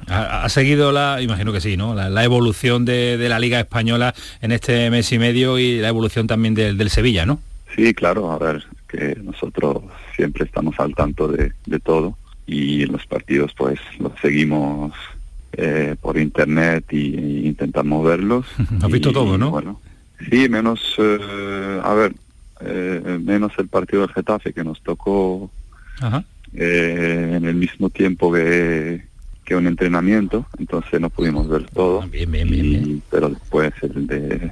¿Ha, 0.08 0.44
ha 0.44 0.48
seguido 0.48 0.92
la, 0.92 1.20
imagino 1.20 1.52
que 1.52 1.60
sí, 1.60 1.76
¿no? 1.76 1.94
La, 1.94 2.08
la 2.08 2.24
evolución 2.24 2.84
de, 2.84 3.18
de, 3.18 3.28
la 3.28 3.38
Liga 3.38 3.60
Española 3.60 4.14
en 4.40 4.52
este 4.52 4.90
mes 4.90 5.12
y 5.12 5.18
medio 5.18 5.58
y 5.58 5.78
la 5.78 5.88
evolución 5.88 6.26
también 6.26 6.54
del, 6.54 6.78
del 6.78 6.90
Sevilla, 6.90 7.26
¿no? 7.26 7.40
Sí, 7.74 7.92
claro, 7.94 8.30
a 8.30 8.38
ver, 8.38 8.64
que 8.88 9.16
nosotros 9.22 9.82
siempre 10.16 10.44
estamos 10.44 10.78
al 10.78 10.94
tanto 10.94 11.28
de, 11.28 11.52
de 11.66 11.80
todo 11.80 12.16
y 12.46 12.86
los 12.86 13.06
partidos 13.06 13.52
pues 13.56 13.78
los 13.98 14.12
seguimos 14.20 14.92
eh, 15.52 15.96
por 16.00 16.18
internet 16.18 16.84
y, 16.90 17.18
y, 17.18 17.46
intentamos 17.46 18.04
verlos. 18.04 18.46
¿Has 18.82 18.90
visto 18.90 19.12
todo, 19.12 19.36
no? 19.36 19.50
Bueno, 19.50 19.80
sí, 20.30 20.48
menos, 20.48 20.80
eh, 20.98 21.80
a 21.82 21.94
ver, 21.94 22.14
eh, 22.64 23.18
menos 23.22 23.52
el 23.58 23.68
partido 23.68 24.02
del 24.02 24.14
Getafe 24.14 24.52
que 24.52 24.64
nos 24.64 24.80
tocó 24.82 25.50
eh, 26.54 27.34
en 27.36 27.44
el 27.44 27.54
mismo 27.54 27.90
tiempo 27.90 28.32
que, 28.32 29.04
que, 29.44 29.56
un 29.56 29.66
entrenamiento, 29.66 30.46
entonces 30.58 31.00
no 31.00 31.10
pudimos 31.10 31.48
ver 31.48 31.64
todo. 31.70 32.02
Ah, 32.02 32.08
bien, 32.10 32.30
bien, 32.30 32.48
bien, 32.48 32.70
bien. 32.70 33.02
Pero 33.10 33.28
después 33.28 33.72
el 33.82 34.06
de 34.06 34.50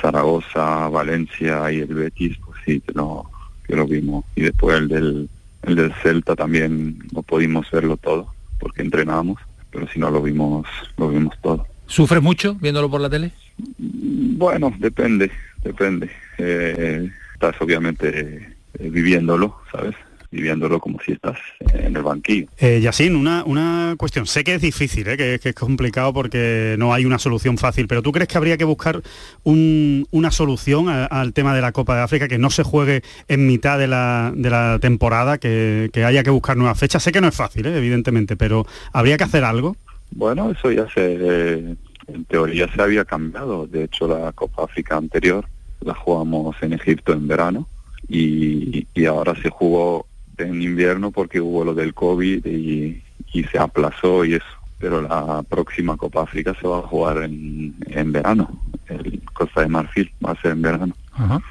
Zaragoza, 0.00 0.88
Valencia 0.88 1.72
y 1.72 1.80
el 1.80 1.94
Betis, 1.94 2.36
pues 2.44 2.58
sí, 2.64 2.80
que 2.80 2.92
lo, 2.92 3.30
que 3.66 3.76
lo 3.76 3.86
vimos. 3.86 4.24
Y 4.34 4.42
después 4.42 4.76
el 4.76 4.88
del, 4.88 5.28
el 5.62 5.76
del 5.76 5.92
Celta 6.02 6.36
también 6.36 6.98
no 7.12 7.22
pudimos 7.22 7.70
verlo 7.70 7.96
todo 7.96 8.34
porque 8.64 8.82
entrenábamos, 8.82 9.38
pero 9.70 9.86
si 9.88 9.98
no 9.98 10.10
lo 10.10 10.22
vimos, 10.22 10.66
lo 10.96 11.10
vimos 11.10 11.34
todo. 11.42 11.66
¿Sufres 11.86 12.22
mucho 12.22 12.54
viéndolo 12.54 12.90
por 12.90 13.00
la 13.00 13.10
tele? 13.10 13.32
Bueno, 13.78 14.72
depende, 14.78 15.30
depende. 15.62 16.10
Eh, 16.38 17.08
estás 17.34 17.54
obviamente 17.60 18.54
eh, 18.78 18.88
viviéndolo, 18.90 19.56
¿sabes? 19.70 19.94
Viviéndolo 20.30 20.80
como 20.80 20.98
si 21.00 21.12
estás 21.12 21.38
en 21.74 21.94
el 21.94 22.02
banquillo. 22.02 22.48
Eh, 22.58 22.80
Yacine, 22.80 23.14
una, 23.14 23.44
una 23.44 23.94
cuestión. 23.96 24.26
Sé 24.26 24.42
que 24.42 24.54
es 24.54 24.60
difícil, 24.60 25.06
¿eh? 25.06 25.16
que, 25.16 25.38
que, 25.38 25.50
es 25.50 25.54
complicado 25.54 26.12
porque 26.12 26.74
no 26.76 26.92
hay 26.92 27.04
una 27.04 27.20
solución 27.20 27.56
fácil, 27.56 27.86
pero 27.86 28.02
¿tú 28.02 28.10
crees 28.10 28.26
que 28.26 28.36
habría 28.36 28.56
que 28.56 28.64
buscar 28.64 29.00
un, 29.44 30.08
una 30.10 30.32
solución 30.32 30.88
a, 30.88 31.04
al 31.04 31.32
tema 31.32 31.54
de 31.54 31.60
la 31.60 31.70
Copa 31.70 31.94
de 31.94 32.02
África, 32.02 32.26
que 32.26 32.38
no 32.38 32.50
se 32.50 32.64
juegue 32.64 33.02
en 33.28 33.46
mitad 33.46 33.78
de 33.78 33.86
la, 33.86 34.32
de 34.34 34.50
la 34.50 34.80
temporada, 34.80 35.38
que, 35.38 35.90
que, 35.92 36.04
haya 36.04 36.24
que 36.24 36.30
buscar 36.30 36.56
nuevas 36.56 36.80
fechas? 36.80 37.04
Sé 37.04 37.12
que 37.12 37.20
no 37.20 37.28
es 37.28 37.36
fácil, 37.36 37.66
¿eh? 37.66 37.76
evidentemente, 37.76 38.36
pero 38.36 38.66
¿habría 38.92 39.16
que 39.16 39.24
hacer 39.24 39.44
algo? 39.44 39.76
Bueno, 40.16 40.50
eso 40.50 40.70
ya 40.70 40.88
se, 40.90 41.76
en 42.06 42.24
teoría 42.28 42.72
se 42.72 42.80
había 42.80 43.04
cambiado. 43.04 43.66
De 43.66 43.84
hecho, 43.84 44.06
la 44.06 44.32
Copa 44.32 44.64
África 44.64 44.96
anterior 44.96 45.46
la 45.80 45.94
jugamos 45.94 46.56
en 46.62 46.72
Egipto 46.72 47.12
en 47.12 47.26
verano 47.26 47.68
y, 48.08 48.86
y 48.94 49.04
ahora 49.06 49.34
se 49.42 49.50
jugó 49.50 50.06
en 50.38 50.62
invierno 50.62 51.10
porque 51.10 51.40
hubo 51.40 51.64
lo 51.64 51.74
del 51.74 51.94
COVID 51.94 52.46
y, 52.46 53.02
y, 53.32 53.44
se 53.44 53.58
aplazó 53.58 54.24
y 54.24 54.34
eso. 54.34 54.46
Pero 54.78 55.02
la 55.02 55.42
próxima 55.42 55.96
Copa 55.96 56.22
África 56.22 56.54
se 56.60 56.66
va 56.66 56.78
a 56.78 56.82
jugar 56.82 57.18
en, 57.22 57.74
en 57.86 58.12
verano. 58.12 58.60
El 58.86 59.22
Costa 59.32 59.62
de 59.62 59.68
Marfil 59.68 60.12
va 60.24 60.32
a 60.32 60.40
ser 60.40 60.52
en 60.52 60.62
verano. 60.62 60.96
Ajá. 61.12 61.42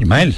Ismael. 0.00 0.36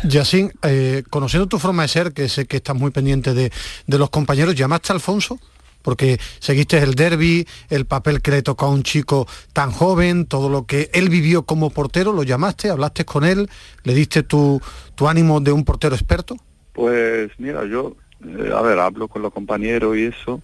Eh, 0.62 1.02
conociendo 1.10 1.46
tu 1.46 1.58
forma 1.58 1.82
de 1.82 1.88
ser, 1.88 2.12
que 2.12 2.28
sé 2.28 2.46
que 2.46 2.56
estás 2.56 2.76
muy 2.76 2.90
pendiente 2.90 3.34
de, 3.34 3.52
de 3.86 3.98
los 3.98 4.10
compañeros, 4.10 4.54
¿llamaste 4.54 4.92
a 4.92 4.94
Alfonso? 4.94 5.38
Porque 5.82 6.18
seguiste 6.38 6.78
el 6.78 6.94
derby, 6.94 7.46
el 7.68 7.86
papel 7.86 8.20
que 8.22 8.30
le 8.30 8.42
tocó 8.42 8.66
a 8.66 8.70
un 8.70 8.82
chico 8.82 9.26
tan 9.52 9.70
joven, 9.70 10.26
todo 10.26 10.48
lo 10.48 10.66
que 10.66 10.90
él 10.92 11.08
vivió 11.08 11.42
como 11.42 11.70
portero, 11.70 12.12
¿lo 12.12 12.22
llamaste, 12.22 12.70
hablaste 12.70 13.04
con 13.04 13.24
él, 13.24 13.48
le 13.84 13.94
diste 13.94 14.22
tu, 14.22 14.60
tu 14.94 15.08
ánimo 15.08 15.40
de 15.40 15.52
un 15.52 15.64
portero 15.64 15.94
experto? 15.94 16.36
Pues 16.72 17.30
mira, 17.38 17.64
yo, 17.66 17.96
eh, 18.24 18.52
a 18.54 18.60
ver, 18.62 18.78
hablo 18.78 19.08
con 19.08 19.22
los 19.22 19.32
compañeros 19.32 19.96
y 19.96 20.04
eso, 20.04 20.42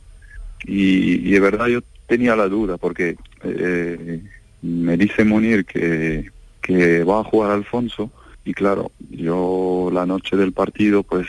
y, 0.64 1.30
de 1.30 1.40
verdad 1.40 1.66
yo 1.66 1.80
tenía 2.06 2.34
la 2.34 2.48
duda, 2.48 2.76
porque 2.76 3.16
eh, 3.44 4.22
me 4.62 4.96
dice 4.96 5.24
Munir 5.24 5.64
que, 5.64 6.30
que 6.62 7.04
va 7.04 7.20
a 7.20 7.24
jugar 7.24 7.52
Alfonso, 7.52 8.10
y 8.44 8.54
claro, 8.54 8.92
yo 9.10 9.90
la 9.92 10.06
noche 10.06 10.36
del 10.36 10.52
partido 10.52 11.02
pues 11.02 11.26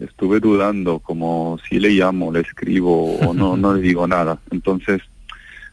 estuve 0.00 0.40
dudando 0.40 0.98
como 0.98 1.58
si 1.68 1.78
le 1.78 1.90
llamo, 1.90 2.32
le 2.32 2.40
escribo 2.40 3.16
o 3.16 3.34
no, 3.34 3.56
no 3.56 3.74
le 3.74 3.80
digo 3.80 4.06
nada. 4.06 4.38
Entonces, 4.50 5.00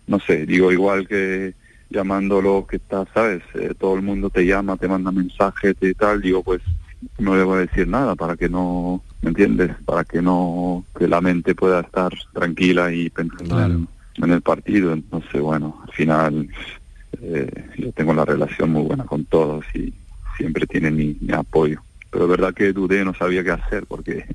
no 0.07 0.19
sé, 0.19 0.45
digo 0.45 0.71
igual 0.71 1.07
que 1.07 1.53
llamándolo 1.89 2.65
que 2.67 2.77
está, 2.77 3.05
¿sabes? 3.13 3.43
Eh, 3.55 3.73
todo 3.77 3.95
el 3.95 4.01
mundo 4.01 4.29
te 4.29 4.45
llama, 4.45 4.77
te 4.77 4.87
manda 4.87 5.11
mensajes 5.11 5.75
y 5.81 5.93
tal, 5.93 6.21
digo 6.21 6.41
pues 6.41 6.61
no 7.17 7.35
le 7.35 7.43
voy 7.43 7.57
a 7.57 7.61
decir 7.61 7.87
nada 7.87 8.15
para 8.15 8.37
que 8.37 8.47
no, 8.47 9.03
¿me 9.21 9.29
entiendes? 9.29 9.71
Para 9.85 10.03
que 10.03 10.21
no, 10.21 10.85
que 10.97 11.07
la 11.07 11.19
mente 11.19 11.55
pueda 11.55 11.81
estar 11.81 12.13
tranquila 12.33 12.93
y 12.93 13.09
pensando 13.09 13.55
claro. 13.55 13.73
en, 13.73 13.87
en, 14.23 14.31
el 14.31 14.41
partido. 14.41 14.93
Entonces, 14.93 15.41
bueno, 15.41 15.81
al 15.85 15.93
final 15.93 16.47
eh, 17.21 17.69
yo 17.77 17.91
tengo 17.91 18.13
la 18.13 18.25
relación 18.25 18.71
muy 18.71 18.83
buena 18.83 19.03
con 19.05 19.25
todos 19.25 19.65
y 19.73 19.93
siempre 20.37 20.67
tienen 20.67 20.95
mi, 20.95 21.17
mi 21.19 21.33
apoyo 21.33 21.81
pero 22.11 22.25
es 22.25 22.29
verdad 22.29 22.53
que 22.53 22.73
dudé, 22.73 23.03
no 23.03 23.15
sabía 23.15 23.43
qué 23.43 23.51
hacer, 23.51 23.85
porque 23.87 24.25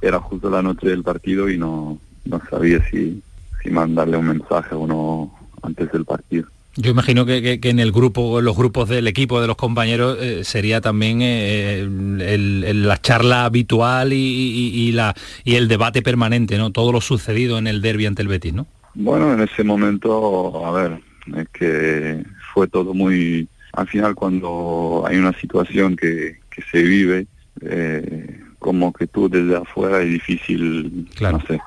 era 0.00 0.20
justo 0.20 0.50
la 0.50 0.62
noche 0.62 0.88
del 0.88 1.02
partido 1.02 1.48
y 1.48 1.58
no, 1.58 1.98
no 2.24 2.40
sabía 2.50 2.84
si, 2.90 3.22
si 3.62 3.70
mandarle 3.70 4.18
un 4.18 4.28
mensaje 4.28 4.74
o 4.74 4.86
no 4.86 5.34
antes 5.62 5.90
del 5.90 6.04
partido. 6.04 6.46
Yo 6.76 6.90
imagino 6.90 7.24
que, 7.24 7.60
en 7.62 7.78
el 7.78 7.92
grupo, 7.92 8.40
en 8.40 8.44
los 8.44 8.56
grupos 8.56 8.88
del 8.88 9.06
equipo, 9.06 9.40
de 9.40 9.46
los 9.46 9.56
compañeros, 9.56 10.18
eh, 10.20 10.42
sería 10.42 10.80
también 10.80 11.20
eh, 11.22 11.78
el, 11.78 12.86
la 12.88 13.00
charla 13.00 13.44
habitual 13.44 14.12
y, 14.12 14.90
la, 14.90 15.14
y 15.44 15.54
el 15.54 15.68
debate 15.68 16.02
permanente, 16.02 16.58
¿no? 16.58 16.72
Todo 16.72 16.90
lo 16.90 17.00
sucedido 17.00 17.58
en 17.58 17.68
el 17.68 17.80
derby 17.80 18.06
ante 18.06 18.22
el 18.22 18.28
Betis, 18.28 18.54
¿no? 18.54 18.66
Bueno, 18.94 19.32
en 19.32 19.40
ese 19.40 19.62
momento, 19.62 20.66
a 20.66 20.72
ver, 20.72 21.00
es 21.36 21.48
que 21.50 22.24
fue 22.52 22.66
todo 22.66 22.92
muy... 22.92 23.48
Al 23.72 23.86
final, 23.86 24.16
cuando 24.16 25.04
hay 25.06 25.16
una 25.16 25.32
situación 25.38 25.94
que, 25.96 26.38
que 26.54 26.62
se 26.70 26.82
vive, 26.82 27.26
eh, 27.62 28.40
como 28.58 28.92
que 28.92 29.06
tú 29.06 29.28
desde 29.28 29.56
afuera 29.56 30.00
es 30.02 30.10
difícil, 30.10 31.08
no 31.20 31.40
sé, 31.46 31.60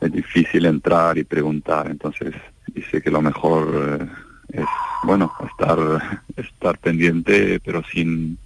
es 0.00 0.12
difícil 0.12 0.66
entrar 0.66 1.18
y 1.18 1.24
preguntar, 1.24 1.88
entonces 1.90 2.34
dice 2.74 3.00
que 3.00 3.10
lo 3.10 3.22
mejor 3.22 4.08
es 4.52 4.66
bueno 5.02 5.32
estar 5.50 6.22
estar 6.36 6.78
pendiente 6.78 7.60
pero 7.64 7.82
sin 7.84 8.38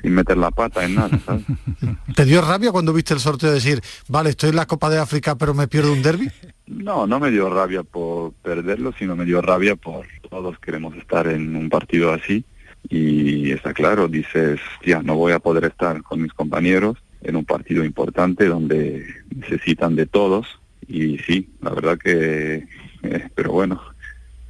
sin 0.00 0.12
meter 0.12 0.36
la 0.36 0.50
pata 0.50 0.84
en 0.84 0.94
nada 0.94 1.18
¿sabes? 1.24 1.44
¿te 2.14 2.24
dio 2.24 2.40
rabia 2.40 2.70
cuando 2.70 2.92
viste 2.92 3.14
el 3.14 3.20
sorteo 3.20 3.48
de 3.48 3.56
decir 3.56 3.80
vale 4.08 4.30
estoy 4.30 4.50
en 4.50 4.56
la 4.56 4.66
Copa 4.66 4.90
de 4.90 4.98
África 4.98 5.36
pero 5.36 5.54
me 5.54 5.68
pierdo 5.68 5.92
un 5.92 6.02
derby? 6.02 6.30
no 6.66 7.06
no 7.06 7.20
me 7.20 7.30
dio 7.30 7.48
rabia 7.48 7.82
por 7.82 8.32
perderlo 8.34 8.92
sino 8.98 9.16
me 9.16 9.24
dio 9.24 9.40
rabia 9.42 9.76
por 9.76 10.06
todos 10.28 10.58
queremos 10.58 10.94
estar 10.96 11.26
en 11.26 11.56
un 11.56 11.68
partido 11.68 12.12
así 12.12 12.44
y 12.88 13.50
está 13.50 13.74
claro 13.74 14.08
dices 14.08 14.60
ya 14.84 15.02
no 15.02 15.16
voy 15.16 15.32
a 15.32 15.38
poder 15.38 15.64
estar 15.64 16.02
con 16.02 16.22
mis 16.22 16.32
compañeros 16.32 16.96
en 17.22 17.36
un 17.36 17.44
partido 17.44 17.84
importante 17.84 18.46
donde 18.46 19.06
necesitan 19.34 19.94
de 19.96 20.06
todos 20.06 20.46
y 20.86 21.18
sí 21.18 21.50
la 21.60 21.70
verdad 21.70 21.98
que 21.98 22.66
eh, 23.02 23.28
pero 23.34 23.52
bueno 23.52 23.80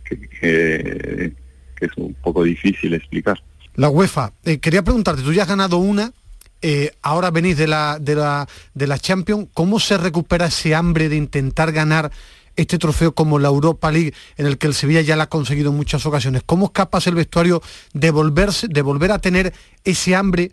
que, 0.09 1.33
es 1.81 1.91
un 1.97 2.15
poco 2.15 2.43
difícil 2.43 2.95
explicar. 2.95 3.41
La 3.75 3.89
UEFA, 3.89 4.33
eh, 4.45 4.59
quería 4.59 4.83
preguntarte, 4.83 5.23
tú 5.23 5.33
ya 5.33 5.43
has 5.43 5.49
ganado 5.49 5.79
una, 5.79 6.13
eh, 6.61 6.93
ahora 7.03 7.31
venís 7.31 7.57
de 7.57 7.69
la, 7.69 7.99
de, 8.01 8.17
la, 8.17 8.49
de 8.75 8.87
la 8.87 8.99
Champions, 8.99 9.49
¿cómo 9.55 9.79
se 9.79 9.97
recupera 9.97 10.47
ese 10.47 10.75
hambre 10.75 11.09
de 11.09 11.17
intentar 11.17 11.71
ganar 11.71 12.11
este 12.59 12.77
trofeo 12.77 13.13
como 13.13 13.39
la 13.39 13.49
Europa 13.49 13.91
League, 13.91 14.13
en 14.37 14.47
el 14.47 14.59
que 14.59 14.67
el 14.67 14.75
Sevilla 14.75 15.01
ya 15.01 15.17
la 15.17 15.25
ha 15.25 15.29
conseguido 15.29 15.71
en 15.71 15.77
muchas 15.77 16.05
ocasiones? 16.05 16.43
¿Cómo 16.45 16.67
es 16.67 16.73
capaz 16.73 17.07
el 17.07 17.15
vestuario 17.15 17.63
de, 17.95 18.11
volverse, 18.11 18.67
de 18.69 18.83
volver 18.83 19.13
a 19.13 19.21
tener 19.21 19.55
ese 19.85 20.17
hambre 20.17 20.51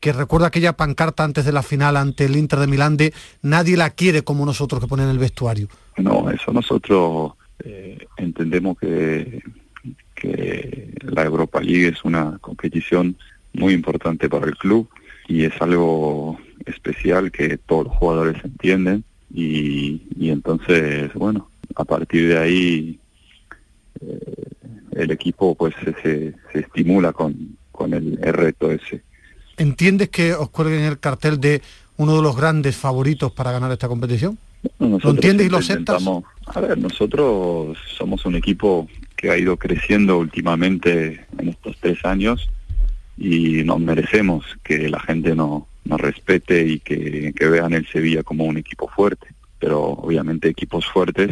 que 0.00 0.12
recuerda 0.12 0.48
aquella 0.48 0.74
pancarta 0.74 1.22
antes 1.22 1.44
de 1.44 1.52
la 1.52 1.62
final 1.62 1.96
ante 1.96 2.24
el 2.24 2.36
Inter 2.36 2.58
de 2.58 2.66
Milán 2.66 2.96
de 2.96 3.14
nadie 3.40 3.76
la 3.76 3.90
quiere 3.90 4.22
como 4.22 4.44
nosotros 4.44 4.80
que 4.80 4.88
ponen 4.88 5.08
el 5.08 5.18
vestuario? 5.18 5.68
No, 5.96 6.28
eso 6.28 6.52
nosotros 6.52 7.34
eh, 7.64 8.04
entendemos 8.16 8.76
que, 8.76 9.40
que 10.14 10.92
la 11.02 11.22
Europa 11.22 11.60
League 11.60 11.88
es 11.88 12.04
una 12.04 12.36
competición 12.38 13.16
muy 13.52 13.74
importante 13.74 14.28
para 14.28 14.46
el 14.46 14.56
club 14.56 14.88
y 15.28 15.44
es 15.44 15.52
algo 15.62 16.36
especial 16.66 17.30
que 17.30 17.58
todos 17.58 17.84
los 17.84 17.96
jugadores 17.96 18.44
entienden 18.44 19.04
y, 19.34 20.02
y 20.16 20.30
entonces, 20.30 21.12
bueno, 21.14 21.50
a 21.74 21.84
partir 21.84 22.28
de 22.28 22.38
ahí 22.38 22.98
eh, 24.00 24.44
el 24.92 25.10
equipo 25.10 25.54
pues 25.54 25.74
se, 25.84 26.34
se 26.52 26.58
estimula 26.58 27.12
con, 27.12 27.56
con 27.72 27.92
el, 27.92 28.16
reto 28.16 28.70
ese. 28.70 29.02
¿Entiendes 29.56 30.08
que 30.08 30.32
os 30.32 30.48
cuelguen 30.50 30.82
el 30.82 30.98
cartel 30.98 31.40
de 31.40 31.60
uno 31.96 32.16
de 32.16 32.22
los 32.22 32.36
grandes 32.36 32.76
favoritos 32.76 33.32
para 33.32 33.52
ganar 33.52 33.70
esta 33.72 33.88
competición? 33.88 34.38
¿Lo 34.78 35.10
entiendes 35.10 35.46
y 35.46 35.50
lo 35.50 35.58
aceptas? 35.58 36.02
A 36.46 36.60
ver, 36.60 36.78
nosotros 36.78 37.76
somos 37.96 38.24
un 38.24 38.36
equipo 38.36 38.88
que 39.16 39.30
ha 39.30 39.36
ido 39.36 39.56
creciendo 39.56 40.18
últimamente 40.18 41.26
en 41.38 41.48
estos 41.48 41.76
tres 41.80 42.04
años 42.04 42.48
y 43.18 43.62
nos 43.64 43.80
merecemos 43.80 44.44
que 44.62 44.88
la 44.88 45.00
gente 45.00 45.34
nos 45.84 46.00
respete 46.00 46.66
y 46.66 46.80
que, 46.80 47.32
vean 47.40 47.74
el 47.74 47.86
Sevilla 47.86 48.22
como 48.22 48.44
un 48.44 48.56
equipo 48.56 48.88
fuerte. 48.88 49.28
Pero 49.58 49.82
obviamente 49.82 50.48
equipos 50.48 50.86
fuertes 50.86 51.30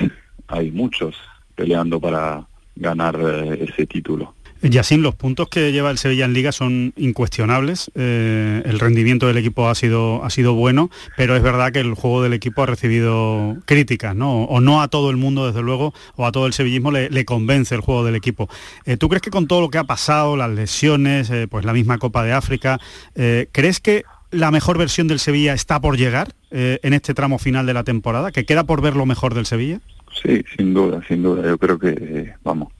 hay 0.48 0.70
muchos 0.70 1.16
peleando 1.54 2.00
para 2.00 2.46
ganar 2.76 3.18
eh, 3.20 3.66
ese 3.68 3.86
título. 3.86 4.34
Yacine, 4.62 5.02
los 5.02 5.16
puntos 5.16 5.48
que 5.48 5.72
lleva 5.72 5.90
el 5.90 5.98
Sevilla 5.98 6.24
en 6.24 6.34
Liga 6.34 6.52
son 6.52 6.92
incuestionables. 6.96 7.90
Eh, 7.96 8.62
el 8.64 8.78
rendimiento 8.78 9.26
del 9.26 9.36
equipo 9.38 9.68
ha 9.68 9.74
sido, 9.74 10.22
ha 10.24 10.30
sido 10.30 10.54
bueno, 10.54 10.88
pero 11.16 11.34
es 11.34 11.42
verdad 11.42 11.72
que 11.72 11.80
el 11.80 11.94
juego 11.94 12.22
del 12.22 12.32
equipo 12.32 12.62
ha 12.62 12.66
recibido 12.66 13.56
críticas, 13.64 14.14
¿no? 14.14 14.44
O 14.44 14.60
no 14.60 14.80
a 14.80 14.86
todo 14.86 15.10
el 15.10 15.16
mundo, 15.16 15.48
desde 15.48 15.62
luego, 15.62 15.92
o 16.14 16.26
a 16.26 16.30
todo 16.30 16.46
el 16.46 16.52
sevillismo 16.52 16.92
le, 16.92 17.24
convence 17.24 17.74
el 17.74 17.80
juego 17.80 18.04
del 18.04 18.14
equipo. 18.14 18.48
Eh, 18.86 18.96
¿Tú 18.96 19.08
crees 19.08 19.22
que 19.22 19.30
con 19.30 19.48
todo 19.48 19.62
lo 19.62 19.68
que 19.68 19.78
ha 19.78 19.84
pasado, 19.84 20.36
las 20.36 20.50
lesiones, 20.50 21.32
pues 21.50 21.64
la 21.64 21.72
misma 21.72 21.98
Copa 21.98 22.22
de 22.22 22.32
África, 22.32 22.78
¿crees 23.50 23.80
que 23.80 24.04
la 24.32 24.50
mejor 24.50 24.78
versión 24.78 25.06
del 25.08 25.20
Sevilla 25.20 25.54
está 25.54 25.80
por 25.80 25.96
llegar 25.96 26.34
en 26.50 26.92
este 26.92 27.14
tramo 27.14 27.38
final 27.38 27.64
de 27.66 27.74
la 27.74 27.84
temporada? 27.84 28.32
¿Que 28.32 28.44
queda 28.44 28.64
por 28.64 28.82
ver 28.82 28.96
lo 28.96 29.06
mejor 29.06 29.34
del 29.34 29.46
Sevilla? 29.46 29.80
Sí, 30.22 30.44
sin 30.56 30.74
duda, 30.74 31.00
sin 31.08 31.22
duda. 31.22 31.46
Yo 31.46 31.58
creo 31.58 31.78
que, 31.78 32.34
vamos, 32.42 32.72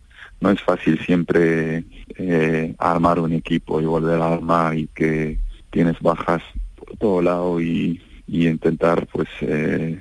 no 0.42 0.50
es 0.50 0.60
fácil 0.60 0.98
siempre 1.06 1.84
eh, 2.16 2.74
armar 2.78 3.20
un 3.20 3.32
equipo 3.32 3.80
y 3.80 3.84
volver 3.84 4.20
a 4.20 4.34
armar 4.34 4.76
y 4.76 4.88
que 4.88 5.38
tienes 5.70 5.98
bajas 6.00 6.42
por 6.74 6.96
todo 6.98 7.22
lado 7.22 7.60
y, 7.60 8.00
intentar 8.26 9.06
pues 9.08 9.28
eh, 9.42 10.00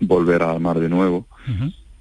volver 0.00 0.42
a 0.42 0.50
armar 0.50 0.78
de 0.78 0.88
nuevo. 0.88 1.26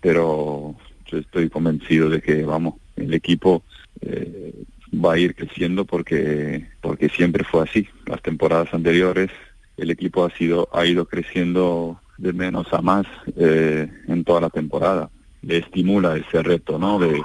Pero 0.01 0.75
yo 1.07 1.17
estoy 1.17 1.49
convencido 1.49 2.09
de 2.09 2.21
que, 2.21 2.43
vamos, 2.43 2.75
el 2.97 3.13
equipo 3.13 3.63
eh, 4.01 4.53
va 4.93 5.13
a 5.13 5.17
ir 5.17 5.35
creciendo 5.35 5.85
porque, 5.85 6.67
porque 6.81 7.09
siempre 7.09 7.43
fue 7.43 7.63
así. 7.63 7.87
Las 8.05 8.21
temporadas 8.21 8.73
anteriores 8.73 9.29
el 9.77 9.91
equipo 9.91 10.25
ha, 10.25 10.29
sido, 10.31 10.67
ha 10.73 10.85
ido 10.85 11.05
creciendo 11.05 11.99
de 12.17 12.33
menos 12.33 12.67
a 12.73 12.81
más 12.81 13.05
en 13.37 14.23
toda 14.25 14.41
la 14.41 14.49
temporada. 14.49 15.09
Le 15.41 15.59
estimula 15.59 16.17
ese 16.17 16.43
reto, 16.43 16.77
¿no? 16.77 16.99
De, 16.99 17.21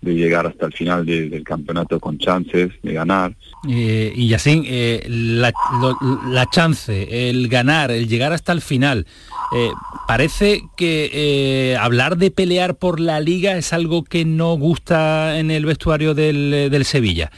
de 0.00 0.14
llegar 0.14 0.46
hasta 0.46 0.66
el 0.66 0.72
final 0.72 1.04
del 1.04 1.44
campeonato 1.44 2.00
con 2.00 2.18
chances 2.18 2.70
de 2.82 2.92
ganar. 2.92 3.34
Eh, 3.68 4.12
y 4.16 4.32
así, 4.32 4.62
eh, 4.66 5.04
la, 5.08 5.52
chance, 6.50 7.28
el 7.28 7.48
ganar, 7.48 7.90
el 7.90 8.08
llegar 8.08 8.32
hasta 8.32 8.52
el 8.52 8.62
final, 8.62 9.06
eh, 9.54 9.70
parece 10.08 10.62
que 10.76 11.76
hablar 11.78 12.16
de 12.16 12.30
pelear 12.30 12.76
por 12.76 12.98
la 12.98 13.20
liga 13.20 13.56
es 13.58 13.72
algo 13.72 14.04
que 14.04 14.24
no 14.24 14.54
gusta 14.56 15.38
en 15.38 15.50
el 15.50 15.66
vestuario 15.66 16.14
del, 16.14 16.68
del 16.70 16.84
Sevilla. 16.84 17.30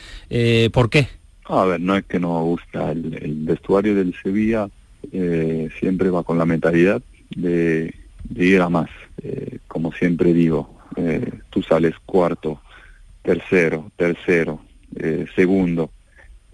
¿Por 0.73 0.89
qué? 0.89 1.09
A 1.45 1.65
ver, 1.65 1.81
no 1.81 1.97
es 1.97 2.05
que 2.05 2.21
no 2.21 2.43
gusta, 2.45 2.93
el, 2.93 3.19
el 3.21 3.35
vestuario 3.45 3.95
del 3.95 4.15
Sevilla 4.23 4.69
siempre 5.81 6.11
va 6.11 6.23
con 6.23 6.39
la 6.39 6.47
mentalidad 6.47 7.03
de, 7.35 7.93
de 8.25 8.47
ir 8.47 8.61
a 8.61 8.69
más, 8.69 8.89
como 9.67 9.93
siempre 9.93 10.33
digo, 10.33 10.82
eh, 10.97 11.41
tú 11.51 11.63
sales 11.63 11.95
cuarto, 12.05 12.61
tercero, 13.23 13.91
tercero, 13.97 14.61
eh, 14.97 15.27
segundo. 15.35 15.91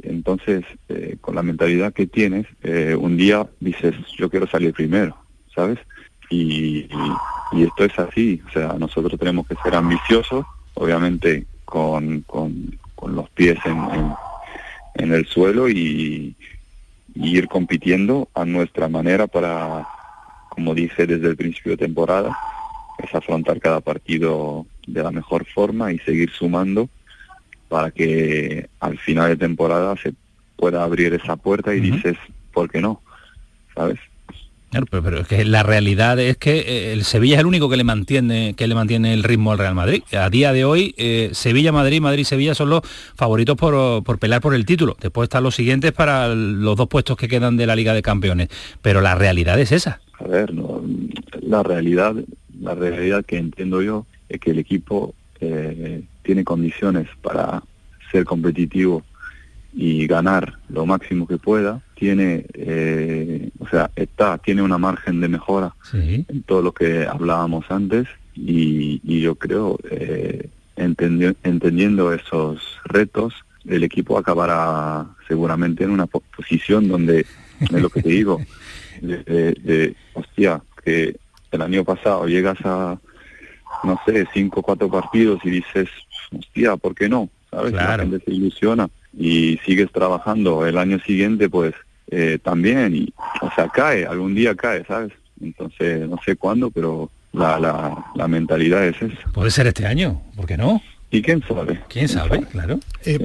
Entonces, 0.02 0.64
eh, 0.88 1.16
con 1.20 1.34
la 1.34 1.42
mentalidad 1.42 1.92
que 1.92 2.06
tienes, 2.06 2.46
un 2.96 3.16
día 3.16 3.46
dices, 3.58 3.94
yo 4.16 4.30
quiero 4.30 4.46
salir 4.46 4.72
primero, 4.72 5.16
¿sabes? 5.52 5.78
Y, 6.30 6.88
y, 7.52 7.62
esto 7.62 7.84
es 7.84 7.98
así, 7.98 8.40
o 8.46 8.52
sea, 8.52 8.74
nosotros 8.74 9.18
tenemos 9.18 9.46
que 9.48 9.56
ser 9.56 9.74
ambiciosos, 9.74 10.44
obviamente 10.74 11.46
con, 11.64 12.20
con, 12.22 12.78
con 12.94 13.16
los 13.16 13.28
pies 13.30 13.58
en, 13.64 14.12
en, 14.94 15.12
el 15.12 15.26
suelo 15.26 15.68
y, 15.68 16.36
y 17.14 17.38
ir 17.38 17.48
compitiendo 17.48 18.28
a 18.34 18.44
nuestra 18.44 18.88
manera 18.88 19.26
para, 19.26 19.88
como 20.50 20.74
dije 20.74 21.06
desde 21.06 21.28
el 21.28 21.36
principio 21.36 21.72
de 21.72 21.78
temporada, 21.78 22.36
es 22.98 23.14
afrontar 23.14 23.60
cada 23.60 23.80
partido 23.80 24.66
de 24.86 25.02
la 25.02 25.10
mejor 25.10 25.44
forma 25.46 25.92
y 25.92 25.98
seguir 25.98 26.30
sumando 26.30 26.88
para 27.68 27.90
que 27.90 28.68
al 28.80 28.98
final 28.98 29.28
de 29.30 29.36
temporada 29.36 29.94
se 30.02 30.14
pueda 30.56 30.82
abrir 30.82 31.14
esa 31.14 31.36
puerta 31.36 31.74
y 31.74 31.80
dices, 31.80 32.16
¿por 32.52 32.70
qué 32.70 32.80
no? 32.80 33.00
¿Sabes? 33.74 33.98
Claro, 34.70 34.86
pero, 34.90 35.20
es 35.20 35.26
que 35.26 35.46
la 35.46 35.62
realidad 35.62 36.18
es 36.18 36.36
que 36.36 36.58
eh, 36.58 36.92
el 36.92 37.04
Sevilla 37.04 37.36
es 37.36 37.40
el 37.40 37.46
único 37.46 37.70
que 37.70 37.78
le 37.78 37.84
mantiene 37.84 38.52
que 38.54 38.66
le 38.66 38.74
mantiene 38.74 39.14
el 39.14 39.22
ritmo 39.22 39.52
al 39.52 39.58
Real 39.58 39.74
Madrid. 39.74 40.02
A 40.12 40.28
día 40.28 40.52
de 40.52 40.66
hoy, 40.66 40.94
eh, 40.98 41.30
Sevilla, 41.32 41.72
Madrid, 41.72 42.02
Madrid, 42.02 42.24
Sevilla 42.24 42.54
son 42.54 42.68
los 42.68 42.82
favoritos 43.14 43.56
por, 43.56 44.04
por, 44.04 44.18
pelear 44.18 44.42
por 44.42 44.54
el 44.54 44.66
título. 44.66 44.94
Después 45.00 45.26
están 45.26 45.42
los 45.42 45.54
siguientes 45.54 45.92
para 45.92 46.34
los 46.34 46.76
dos 46.76 46.86
puestos 46.88 47.16
que 47.16 47.28
quedan 47.28 47.56
de 47.56 47.66
la 47.66 47.76
Liga 47.76 47.94
de 47.94 48.02
Campeones. 48.02 48.48
Pero 48.82 49.00
la 49.00 49.14
realidad 49.14 49.58
es 49.58 49.72
esa. 49.72 50.00
A 50.18 50.24
ver, 50.24 50.52
no, 50.52 50.82
la 51.40 51.62
realidad 51.62 52.14
la 52.60 52.74
realidad 52.74 53.24
que 53.24 53.38
entiendo 53.38 53.82
yo 53.82 54.06
es 54.28 54.40
que 54.40 54.50
el 54.50 54.58
equipo 54.58 55.14
eh, 55.40 56.02
tiene 56.22 56.44
condiciones 56.44 57.08
para 57.22 57.62
ser 58.10 58.24
competitivo 58.24 59.02
y 59.72 60.06
ganar 60.06 60.58
lo 60.68 60.86
máximo 60.86 61.26
que 61.26 61.38
pueda, 61.38 61.82
tiene, 61.94 62.46
eh, 62.54 63.50
o 63.58 63.68
sea, 63.68 63.90
está, 63.96 64.38
tiene 64.38 64.62
una 64.62 64.78
margen 64.78 65.20
de 65.20 65.28
mejora 65.28 65.74
en 65.92 66.42
todo 66.46 66.62
lo 66.62 66.72
que 66.72 67.06
hablábamos 67.06 67.66
antes 67.70 68.08
y, 68.34 69.00
y 69.04 69.20
yo 69.20 69.34
creo, 69.34 69.78
eh, 69.90 70.48
entendiendo 70.76 72.12
esos 72.12 72.60
retos, 72.84 73.34
el 73.66 73.84
equipo 73.84 74.16
acabará 74.16 75.06
seguramente 75.26 75.84
en 75.84 75.90
una 75.90 76.06
posición 76.06 76.88
donde, 76.88 77.26
es 77.60 77.70
lo 77.70 77.90
que 77.90 78.02
te 78.02 78.08
digo, 78.08 78.40
de, 79.02 79.18
de, 79.62 79.94
hostia, 80.14 80.62
que 80.84 81.16
el 81.52 81.62
año 81.62 81.84
pasado 81.84 82.26
llegas 82.26 82.58
a, 82.64 82.98
no 83.84 84.00
sé, 84.06 84.26
cinco 84.32 84.60
o 84.60 84.62
cuatro 84.62 84.90
partidos 84.90 85.40
y 85.44 85.50
dices, 85.50 85.88
hostia, 86.36 86.76
¿por 86.76 86.94
qué 86.94 87.08
no? 87.08 87.28
¿Sabes? 87.50 87.72
La 87.72 87.98
gente 87.98 88.20
se 88.24 88.32
ilusiona 88.32 88.88
y 89.16 89.58
sigues 89.64 89.90
trabajando 89.90 90.66
el 90.66 90.76
año 90.76 90.98
siguiente, 91.00 91.48
pues 91.48 91.74
eh, 92.10 92.38
también, 92.42 92.94
y, 92.94 93.12
o 93.40 93.50
sea, 93.54 93.68
cae, 93.68 94.06
algún 94.06 94.34
día 94.34 94.54
cae, 94.54 94.84
¿sabes? 94.84 95.12
Entonces, 95.40 96.08
no 96.08 96.18
sé 96.24 96.36
cuándo, 96.36 96.70
pero 96.70 97.10
la, 97.32 97.58
la, 97.58 98.06
la 98.14 98.28
mentalidad 98.28 98.84
es 98.84 99.00
esa. 99.00 99.30
Puede 99.32 99.50
ser 99.50 99.66
este 99.66 99.86
año, 99.86 100.22
¿por 100.36 100.46
qué 100.46 100.56
no? 100.56 100.82
¿Y 101.10 101.22
quién 101.22 101.42
sabe? 101.46 101.80
¿Quién 101.88 102.06
sabe? 102.06 102.44
Claro. 102.46 102.80
Eh, 103.04 103.18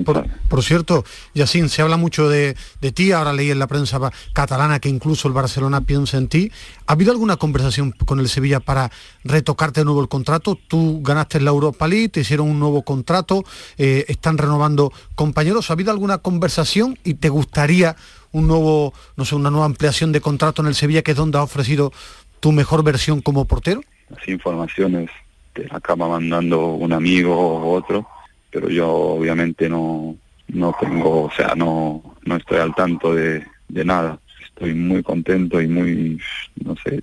por, 0.48 0.64
cierto, 0.64 1.04
Yacine, 1.34 1.68
se 1.68 1.82
habla 1.82 1.98
mucho 1.98 2.30
de, 2.30 2.56
ti, 2.94 3.12
ahora 3.12 3.34
leí 3.34 3.52
en 3.52 3.60
la 3.60 3.68
prensa 3.68 4.00
catalana 4.32 4.80
que 4.80 4.88
incluso 4.88 5.28
el 5.28 5.34
Barcelona 5.34 5.82
piensa 5.82 6.18
en 6.18 6.30
ti. 6.30 6.50
¿Ha 6.88 6.94
habido 6.94 7.12
alguna 7.12 7.36
conversación 7.36 7.92
con 7.92 8.22
el 8.22 8.30
Sevilla 8.30 8.62
para 8.62 8.90
retocarte 9.26 9.82
de 9.82 9.86
nuevo 9.86 10.02
el 10.02 10.08
contrato? 10.08 10.58
Tú 10.68 11.02
ganaste 11.04 11.42
la 11.42 11.50
Europa 11.50 11.86
League, 11.90 12.08
te 12.08 12.22
hicieron 12.22 12.50
un 12.50 12.60
nuevo 12.60 12.84
contrato, 12.84 13.44
eh, 13.78 14.06
están 14.08 14.38
renovando 14.38 14.94
compañeros. 15.16 15.70
¿Ha 15.70 15.74
habido 15.74 15.92
alguna 15.92 16.20
conversación 16.20 16.98
y 17.04 17.16
te 17.16 17.28
gustaría 17.28 17.98
un 18.32 18.48
nuevo, 18.48 18.94
no 19.18 19.26
sé, 19.26 19.36
una 19.36 19.52
nueva 19.52 19.66
ampliación 19.66 20.14
de 20.14 20.22
contrato 20.22 20.62
en 20.62 20.70
el 20.70 20.76
Sevilla, 20.76 21.02
que 21.02 21.12
es 21.12 21.18
donde 21.18 21.38
has 21.38 21.44
ofrecido 21.44 21.92
tu 22.40 22.54
mejor 22.54 22.82
versión 22.82 23.22
como 23.22 23.44
portero? 23.44 23.82
Las 24.10 24.26
informaciones 24.30 25.10
te 25.54 25.68
acaba 25.70 26.08
mandando 26.08 26.74
un 26.74 26.93
amigo 26.93 27.36
o 27.36 27.74
otro, 27.74 28.08
pero 28.51 28.70
yo 28.70 28.89
obviamente 28.89 29.70
no, 29.70 30.16
no 30.49 30.76
tengo, 30.80 31.24
o 31.24 31.32
sea, 31.32 31.54
no, 31.56 32.16
no 32.26 32.36
estoy 32.36 32.60
al 32.60 32.76
tanto 32.76 33.14
de, 33.14 33.43
de 33.68 33.86
nada. 33.86 34.20
Estoy 34.45 34.74
muy 34.74 35.01
contento 35.01 35.62
y 35.62 35.68
muy, 35.68 36.20
no 36.64 36.76
sé, 36.84 37.01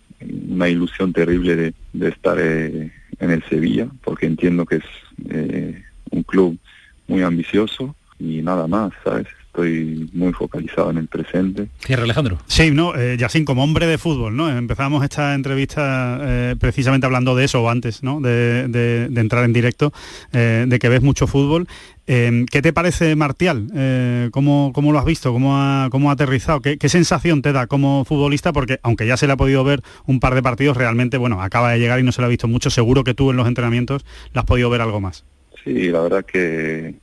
una 0.49 0.69
ilusión 0.69 1.13
terrible 1.13 1.57
de, 1.57 1.75
de 1.93 2.09
estar 2.09 2.37
eh, 2.41 2.93
en 3.19 3.31
el 3.31 3.43
Sevilla, 3.49 3.89
porque 4.05 4.27
entiendo 4.27 4.65
que 4.65 4.77
es 4.77 4.85
eh, 5.31 5.83
un 6.11 6.23
club 6.23 6.59
muy 7.09 7.23
ambicioso 7.23 7.97
y 8.19 8.43
nada 8.43 8.67
más, 8.69 8.93
¿sabes? 9.03 9.27
Estoy 9.51 10.09
muy 10.13 10.33
focalizado 10.33 10.91
en 10.91 10.99
el 10.99 11.09
presente. 11.09 11.69
Cierra 11.81 12.05
Alejandro. 12.05 12.39
Sí, 12.47 12.71
no, 12.71 12.95
eh, 12.95 13.17
Yacine, 13.19 13.45
como 13.45 13.65
hombre 13.65 13.87
de 13.87 13.99
fútbol, 13.99 14.37
¿no? 14.37 14.49
Empezamos 14.49 15.03
esta 15.03 15.35
entrevista 15.35 16.19
eh, 16.23 16.57
precisamente 16.59 17.07
hablando 17.07 17.35
de 17.35 17.45
eso, 17.45 17.69
antes, 17.69 18.05
¿no? 18.05 18.21
De, 18.21 19.09
entrar 19.17 19.45
en 19.45 19.53
directo, 19.53 19.93
eh, 20.33 20.67
de 20.69 20.79
que 20.79 20.89
ves 20.89 21.03
mucho 21.03 21.27
fútbol. 21.27 21.67
Eh, 22.07 22.47
¿Qué 22.51 22.63
te 22.63 22.73
parece 22.73 23.15
Martial? 23.17 23.67
¿cómo, 24.33 24.73
¿cómo, 24.73 24.93
lo 24.93 24.99
has 24.99 25.05
visto? 25.05 25.33
¿Cómo 25.33 25.57
ha, 25.57 25.89
cómo 25.91 26.11
ha 26.11 26.15
aterrizado? 26.15 26.61
¿Qué, 26.61 26.79
¿Qué, 26.79 26.89
sensación 26.89 27.43
te 27.43 27.53
da 27.53 27.67
como 27.67 28.05
futbolista? 28.05 28.53
Porque 28.53 28.79
aunque 28.83 29.07
ya 29.07 29.17
se 29.17 29.27
le 29.27 29.33
ha 29.33 29.37
podido 29.37 29.65
ver 29.65 29.83
un 30.07 30.21
par 30.21 30.35
de 30.35 30.43
partidos, 30.43 30.77
realmente, 30.77 31.19
bueno, 31.19 31.43
acaba 31.43 31.73
de 31.73 31.79
llegar 31.79 31.99
y 31.99 32.03
no 32.03 32.13
se 32.13 32.21
lo 32.21 32.27
ha 32.27 32.31
visto 32.31 32.49
mucho. 32.49 32.71
Seguro 32.71 33.05
que 33.05 33.15
tú 33.15 33.31
en 33.31 33.37
los 33.37 33.49
entrenamientos 33.49 34.05
le 34.33 34.41
has 34.41 34.47
podido 34.47 34.71
ver 34.71 34.81
algo 34.81 35.01
más. 35.01 35.25
Sí, 35.65 35.89
la 35.89 36.01
verdad 36.01 36.25
que 36.25 36.95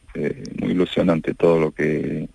muy 0.59 0.71
ilusionante 0.71 1.33
todo 1.33 1.59
lo 1.59 1.71
que 1.71 2.27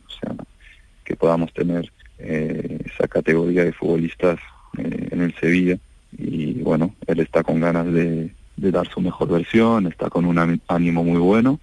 que 1.05 1.16
podamos 1.16 1.53
tener 1.53 1.93
eh, 2.18 2.78
esa 2.87 3.09
categoría 3.09 3.64
de 3.64 3.72
futbolistas 3.72 4.39
eh, 4.78 5.09
en 5.11 5.22
el 5.22 5.35
Sevilla. 5.35 5.78
Y 6.16 6.55
bueno, 6.62 6.95
él 7.07 7.20
está 7.20 7.43
con 7.43 7.61
ganas 7.61 7.87
de, 7.93 8.30
dar 8.57 8.89
su 8.89 9.01
mejor 9.01 9.28
versión, 9.28 9.87
está 9.87 10.09
con 10.09 10.24
un 10.24 10.61
ánimo 10.68 11.05
muy 11.05 11.18
bueno 11.18 11.59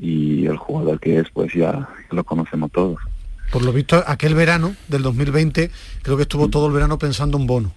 y 0.00 0.46
el 0.46 0.56
jugador 0.56 1.00
que 1.00 1.18
es, 1.18 1.28
pues 1.30 1.52
ya 1.52 1.88
lo 2.10 2.22
conocemos 2.22 2.70
todos. 2.70 2.98
Por 3.50 3.64
lo 3.64 3.72
visto, 3.72 4.04
aquel 4.06 4.34
verano 4.34 4.76
del 4.88 5.02
2020, 5.02 5.70
creo 6.02 6.16
que 6.16 6.22
estuvo 6.22 6.48
todo 6.48 6.66
el 6.66 6.72
verano 6.72 6.98
pensando 6.98 7.38
en 7.38 7.46
Bono. 7.46 7.72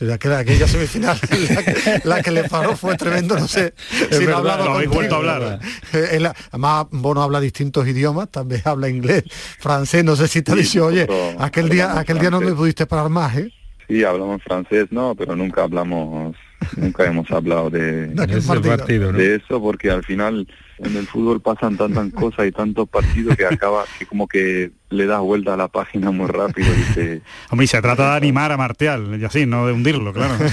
O 0.00 0.12
aquella, 0.12 0.38
aquella 0.38 0.66
semifinal, 0.66 1.16
la 2.04 2.20
que, 2.20 2.32
le 2.32 2.44
paró 2.44 2.76
fue 2.76 2.96
tremendo, 2.96 3.38
no 3.38 3.46
sé 3.46 3.74
si 4.10 4.26
no 4.26 4.38
habéis 4.38 4.90
vuelto 4.90 5.14
a 5.14 5.18
hablar. 5.18 5.60
Eh, 5.92 6.20
además, 6.50 6.86
Bono 6.90 7.22
habla 7.22 7.40
distintos 7.40 7.86
idiomas, 7.86 8.28
también 8.28 8.62
habla 8.64 8.88
inglés, 8.88 9.22
francés, 9.60 10.02
no 10.04 10.16
sé 10.16 10.26
si 10.26 10.42
te 10.42 10.50
ha 10.50 10.56
dicho, 10.56 10.86
oye, 10.86 11.06
aquel 11.38 11.68
día, 11.68 11.96
aquel 11.98 12.18
día 12.18 12.30
no 12.30 12.40
me 12.40 12.52
pudiste 12.52 12.86
parar 12.86 13.08
más, 13.08 13.36
¿eh? 13.36 13.52
Sí, 13.86 14.02
hablamos 14.02 14.42
francés, 14.42 14.86
no, 14.90 15.14
pero 15.14 15.36
nunca 15.36 15.62
hablamos, 15.62 16.34
nunca 16.76 17.04
hemos 17.04 17.30
hablado 17.30 17.70
de, 17.70 18.08
de 18.08 19.34
eso, 19.36 19.60
porque 19.60 19.90
al 19.90 20.02
final 20.02 20.48
en 20.78 20.96
el 20.96 21.06
fútbol 21.06 21.40
pasan 21.40 21.76
tantas 21.76 22.12
cosas 22.12 22.46
y 22.46 22.52
tantos 22.52 22.88
partidos 22.88 23.36
que 23.36 23.46
acaba, 23.46 23.84
que 23.98 24.06
como 24.06 24.26
que 24.26 24.72
le 24.94 25.06
das 25.06 25.20
vuelta 25.20 25.54
a 25.54 25.56
la 25.56 25.68
página 25.68 26.10
muy 26.10 26.26
rápido 26.26 26.68
y 26.72 26.94
se... 26.94 27.20
Hombre, 27.50 27.64
y 27.64 27.68
se 27.68 27.80
trata 27.80 28.10
de 28.10 28.16
animar 28.16 28.52
a 28.52 28.56
Martial, 28.56 29.18
y 29.20 29.24
así, 29.24 29.46
no 29.46 29.66
de 29.66 29.72
hundirlo, 29.72 30.12
claro. 30.12 30.34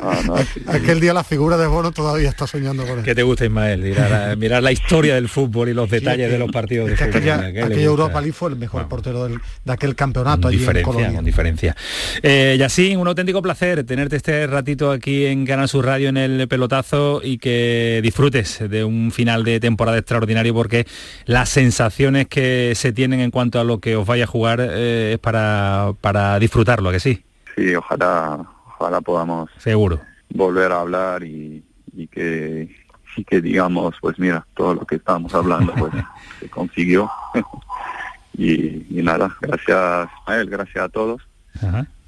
Ah, 0.00 0.42
aquel 0.68 1.00
día 1.00 1.12
la 1.12 1.24
figura 1.24 1.56
de 1.56 1.66
Bono 1.66 1.90
todavía 1.92 2.28
está 2.28 2.46
soñando 2.46 2.86
con 2.86 2.98
él. 2.98 3.04
¿Qué 3.04 3.14
te 3.14 3.22
gusta, 3.22 3.44
Ismael? 3.44 3.80
Mirar, 4.38 4.62
la 4.62 4.72
historia 4.72 5.14
del 5.14 5.28
fútbol 5.28 5.68
y 5.68 5.74
los 5.74 5.90
detalles 5.90 6.30
de 6.30 6.38
los 6.38 6.50
partidos 6.50 6.88
de 6.88 6.96
fútbol. 6.96 7.16
Aquella, 7.16 7.48
Europa 7.80 8.20
League 8.20 8.32
fue 8.32 8.50
el 8.50 8.56
mejor 8.56 8.88
portero 8.88 9.28
de 9.28 9.38
aquel 9.72 9.94
campeonato 9.94 10.42
con 10.42 10.50
diferencia, 10.52 11.12
Con 11.12 11.24
diferencia. 11.24 11.76
Eh, 12.22 12.56
Yacine, 12.58 12.96
un 12.96 13.08
auténtico 13.08 13.42
placer 13.42 13.84
tenerte 13.84 14.16
este 14.16 14.46
ratito 14.46 14.90
aquí 14.90 15.26
en 15.26 15.44
Canal 15.44 15.68
Sur 15.68 15.84
Radio 15.84 16.08
en 16.08 16.16
el 16.16 16.48
pelotazo 16.48 17.20
y 17.22 17.38
que 17.38 18.00
disfrutes 18.02 18.68
de 18.68 18.84
un 18.84 19.10
final 19.12 19.44
de 19.44 19.60
temporada 19.60 19.98
extraordinario 19.98 20.54
porque 20.54 20.86
las 21.24 21.48
sensaciones 21.48 22.28
que 22.28 22.72
se 22.74 22.92
tienen 22.92 23.17
en 23.20 23.30
cuanto 23.30 23.60
a 23.60 23.64
lo 23.64 23.78
que 23.78 23.96
os 23.96 24.06
vaya 24.06 24.24
a 24.24 24.26
jugar 24.26 24.60
eh, 24.60 25.12
es 25.14 25.18
para, 25.18 25.92
para 26.00 26.38
disfrutarlo, 26.38 26.90
que 26.90 27.00
sí? 27.00 27.24
Sí, 27.56 27.74
ojalá, 27.74 28.38
ojalá 28.66 29.00
podamos 29.00 29.50
Seguro. 29.58 30.00
volver 30.30 30.72
a 30.72 30.80
hablar 30.80 31.24
y, 31.24 31.64
que 32.10 32.74
y 33.16 33.24
que 33.24 33.40
digamos, 33.40 33.94
pues 34.00 34.18
mira, 34.18 34.46
todo 34.54 34.74
lo 34.74 34.86
que 34.86 34.96
estábamos 34.96 35.34
hablando 35.34 35.72
pues 35.74 35.92
se 36.40 36.48
consiguió. 36.48 37.10
y, 38.38 38.84
nada, 38.90 39.36
gracias 39.40 40.08
a 40.26 40.36
él, 40.36 40.48
gracias 40.48 40.84
a 40.84 40.88
todos. 40.88 41.22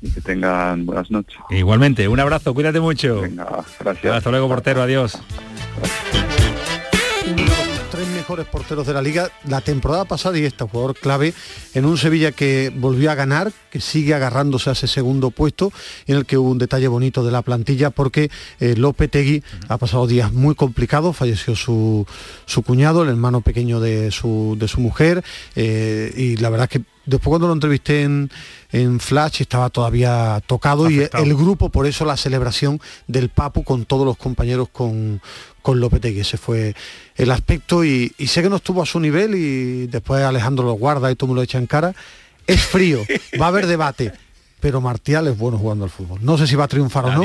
Y 0.00 0.10
que 0.12 0.20
tengan 0.20 0.86
buenas 0.86 1.10
noches. 1.10 1.36
Igualmente, 1.50 2.06
un 2.08 2.20
abrazo, 2.20 2.54
cuídate 2.54 2.80
mucho. 2.80 3.22
Venga, 3.22 3.64
gracias. 3.80 4.14
Hasta 4.14 4.30
luego, 4.30 4.48
portero, 4.48 4.82
adiós 4.82 5.20
mejores 8.30 8.46
porteros 8.46 8.86
de 8.86 8.94
la 8.94 9.02
liga 9.02 9.28
la 9.48 9.60
temporada 9.60 10.04
pasada 10.04 10.38
y 10.38 10.44
este 10.44 10.62
jugador 10.62 10.94
clave 10.94 11.34
en 11.74 11.84
un 11.84 11.98
Sevilla 11.98 12.30
que 12.30 12.72
volvió 12.72 13.10
a 13.10 13.16
ganar, 13.16 13.50
que 13.72 13.80
sigue 13.80 14.14
agarrándose 14.14 14.70
a 14.70 14.74
ese 14.74 14.86
segundo 14.86 15.32
puesto, 15.32 15.72
en 16.06 16.16
el 16.16 16.26
que 16.26 16.38
hubo 16.38 16.48
un 16.48 16.58
detalle 16.58 16.86
bonito 16.86 17.24
de 17.24 17.32
la 17.32 17.42
plantilla 17.42 17.90
porque 17.90 18.30
eh, 18.60 18.76
López 18.76 19.10
Tegui 19.10 19.42
ha 19.66 19.78
pasado 19.78 20.06
días 20.06 20.32
muy 20.32 20.54
complicados, 20.54 21.16
falleció 21.16 21.56
su, 21.56 22.06
su 22.46 22.62
cuñado, 22.62 23.02
el 23.02 23.08
hermano 23.08 23.40
pequeño 23.40 23.80
de 23.80 24.12
su, 24.12 24.54
de 24.56 24.68
su 24.68 24.80
mujer, 24.80 25.24
eh, 25.56 26.14
y 26.16 26.36
la 26.36 26.50
verdad 26.50 26.68
que 26.68 26.82
después 27.06 27.30
cuando 27.30 27.46
lo 27.46 27.52
entrevisté 27.52 28.02
en, 28.02 28.30
en 28.72 29.00
Flash 29.00 29.40
estaba 29.40 29.70
todavía 29.70 30.42
tocado 30.46 30.90
y 30.90 31.08
el 31.12 31.34
grupo, 31.34 31.68
por 31.68 31.86
eso 31.86 32.04
la 32.04 32.16
celebración 32.16 32.80
del 33.06 33.28
Papu 33.28 33.64
con 33.64 33.84
todos 33.84 34.04
los 34.06 34.16
compañeros 34.16 34.68
con, 34.70 35.20
con 35.62 35.80
Lopetegui. 35.80 36.20
Ese 36.20 36.36
fue 36.36 36.74
el 37.16 37.30
aspecto 37.30 37.84
y, 37.84 38.12
sé 38.26 38.42
que 38.42 38.50
no 38.50 38.56
estuvo 38.56 38.82
a 38.82 38.86
su 38.86 39.00
nivel 39.00 39.34
y 39.34 39.86
después 39.86 40.22
Alejandro 40.22 40.64
lo 40.64 40.72
guarda 40.74 41.10
y 41.10 41.16
todo 41.16 41.30
me 41.30 41.36
lo 41.36 41.42
echa 41.42 41.58
en 41.58 41.66
cara. 41.66 41.94
Es 42.46 42.62
frío, 42.62 43.04
va 43.40 43.46
a 43.46 43.48
haber 43.48 43.66
debate. 43.66 44.12
Pero 44.60 44.82
Martial 44.82 45.26
es 45.26 45.38
bueno 45.38 45.56
jugando 45.56 45.84
al 45.84 45.90
fútbol. 45.90 46.18
No 46.22 46.36
sé 46.36 46.46
si 46.46 46.54
va 46.54 46.64
a 46.64 46.68
triunfar 46.68 47.06
o 47.06 47.12
no. 47.12 47.22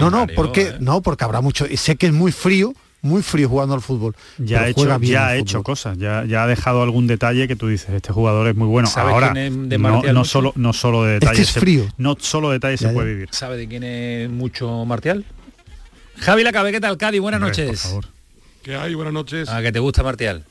No, 0.00 0.08
no, 0.08 0.26
porque 0.36 0.62
¿eh? 0.62 0.76
no, 0.78 1.02
porque 1.02 1.24
habrá 1.24 1.40
mucho. 1.40 1.66
Y 1.66 1.76
sé 1.78 1.96
que 1.96 2.06
es 2.06 2.12
muy 2.12 2.30
frío, 2.30 2.74
muy 3.06 3.22
frío 3.22 3.48
jugando 3.48 3.74
al 3.74 3.80
fútbol. 3.80 4.14
Ya 4.38 4.62
ha 4.62 4.68
hecho, 4.68 4.98
ya 5.00 5.28
ha 5.28 5.36
hecho 5.36 5.62
cosas, 5.62 5.96
ya, 5.98 6.24
ya 6.24 6.42
ha 6.42 6.46
dejado 6.46 6.82
algún 6.82 7.06
detalle 7.06 7.48
que 7.48 7.56
tú 7.56 7.68
dices, 7.68 7.90
este 7.90 8.12
jugador 8.12 8.48
es 8.48 8.56
muy 8.56 8.68
bueno. 8.68 8.88
Ahora, 8.96 9.32
no, 9.34 10.24
solo, 10.24 10.52
no 10.56 10.72
solo 10.72 11.04
de 11.04 11.14
detalles. 11.14 11.48
Es, 11.48 11.52
frío. 11.52 11.86
no 11.96 12.16
solo 12.18 12.50
de 12.50 12.54
detalles 12.54 12.80
se 12.80 12.88
puede 12.88 13.14
vivir. 13.14 13.28
¿Sabe 13.32 13.56
de 13.56 13.68
quién 13.68 13.84
es 13.84 14.30
mucho 14.30 14.84
Martial? 14.84 15.24
Javi 16.18 16.42
Lacabe, 16.42 16.72
¿qué 16.72 16.80
tal, 16.80 16.96
Cádiz? 16.96 17.20
Buenas 17.20 17.40
noches. 17.40 17.68
Por 17.68 17.76
favor. 17.76 18.06
¿Qué 18.62 18.74
hay? 18.74 18.94
Buenas 18.94 19.14
noches. 19.14 19.48
¿A 19.48 19.62
que 19.62 19.70
te 19.70 19.78
gusta 19.78 20.02
Martial? 20.02 20.44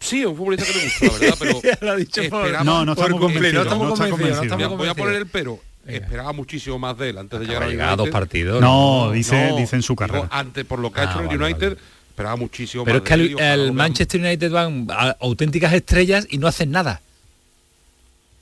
Sí, 0.00 0.24
un 0.24 0.36
futbolista 0.36 0.66
que 0.66 0.78
me 0.78 0.84
gusta, 0.84 1.06
la 1.06 1.12
verdad, 1.12 1.36
pero... 1.62 1.78
lo 1.80 1.92
ha 1.92 1.96
dicho 1.96 2.22
no, 2.64 2.84
no 2.84 2.92
estamos 2.92 3.20
convencidos. 3.20 3.54
No 3.54 3.62
estamos 3.62 3.98
convencidos. 3.98 4.76
Voy 4.76 4.88
a 4.88 4.94
poner 4.94 5.14
el 5.16 5.26
pero. 5.26 5.60
Esperaba 5.94 6.32
muchísimo 6.32 6.78
más 6.78 6.96
de 6.98 7.10
él 7.10 7.18
antes 7.18 7.40
de 7.40 7.46
llegar 7.46 7.62
a 7.90 7.96
dos 7.96 8.08
partidos. 8.10 8.60
No, 8.60 9.10
dice, 9.12 9.52
dice 9.56 9.76
en 9.76 9.82
su 9.82 9.96
carrera. 9.96 10.28
antes, 10.30 10.64
por 10.64 10.78
lo 10.78 10.92
que 10.92 11.00
ha 11.00 11.04
hecho 11.04 11.18
ah, 11.20 11.26
el 11.32 11.42
United, 11.42 11.78
esperaba 12.10 12.36
muchísimo 12.36 12.84
Pero 12.84 12.98
es 12.98 13.02
más 13.02 13.08
que 13.08 13.16
de 13.16 13.24
el, 13.24 13.30
él, 13.40 13.60
el 13.66 13.72
Manchester 13.72 14.20
United 14.20 14.50
van 14.50 14.86
a- 14.90 15.16
auténticas 15.20 15.72
estrellas 15.72 16.26
y 16.30 16.38
no 16.38 16.46
hacen 16.46 16.70
nada. 16.70 17.00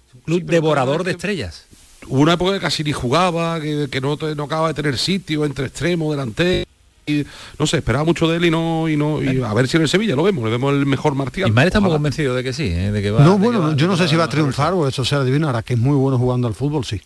Es 0.09 0.15
un 0.15 0.21
club 0.23 0.43
devorador 0.45 1.05
de 1.05 1.13
estrellas. 1.13 1.67
Hubo 2.09 2.21
una 2.21 2.35
época 2.35 2.53
que 2.55 2.61
casi 2.61 2.85
ni 2.85 2.93
jugaba, 2.93 3.61
que, 3.61 3.89
que 3.91 4.01
no, 4.01 4.17
te- 4.17 4.35
no 4.35 4.45
acaba 4.45 4.69
de 4.69 4.75
tener 4.75 4.97
sitio 4.99 5.45
entre 5.45 5.67
extremo, 5.67 6.11
delantero. 6.11 6.65
Y, 7.09 7.25
no 7.59 7.67
sé, 7.69 7.77
esperaba 7.79 8.05
mucho 8.05 8.27
de 8.29 8.39
él 8.39 8.47
y 8.47 8.51
no, 8.51 8.89
y 8.89 8.97
no, 8.97 9.23
y 9.23 9.41
a 9.41 9.55
ver 9.55 9.69
si 9.69 9.77
en 9.77 9.85
el 9.85 9.89
Sevilla 9.89 10.17
lo 10.17 10.25
vemos, 10.25 10.43
le 10.45 10.51
vemos 10.51 10.73
el 10.75 10.87
mejor 10.87 11.15
Martial. 11.15 11.49
Ismael 11.49 11.69
estamos 11.69 11.87
Ojalá. 11.89 11.99
convencidos 11.99 12.37
de 12.37 12.43
que 12.43 12.53
sí, 12.53 12.65
¿eh? 12.65 12.91
de 12.91 13.01
que 13.01 13.13
va. 13.13 13.23
no, 13.25 13.33
de 13.35 13.39
que 13.39 13.45
bueno, 13.45 13.61
va- 13.61 13.77
yo 13.77 13.87
no 13.87 13.97
sé 13.97 14.09
si 14.09 14.17
va 14.17 14.25
a 14.25 14.29
triunfar 14.29 14.73
o 14.73 14.89
eso 14.89 15.05
sea 15.05 15.19
adivino, 15.19 15.47
ahora 15.47 15.63
que 15.63 15.75
es 15.75 15.79
muy 15.79 15.95
bueno 15.97 16.19
jugando 16.19 16.49
al 16.49 16.55
fútbol, 16.55 16.85
sí. 16.85 17.01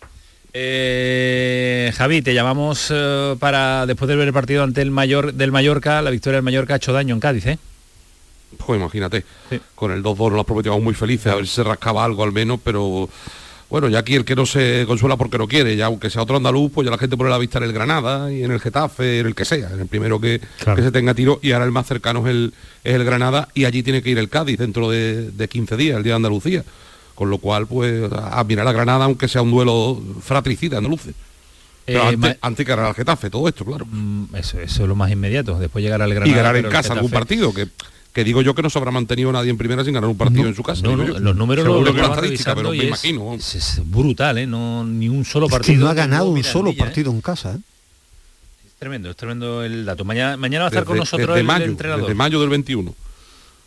Eh, 0.53 1.91
Javi, 1.95 2.21
te 2.21 2.33
llamamos 2.33 2.87
eh, 2.89 3.35
para 3.39 3.85
después 3.85 4.09
de 4.09 4.15
ver 4.15 4.27
el 4.27 4.33
partido 4.33 4.63
ante 4.63 4.81
el 4.81 4.91
mayor 4.91 5.33
del 5.33 5.51
Mallorca, 5.51 6.01
la 6.01 6.09
victoria 6.09 6.37
del 6.37 6.43
Mallorca 6.43 6.73
ha 6.73 6.77
hecho 6.77 6.91
daño 6.91 7.13
en 7.13 7.21
Cádiz, 7.21 7.45
¿eh? 7.45 7.57
Pues 8.57 8.79
imagínate, 8.79 9.23
con 9.75 9.91
el 9.91 10.03
2-2 10.03 10.33
nos 10.33 10.45
prometíamos 10.45 10.81
muy 10.81 10.93
felices, 10.93 11.31
a 11.31 11.35
ver 11.35 11.47
si 11.47 11.55
se 11.55 11.63
rascaba 11.63 12.03
algo 12.03 12.23
al 12.23 12.33
menos, 12.33 12.59
pero 12.61 13.07
bueno, 13.69 13.87
ya 13.87 13.99
aquí 13.99 14.15
el 14.15 14.25
que 14.25 14.35
no 14.35 14.45
se 14.45 14.83
consuela 14.85 15.15
porque 15.15 15.37
no 15.37 15.47
quiere, 15.47 15.77
ya 15.77 15.85
aunque 15.85 16.09
sea 16.09 16.21
otro 16.21 16.35
andaluz, 16.35 16.69
pues 16.73 16.83
ya 16.83 16.91
la 16.91 16.97
gente 16.97 17.15
pone 17.15 17.29
la 17.29 17.37
vista 17.37 17.59
en 17.59 17.63
el 17.63 17.71
Granada 17.71 18.29
y 18.29 18.43
en 18.43 18.51
el 18.51 18.59
Getafe, 18.59 19.19
en 19.19 19.27
el 19.27 19.35
que 19.35 19.45
sea, 19.45 19.69
en 19.71 19.79
el 19.79 19.87
primero 19.87 20.19
que, 20.19 20.41
que 20.75 20.81
se 20.81 20.91
tenga 20.91 21.13
tiro, 21.13 21.39
y 21.41 21.53
ahora 21.53 21.63
el 21.63 21.71
más 21.71 21.87
cercano 21.87 22.27
es 22.27 22.31
el, 22.31 22.53
es 22.83 22.93
el 22.93 23.05
Granada, 23.05 23.47
y 23.53 23.63
allí 23.63 23.83
tiene 23.83 24.03
que 24.03 24.09
ir 24.09 24.17
el 24.17 24.27
Cádiz 24.27 24.59
dentro 24.59 24.89
de, 24.89 25.31
de 25.31 25.47
15 25.47 25.77
días, 25.77 25.95
el 25.95 26.03
día 26.03 26.11
de 26.11 26.17
Andalucía. 26.17 26.65
Con 27.15 27.29
lo 27.29 27.37
cual, 27.37 27.67
pues, 27.67 28.11
a 28.13 28.43
mirar 28.43 28.67
a 28.67 28.71
Granada, 28.71 29.05
aunque 29.05 29.27
sea 29.27 29.41
un 29.41 29.51
duelo 29.51 30.01
fratricida 30.21 30.77
andaluces. 30.77 31.13
Pero 31.85 32.09
Eh, 32.11 32.37
antes, 32.41 32.65
que 32.65 32.69
ganar 32.71 32.85
al 32.85 32.95
Getafe, 32.95 33.29
todo 33.29 33.47
esto, 33.47 33.65
claro. 33.65 33.85
Mm, 33.89 34.35
Eso, 34.35 34.59
eso 34.59 34.83
es 34.83 34.87
lo 34.87 34.95
más 34.95 35.11
inmediato. 35.11 35.57
Después 35.59 35.83
llegar 35.83 36.01
al 36.01 36.13
Granada. 36.13 36.31
y 36.31 36.35
ganar 36.35 36.55
en 36.55 36.69
casa 36.69 36.93
algún 36.93 37.11
partido, 37.11 37.53
que, 37.53 37.67
que 38.13 38.23
digo 38.23 38.41
yo 38.41 38.53
que 38.55 38.61
no 38.61 38.69
se 38.69 38.77
habrá 38.77 38.91
mantenido 38.91 39.31
nadie 39.31 39.49
en 39.49 39.57
primera 39.57 39.83
sin 39.83 39.93
ganar 39.93 40.09
un 40.09 40.17
partido 40.17 40.47
en 40.47 40.55
su 40.55 40.63
casa. 40.63 40.81
No, 40.83 40.95
no, 40.95 41.05
los 41.19 41.35
números 41.35 41.63
Seguro 41.63 41.81
los 41.81 41.89
que 41.93 41.97
la 42.01 42.03
estamos 42.07 42.17
estadística, 42.23 42.53
revisando 42.53 42.69
pero 42.71 42.73
y 42.73 42.77
me 42.77 42.83
es- 42.83 43.05
imagino. 43.05 43.33
Es, 43.35 43.55
es 43.55 43.81
brutal, 43.89 44.37
¿eh? 44.37 44.47
No, 44.47 44.83
ni 44.85 45.09
un 45.09 45.25
solo 45.25 45.47
Es 45.47 45.51
partido. 45.51 45.73
que 45.79 45.83
no 45.83 45.89
ha 45.89 45.93
ganado 45.93 46.29
un 46.29 46.43
solo 46.43 46.69
¿eh? 46.71 46.75
partido 46.77 47.11
en 47.11 47.21
casa. 47.21 47.53
¿eh? 47.53 47.57
Es 48.67 48.73
tremendo, 48.79 49.09
es 49.09 49.15
tremendo 49.15 49.63
el 49.63 49.85
dato. 49.85 50.05
Mañana, 50.05 50.37
mañana 50.37 50.63
va 50.63 50.67
a 50.67 50.71
estar 50.71 50.85
con 50.85 50.97
nosotros 50.97 51.27
desde 51.29 51.41
el 51.41 51.45
mayo, 51.47 51.65
entrenador. 51.65 52.03
desde 52.03 52.15
mayo 52.15 52.39
del 52.39 52.49
21. 52.49 52.93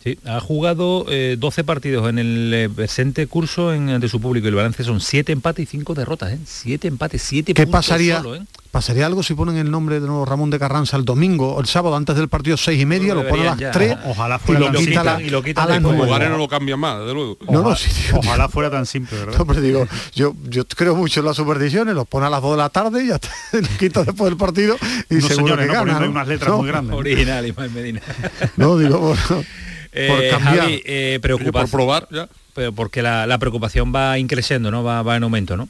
Sí, 0.05 0.19
ha 0.27 0.39
jugado 0.39 1.07
eh, 1.09 1.37
12 1.39 1.65
partidos 1.65 2.07
en 2.11 2.19
el 2.19 2.53
eh, 2.53 2.69
presente 2.69 3.27
curso 3.27 3.73
en, 3.73 3.89
ante 3.89 4.07
su 4.11 4.21
público 4.21 4.47
y 4.47 4.51
el 4.51 4.55
balance 4.55 4.85
son 4.85 5.01
7 5.01 5.33
empates 5.33 5.63
y 5.63 5.67
5 5.67 5.95
derrotas, 5.95 6.33
¿eh? 6.35 6.39
7 6.45 6.89
empates, 6.89 7.23
7 7.23 7.55
¿Qué 7.55 7.63
puntos 7.65 7.87
pasaría? 7.87 8.19
solo, 8.19 8.35
¿eh? 8.37 8.43
¿Pasaría 8.71 9.07
algo 9.07 9.23
si 9.23 9.33
ponen 9.35 9.57
el 9.57 9.71
nombre 9.71 10.01
de 10.01 10.07
nuevo 10.07 10.27
Ramón 10.27 10.51
de 10.51 10.59
Carranza 10.59 10.99
el 10.99 11.07
domingo 11.07 11.55
o 11.55 11.61
el 11.61 11.67
sábado 11.67 11.97
antes 11.97 12.17
del 12.17 12.29
partido 12.29 12.57
seis 12.59 12.83
y 12.83 12.85
media, 12.85 13.15
Lo 13.15 13.23
lo 13.23 13.29
pone 13.31 13.43
a 13.43 13.55
las 13.55 13.57
deberían 13.59 13.73
ya. 13.95 13.97
3 14.03 14.11
Ojalá 14.11 14.35
y 14.37 14.39
fuera 14.47 14.61
lo 14.61 14.67
tan 14.73 14.75
quita, 14.85 15.05
la- 15.05 15.23
y 15.23 15.31
lo 15.31 15.43
quitan 15.43 15.71
a 15.71 15.81
las? 15.81 15.83
Jugar 15.97 16.29
no 16.29 16.37
lo 16.37 16.49
cambia 16.49 16.77
más, 16.77 16.99
desde 16.99 17.15
luego. 17.15 17.39
No, 17.49 17.63
no, 17.63 17.75
sí, 17.77 17.89
tío. 17.91 18.19
Ojalá 18.19 18.49
fuera 18.51 18.71
tan 18.71 18.85
simple, 18.85 19.17
¿verdad? 19.21 19.39
No, 19.39 19.47
pero 19.47 19.61
digo, 19.63 19.87
yo, 20.15 20.35
yo 20.51 20.67
creo 20.67 20.95
mucho 20.97 21.21
en 21.21 21.27
las 21.27 21.37
supersticiones, 21.37 21.95
los 21.95 22.07
pone 22.07 22.27
a 22.27 22.31
las 22.31 22.43
2 22.43 22.51
de 22.51 22.57
la 22.59 22.69
tarde 22.69 23.05
y 23.05 23.09
ya 23.09 23.19
lo 23.53 23.69
quita 23.79 24.05
después 24.05 24.29
del 24.29 24.37
partido 24.37 24.77
y 25.09 25.15
No, 25.15 25.21
seguro 25.29 25.55
señores, 25.57 25.67
que 25.69 25.73
no, 25.73 25.85
gana. 25.85 26.09
unas 26.09 26.29
letras 26.29 26.51
No, 26.51 26.59
muy 26.59 26.67
grandes. 26.67 26.95
Original, 26.95 27.47
Ismael 27.47 27.71
Medina. 27.71 28.01
No, 28.59 28.77
digo, 28.77 28.99
bueno, 28.99 29.23
por 29.95 30.28
cambiar. 30.28 30.59
Javi, 30.59 30.82
eh, 30.84 31.18
preocupación. 31.22 31.70
por 31.70 31.70
probar 31.70 32.09
ya. 32.11 32.28
Pero 32.55 32.72
porque 32.72 33.03
la, 33.03 33.26
la 33.26 33.38
preocupación 33.38 33.92
va 33.95 34.18
increciendo, 34.18 34.70
¿no? 34.70 34.84
Va, 34.84 35.03
va 35.03 35.16
en 35.16 35.24
aumento, 35.24 35.57
¿no? 35.57 35.68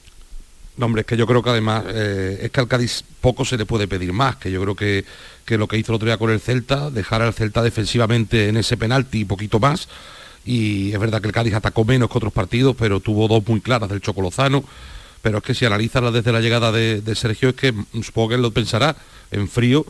No, 0.77 0.87
hombre, 0.87 1.03
es 1.03 1.07
que 1.07 1.17
yo 1.17 1.27
creo 1.27 1.43
que 1.43 1.51
además 1.51 1.85
eh, 1.89 2.41
es 2.43 2.51
que 2.51 2.61
al 2.61 2.67
Cádiz 2.67 3.05
poco 3.21 3.45
se 3.45 3.57
le 3.57 3.65
puede 3.65 3.87
pedir 3.87 4.13
más, 4.13 4.37
que 4.37 4.51
yo 4.51 4.61
creo 4.61 4.75
que, 4.75 5.05
que 5.45 5.57
lo 5.57 5.69
que 5.69 5.79
hizo 5.79 5.93
el 5.93 5.97
otro 5.97 6.07
día 6.07 6.17
con 6.17 6.31
el 6.31 6.41
Celta, 6.41 6.91
dejar 6.91 7.23
al 7.23 7.33
Celta 7.33 7.63
defensivamente 7.63 8.49
en 8.49 8.57
ese 8.57 8.77
penalti 8.77 9.21
y 9.21 9.25
poquito 9.25 9.61
más, 9.61 9.89
y 10.45 10.93
es 10.93 10.99
verdad 10.99 11.21
que 11.21 11.29
el 11.29 11.33
Cádiz 11.33 11.55
atacó 11.55 11.85
menos 11.85 12.11
que 12.11 12.19
otros 12.19 12.33
partidos, 12.33 12.75
pero 12.77 12.99
tuvo 12.99 13.29
dos 13.29 13.47
muy 13.47 13.61
claras 13.61 13.89
del 13.89 14.01
Chocolozano, 14.01 14.65
pero 15.23 15.39
es 15.39 15.45
que 15.45 15.55
si 15.55 15.65
analizas 15.65 16.13
desde 16.13 16.33
la 16.33 16.41
llegada 16.41 16.73
de, 16.73 17.01
de 17.01 17.15
Sergio, 17.15 17.51
es 17.51 17.55
que 17.55 17.71
mm, 17.71 18.03
supongo 18.03 18.31
que 18.31 18.35
él 18.35 18.43
lo 18.43 18.51
pensará 18.51 18.97
en 19.31 19.49
frío, 19.49 19.87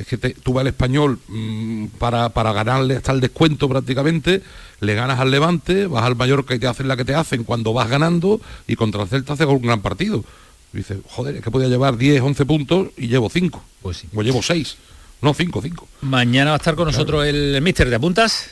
es 0.00 0.06
que 0.06 0.16
te- 0.18 0.34
tú 0.34 0.52
vas 0.52 0.62
al 0.62 0.68
español 0.68 1.18
mm, 1.28 1.86
para, 1.98 2.28
para 2.30 2.52
ganarle 2.52 2.96
hasta 2.96 3.12
el 3.12 3.20
descuento 3.20 3.68
prácticamente, 3.68 4.42
le 4.80 4.94
ganas 4.94 5.18
al 5.20 5.30
Levante, 5.30 5.86
vas 5.86 6.04
al 6.04 6.16
Mallorca 6.16 6.54
y 6.54 6.58
te 6.58 6.66
hacen 6.66 6.88
la 6.88 6.96
que 6.96 7.04
te 7.04 7.14
hacen 7.14 7.44
cuando 7.44 7.72
vas 7.72 7.88
ganando 7.88 8.40
y 8.66 8.76
contra 8.76 9.02
el 9.02 9.08
Celta 9.08 9.32
haces 9.34 9.46
un 9.46 9.62
gran 9.62 9.80
partido. 9.82 10.24
Y 10.72 10.78
dices, 10.78 10.98
joder, 11.08 11.36
es 11.36 11.42
que 11.42 11.50
podía 11.50 11.68
llevar 11.68 11.96
10, 11.96 12.20
11 12.20 12.44
puntos 12.44 12.88
y 12.96 13.06
llevo 13.08 13.30
5. 13.30 13.62
Pues 13.82 13.96
sí. 13.98 14.08
O 14.14 14.22
llevo 14.22 14.42
6. 14.42 14.76
No, 15.22 15.32
5, 15.32 15.60
5. 15.62 15.88
Mañana 16.02 16.50
va 16.50 16.56
a 16.56 16.58
estar 16.58 16.74
con 16.74 16.86
nosotros 16.86 17.24
el 17.26 17.58
Mister, 17.62 17.88
¿te 17.88 17.94
apuntas? 17.94 18.50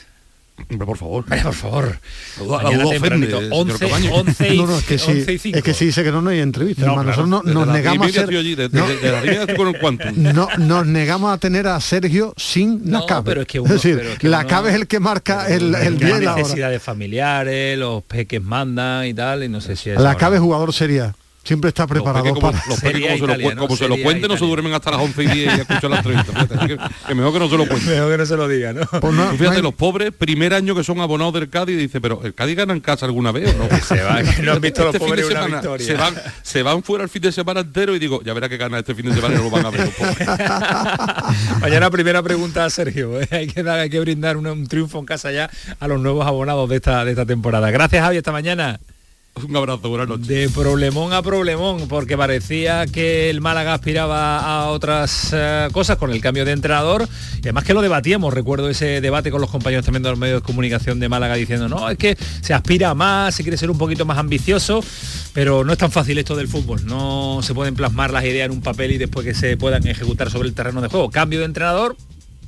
Hombre, 0.69 0.85
por 0.87 0.97
favor. 0.97 1.25
Vaya, 1.27 1.43
por 1.43 1.53
favor. 1.53 1.99
La 2.39 2.43
duda- 2.43 2.57
la 2.57 2.63
Mañana 2.63 2.85
ofende, 2.85 2.99
tempranito, 3.09 3.37
señor 3.39 3.53
11, 3.53 3.85
Camaño. 3.87 4.13
11 4.15 4.53
y, 4.53 4.57
No, 4.57 4.67
no, 4.67 4.77
es 4.77 4.83
que, 4.85 4.97
sí, 4.97 5.11
11 5.11 5.33
y 5.33 5.37
5. 5.37 5.57
es 5.57 5.63
que 5.63 5.73
sí 5.73 5.85
dice 5.85 6.03
que 6.03 6.11
no, 6.11 6.21
no 6.21 6.29
hay 6.31 6.39
entrevista, 6.39 6.85
No, 6.85 6.91
hermano. 6.93 7.11
claro. 7.13 7.27
Nosotros 7.27 7.53
nos 7.53 7.67
negamos 7.67 8.07
a 8.07 8.09
10 8.09 8.15
y 8.15 8.19
media 8.21 8.25
ser, 8.27 8.39
allí, 8.39 8.55
desde, 8.55 8.77
no, 8.79 8.87
desde 8.87 9.11
las 9.11 9.21
10 9.23 9.23
y 9.23 9.27
media 9.37 9.41
estoy 9.41 9.55
con 9.57 9.67
el 9.67 9.79
Quantum. 9.79 10.13
no, 10.33 10.47
nos 10.57 10.87
negamos 10.87 11.33
a 11.33 11.37
tener 11.37 11.67
a 11.67 11.79
Sergio 11.81 12.33
sin 12.37 12.89
la 12.91 12.99
No, 12.99 13.05
cabe. 13.05 13.23
pero 13.25 13.41
es 13.41 13.47
que 13.47 13.59
uno- 13.59 13.73
decir, 13.73 13.97
pero 13.97 14.09
es 14.13 14.17
que 14.19 14.29
la 14.29 14.39
uno- 14.39 14.47
cabe 14.47 14.69
es 14.69 14.75
el 14.75 14.87
que 14.87 14.99
marca 14.99 15.47
el, 15.49 15.75
el 15.75 15.97
día 15.97 16.09
Las 16.09 16.21
y 16.21 16.23
la 16.25 16.31
hora. 16.33 16.41
necesidades 16.41 16.81
familiares, 16.81 17.77
los 17.77 18.03
peques 18.03 18.41
mandan 18.41 19.05
y 19.07 19.13
tal, 19.13 19.43
y 19.43 19.49
no 19.49 19.61
sé 19.61 19.75
si 19.75 19.89
es 19.91 19.99
La 19.99 20.15
cabe 20.15 20.39
jugador 20.39 20.73
sería. 20.73 21.13
Siempre 21.45 21.69
está 21.69 21.85
preparado 21.87 22.33
para... 22.35 22.57
los 22.67 22.79
peques 22.79 22.79
Sería 22.79 23.07
como 23.19 23.27
se 23.27 23.27
lo, 23.27 23.55
como 23.57 23.77
se 23.77 23.87
lo 23.87 24.27
no 24.27 24.37
se 24.37 24.45
duermen 24.45 24.73
hasta 24.73 24.91
las 24.91 24.99
11 24.99 25.23
y 25.23 25.27
10 25.27 25.57
y 25.57 25.61
escuchan 25.61 25.91
la 25.91 25.97
entrevista. 25.97 26.47
Que, 26.67 26.77
que 27.07 27.15
mejor 27.15 27.33
que 27.33 27.39
no 27.39 27.49
se 27.49 27.57
lo 27.57 27.67
cuenten. 27.67 27.93
Mejor 27.93 28.11
que 28.11 28.17
no 28.17 28.25
se 28.25 28.35
lo 28.35 28.47
diga, 28.47 28.73
¿no? 28.73 28.81
Pues 28.99 29.13
no- 29.13 29.25
fíjate, 29.31 29.43
no 29.45 29.51
hay- 29.51 29.61
los 29.61 29.73
pobres, 29.75 30.11
primer 30.11 30.53
año 30.55 30.73
que 30.75 30.83
son 30.83 30.99
abonados 31.01 31.35
del 31.35 31.49
Cádiz, 31.49 31.77
dice, 31.77 32.01
pero 32.01 32.21
¿el 32.23 32.33
Cádiz 32.33 32.57
gana 32.57 32.73
en 32.73 32.79
casa 32.81 33.05
alguna 33.05 33.31
vez 33.31 33.53
o 33.53 33.57
no? 33.59 33.77
Se 33.79 34.01
va, 34.01 34.23
que 34.23 34.41
no 34.41 34.53
han 34.53 34.61
visto 34.61 34.83
los 34.83 34.95
Este 34.95 35.05
pobres 35.07 35.25
una 35.27 35.35
semana 35.43 35.55
victoria. 35.61 35.85
se 35.87 35.93
van, 35.93 36.15
se 36.41 36.63
van 36.63 36.81
fuera 36.83 37.03
el 37.03 37.09
fin 37.11 37.21
de 37.21 37.31
semana 37.31 37.59
entero 37.59 37.95
y 37.95 37.99
digo, 37.99 38.23
ya 38.23 38.33
verá 38.33 38.49
que 38.49 38.57
gana 38.57 38.79
este 38.79 38.95
fin 38.95 39.05
de 39.05 39.13
semana 39.13 39.35
y 39.35 39.37
no 39.37 39.43
lo 39.43 39.49
van 39.51 39.65
a 39.67 39.69
ver 39.69 39.81
los 39.81 39.93
pobres. 39.93 40.27
Mañana 41.61 41.89
primera 41.91 42.21
pregunta 42.23 42.65
a 42.65 42.69
Sergio. 42.69 43.21
¿eh? 43.21 43.27
Hay 43.31 43.47
que 43.47 43.61
dar, 43.63 43.79
hay 43.79 43.89
que 43.89 43.99
brindar 43.99 44.37
un, 44.37 44.47
un 44.47 44.67
triunfo 44.67 44.99
en 44.99 45.05
casa 45.05 45.31
ya 45.31 45.49
a 45.79 45.87
los 45.87 45.99
nuevos 46.01 46.25
abonados 46.25 46.69
de 46.69 46.77
esta, 46.77 47.05
de 47.05 47.11
esta 47.11 47.25
temporada. 47.25 47.69
Gracias 47.71 48.01
Javi, 48.03 48.17
esta 48.17 48.31
mañana. 48.31 48.79
Un 49.49 49.55
abrazo, 49.55 49.89
buenas 49.89 50.07
noches. 50.07 50.27
De 50.27 50.49
problemón 50.49 51.13
a 51.13 51.21
problemón, 51.21 51.87
porque 51.87 52.17
parecía 52.17 52.85
que 52.85 53.29
el 53.29 53.41
Málaga 53.41 53.73
aspiraba 53.73 54.39
a 54.39 54.69
otras 54.69 55.31
eh, 55.33 55.67
cosas 55.71 55.97
con 55.97 56.11
el 56.11 56.21
cambio 56.21 56.45
de 56.45 56.51
entrenador. 56.51 57.07
Y 57.37 57.41
además 57.41 57.65
que 57.65 57.73
lo 57.73 57.81
debatíamos, 57.81 58.33
recuerdo 58.33 58.69
ese 58.69 59.01
debate 59.01 59.31
con 59.31 59.41
los 59.41 59.49
compañeros 59.49 59.85
también 59.85 60.03
de 60.03 60.09
los 60.09 60.19
medios 60.19 60.41
de 60.41 60.45
comunicación 60.45 60.99
de 60.99 61.09
Málaga 61.09 61.35
diciendo, 61.35 61.67
no, 61.67 61.89
es 61.89 61.97
que 61.97 62.17
se 62.41 62.53
aspira 62.53 62.93
más, 62.93 63.35
se 63.35 63.43
quiere 63.43 63.57
ser 63.57 63.69
un 63.69 63.77
poquito 63.77 64.05
más 64.05 64.17
ambicioso, 64.17 64.83
pero 65.33 65.63
no 65.63 65.73
es 65.73 65.79
tan 65.79 65.91
fácil 65.91 66.17
esto 66.17 66.35
del 66.35 66.47
fútbol. 66.47 66.85
No 66.85 67.41
se 67.41 67.53
pueden 67.53 67.75
plasmar 67.75 68.11
las 68.11 68.23
ideas 68.23 68.45
en 68.45 68.51
un 68.51 68.61
papel 68.61 68.91
y 68.91 68.97
después 68.97 69.25
que 69.25 69.33
se 69.33 69.57
puedan 69.57 69.85
ejecutar 69.85 70.29
sobre 70.29 70.47
el 70.47 70.55
terreno 70.55 70.81
de 70.81 70.87
juego. 70.87 71.09
Cambio 71.09 71.39
de 71.39 71.45
entrenador, 71.45 71.97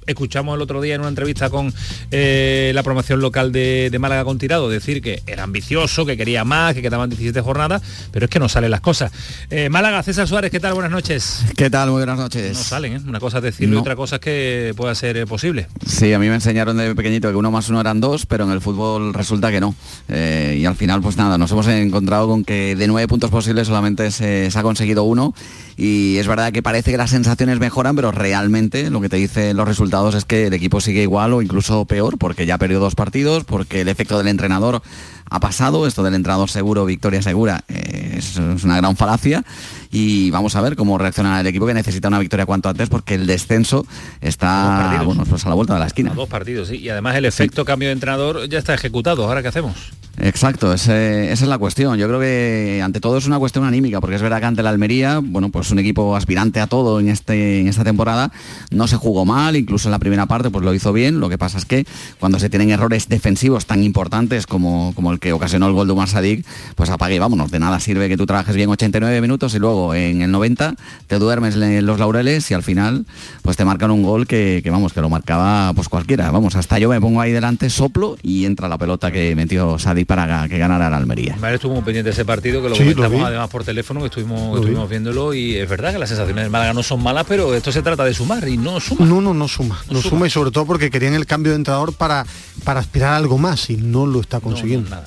escuchamos 0.08 0.56
el 0.56 0.62
otro 0.62 0.82
día 0.82 0.96
en 0.96 1.02
una 1.02 1.10
entrevista 1.10 1.50
con 1.50 1.74
eh, 2.12 2.72
la 2.74 2.82
promoción 2.82 3.20
local 3.20 3.52
de, 3.52 3.90
de 3.92 4.00
Málaga 4.00 4.24
con 4.24 4.38
Tirado 4.38 4.70
decir 4.70 5.02
que 5.02 5.22
era 5.28 5.44
ambicioso, 5.44 6.06
que 6.06 6.18
quería 6.18 6.44
más, 6.44 6.74
que 6.74 6.82
quedaban 6.82 7.10
17 7.10 7.42
jornadas, 7.42 7.82
pero 8.12 8.26
es 8.26 8.30
que 8.30 8.40
no 8.40 8.50
salen 8.50 8.72
las 8.72 8.82
cosas. 8.82 9.12
Eh, 9.50 9.70
Málaga, 9.70 10.02
César 10.04 10.28
Suárez, 10.28 10.50
¿qué 10.50 10.60
tal? 10.60 10.74
Buenas 10.74 10.92
noches. 10.92 11.46
¿Qué 11.56 11.70
tal? 11.70 11.90
Muy 11.90 12.00
buenas 12.00 12.18
noches. 12.18 12.58
No 12.58 12.64
salen, 12.64 12.94
¿eh? 12.94 13.02
Una 13.08 13.20
cosa 13.20 13.38
es 13.38 13.44
decirlo 13.44 13.76
y 13.76 13.80
otra 13.80 13.96
cosa 13.96 14.16
es 14.16 14.22
que 14.22 14.74
pueda 14.76 14.96
ser 14.96 15.18
eh, 15.18 15.26
posible. 15.26 15.68
Sí, 15.86 16.14
a 16.14 16.20
mí 16.20 16.30
me 16.30 16.36
enseñaron 16.36 16.78
de 16.78 16.96
pequeñito 16.96 17.30
que 17.30 17.36
uno 17.36 17.52
más 17.52 17.70
uno 17.70 17.82
eran 17.82 18.00
dos, 18.00 18.26
pero 18.26 18.46
en 18.46 18.52
el 18.52 18.62
fútbol 18.62 19.14
resulta 19.14 19.52
que 19.52 19.60
no. 19.60 19.76
Y 20.10 20.66
al 20.66 20.76
final, 20.76 21.02
pues 21.02 21.18
nada, 21.18 21.38
nos 21.38 21.52
hemos 21.52 21.68
encontrado 21.68 22.28
con 22.28 22.44
que 22.44 22.76
de 22.76 22.88
nueve 22.88 23.08
puntos 23.08 23.30
posibles 23.30 23.68
solamente 23.68 24.10
se, 24.12 24.50
se 24.50 24.60
ha 24.60 24.64
conseguido 24.64 25.04
uno. 25.04 25.34
Y 25.76 26.18
es 26.18 26.28
verdad 26.28 26.52
que 26.52 26.64
parece 26.64 26.92
que 26.92 26.98
las 26.98 27.12
sensaciones 27.12 27.60
mejoran, 27.60 27.96
pero 27.96 28.12
realmente 28.12 28.90
lo 28.90 29.00
que 29.02 29.10
te 29.10 29.18
dicen 29.18 29.56
los 29.56 29.68
resultados 29.68 29.97
es 30.16 30.26
que 30.26 30.48
el 30.48 30.54
equipo 30.54 30.80
sigue 30.80 31.02
igual 31.02 31.34
o 31.34 31.42
incluso 31.42 31.86
peor, 31.86 32.18
porque 32.18 32.46
ya 32.46 32.56
ha 32.56 32.58
perdido 32.58 32.80
dos 32.80 32.96
partidos, 32.96 33.44
porque 33.44 33.82
el 33.82 33.88
efecto 33.88 34.18
del 34.18 34.28
entrenador 34.28 34.82
ha 35.30 35.40
pasado, 35.40 35.88
esto 35.88 36.04
del 36.04 36.14
entrenador 36.14 36.50
seguro, 36.50 36.86
victoria 36.86 37.22
segura, 37.22 37.64
eh, 37.68 38.16
es, 38.18 38.38
es 38.38 38.64
una 38.64 38.78
gran 38.78 38.96
falacia 38.96 39.44
y 39.92 40.32
vamos 40.32 40.56
a 40.56 40.62
ver 40.62 40.76
cómo 40.76 40.98
reacciona 40.98 41.40
el 41.40 41.48
equipo 41.48 41.66
que 41.66 41.74
necesita 41.74 42.08
una 42.08 42.20
victoria 42.20 42.46
cuanto 42.46 42.70
antes 42.70 42.90
porque 42.90 43.16
el 43.16 43.26
descenso 43.28 43.86
está 44.22 45.02
bueno, 45.04 45.24
pues 45.26 45.46
a 45.46 45.50
la 45.50 45.56
vuelta 45.56 45.74
de 45.74 45.80
la 45.80 45.86
A 45.86 45.88
esquina. 45.88 46.14
dos 46.14 46.28
partidos, 46.30 46.68
sí. 46.70 46.76
Y 46.78 46.90
además 46.90 47.16
el 47.16 47.26
efecto 47.26 47.64
cambio 47.66 47.90
de 47.90 47.94
entrenador 47.94 48.48
ya 48.50 48.60
está 48.60 48.74
ejecutado. 48.74 49.26
¿Ahora 49.26 49.42
qué 49.42 49.48
hacemos? 49.48 49.76
Exacto, 50.20 50.74
esa 50.74 51.00
es 51.00 51.42
la 51.44 51.60
cuestión. 51.60 51.98
Yo 52.00 52.08
creo 52.08 52.20
que 52.20 52.82
ante 52.84 53.00
todo 53.00 53.18
es 53.18 53.28
una 53.28 53.38
cuestión 53.38 53.66
anímica, 53.66 54.02
porque 54.02 54.16
es 54.16 54.22
verdad 54.22 54.40
que 54.40 54.48
ante 54.48 54.64
la 54.64 54.72
Almería, 54.72 55.20
bueno, 55.24 55.50
pues 55.50 55.70
un 55.70 55.78
equipo 55.78 56.16
aspirante 56.16 56.60
a 56.60 56.66
todo 56.66 57.00
en, 57.00 57.08
este, 57.08 57.60
en 57.60 57.68
esta 57.68 57.84
temporada, 57.84 58.32
no 58.72 58.88
se 58.88 58.96
jugó 58.96 59.26
mal, 59.26 59.56
incluso 59.56 59.88
en 59.88 59.92
la 59.92 60.00
primera 60.00 60.26
parte 60.26 60.50
pues 60.50 60.66
lo 60.66 60.74
hizo 60.74 60.92
bien. 60.92 61.20
Lo 61.20 61.30
que 61.30 61.38
pasa 61.38 61.60
es 61.60 61.66
que 61.66 61.86
cuando 62.20 62.40
se 62.40 62.50
tienen 62.50 62.72
errores 62.72 63.08
defensivos 63.10 63.68
tan 63.68 63.84
importantes 63.84 64.48
como, 64.48 64.92
como 64.96 65.12
el 65.12 65.17
que 65.20 65.34
ocasionó 65.34 65.68
el 65.68 65.74
gol 65.74 65.88
de 65.88 65.94
Umar 65.94 66.08
Sadik, 66.08 66.46
pues 66.76 66.90
apague 66.90 67.16
y 67.16 67.20
vámonos. 67.20 67.52
De 67.52 67.60
nada 67.60 67.80
sirve 67.80 68.08
que 68.10 68.18
tú 68.18 68.26
trabajes 68.26 68.56
bien 68.56 68.70
89 68.70 69.22
minutos 69.22 69.54
y 69.56 69.60
luego 69.60 69.94
en 69.94 70.22
el 70.22 70.32
90 70.32 70.76
te 71.08 71.20
duermes 71.20 71.56
en 71.56 71.86
los 71.86 72.00
laureles 72.00 72.50
y 72.52 72.54
al 72.54 72.64
final 72.64 73.06
pues 73.42 73.58
te 73.58 73.66
marcan 73.66 73.92
un 73.92 74.04
gol 74.04 74.28
que, 74.28 74.64
vamos, 74.70 74.94
que 74.94 75.02
lo 75.02 75.10
marcaba 75.10 75.74
pues 75.74 75.90
cualquiera. 75.90 76.32
Vamos, 76.32 76.56
hasta 76.56 76.80
yo 76.80 76.90
me 76.90 77.00
pongo 77.02 77.22
ahí 77.22 77.32
delante, 77.32 77.70
soplo 77.70 78.18
y 78.22 78.46
entra 78.46 78.68
la 78.68 78.78
pelota 78.78 79.12
que 79.12 79.36
metió 79.36 79.80
Sadik 79.80 80.08
para 80.08 80.48
que 80.48 80.58
ganara 80.58 80.90
la 80.90 80.98
Almería. 80.98 81.36
Vale, 81.40 81.56
estuvo 81.56 81.74
muy 81.74 81.84
pendiente 81.84 82.10
de 82.10 82.14
ese 82.14 82.26
partido, 82.26 82.62
que 82.62 82.70
lo 82.70 82.76
comentamos 82.76 83.24
además 83.24 83.50
por 83.50 83.64
teléfono, 83.64 84.00
que 84.02 84.08
estuvimos, 84.08 84.58
estuvimos 84.58 84.90
viéndolo 84.90 85.34
y 85.34 85.56
es 85.56 85.70
verdad 85.70 85.94
que 85.94 86.00
las 86.00 86.10
sensaciones 86.10 86.44
del 86.44 86.52
Málaga 86.52 86.74
no 86.74 86.84
son 86.84 87.02
malas, 87.02 87.26
pero 87.28 87.54
esto 87.54 87.72
se 87.72 87.82
trata 87.82 88.04
de 88.04 88.14
sumar 88.14 88.48
y 88.48 88.58
no 88.58 88.80
suma. 88.80 89.06
No, 89.06 89.22
no, 89.22 89.34
no 89.34 89.48
suma. 89.48 89.80
No, 89.90 90.02
suma. 90.02 90.28
y 90.28 90.30
sobre 90.30 90.52
todo 90.52 90.66
porque 90.66 90.90
querían 90.90 91.14
el 91.14 91.26
cambio 91.26 91.52
de 91.52 91.58
entrenador 91.58 91.94
para, 91.94 92.26
para 92.64 92.80
aspirar 92.80 93.14
a 93.14 93.18
algo 93.18 93.38
más 93.38 93.70
y 93.70 93.78
no 93.78 94.06
lo 94.06 94.22
está 94.22 94.40
consiguiendo. 94.40 94.90
nada. 94.90 95.07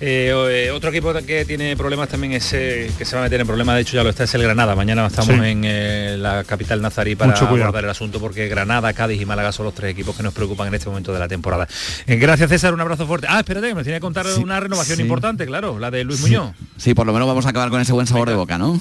eh, 0.00 0.70
otro 0.74 0.90
equipo 0.90 1.14
que 1.26 1.44
tiene 1.44 1.76
problemas 1.76 2.08
también 2.08 2.32
es 2.32 2.52
eh, 2.52 2.90
que 2.98 3.04
se 3.04 3.16
va 3.16 3.22
a 3.22 3.24
meter 3.24 3.40
en 3.40 3.46
problemas, 3.46 3.76
de 3.76 3.82
hecho 3.82 3.96
ya 3.96 4.02
lo 4.02 4.10
está, 4.10 4.24
es 4.24 4.34
el 4.34 4.42
Granada. 4.42 4.74
Mañana 4.74 5.06
estamos 5.06 5.30
en 5.30 6.22
la 6.22 6.44
capital 6.44 6.82
nazarí 6.82 7.14
para 7.16 7.34
abordar 7.34 7.84
el 7.84 7.90
asunto 7.90 8.20
porque 8.20 8.48
Granada, 8.48 8.92
Cádiz 8.92 9.20
y 9.20 9.24
Málaga 9.24 9.52
son 9.52 9.66
los 9.66 9.74
tres 9.74 9.92
equipos 9.92 10.16
que 10.16 10.22
nos 10.22 10.34
preocupan 10.34 10.68
en 10.68 10.74
este 10.74 10.88
momento 10.88 11.12
de 11.12 11.18
la 11.18 11.28
temporada. 11.28 11.68
gracias 12.06 12.50
César, 12.50 12.74
un 12.74 12.80
abrazo 12.80 13.06
fuerte. 13.06 13.26
Ah, 13.30 13.38
espérate, 13.38 13.68
que 13.68 13.74
me 13.74 13.82
tiene 13.82 13.98
que 13.98 14.02
contar 14.02 14.26
una 14.38 14.60
renovación 14.60 15.00
importante, 15.00 15.46
claro, 15.46 15.78
la 15.78 15.90
de 15.90 16.04
Luis 16.04 16.20
Muñoz. 16.20 16.54
Sí, 16.76 16.94
por 16.94 17.06
lo 17.06 17.12
menos 17.12 17.28
vamos 17.28 17.46
a 17.46 17.50
acabar 17.50 17.70
con 17.70 17.80
ese 17.80 17.92
buen 17.92 18.06
sabor 18.06 18.28
de 18.28 18.34
boca, 18.34 18.58
¿no? 18.58 18.80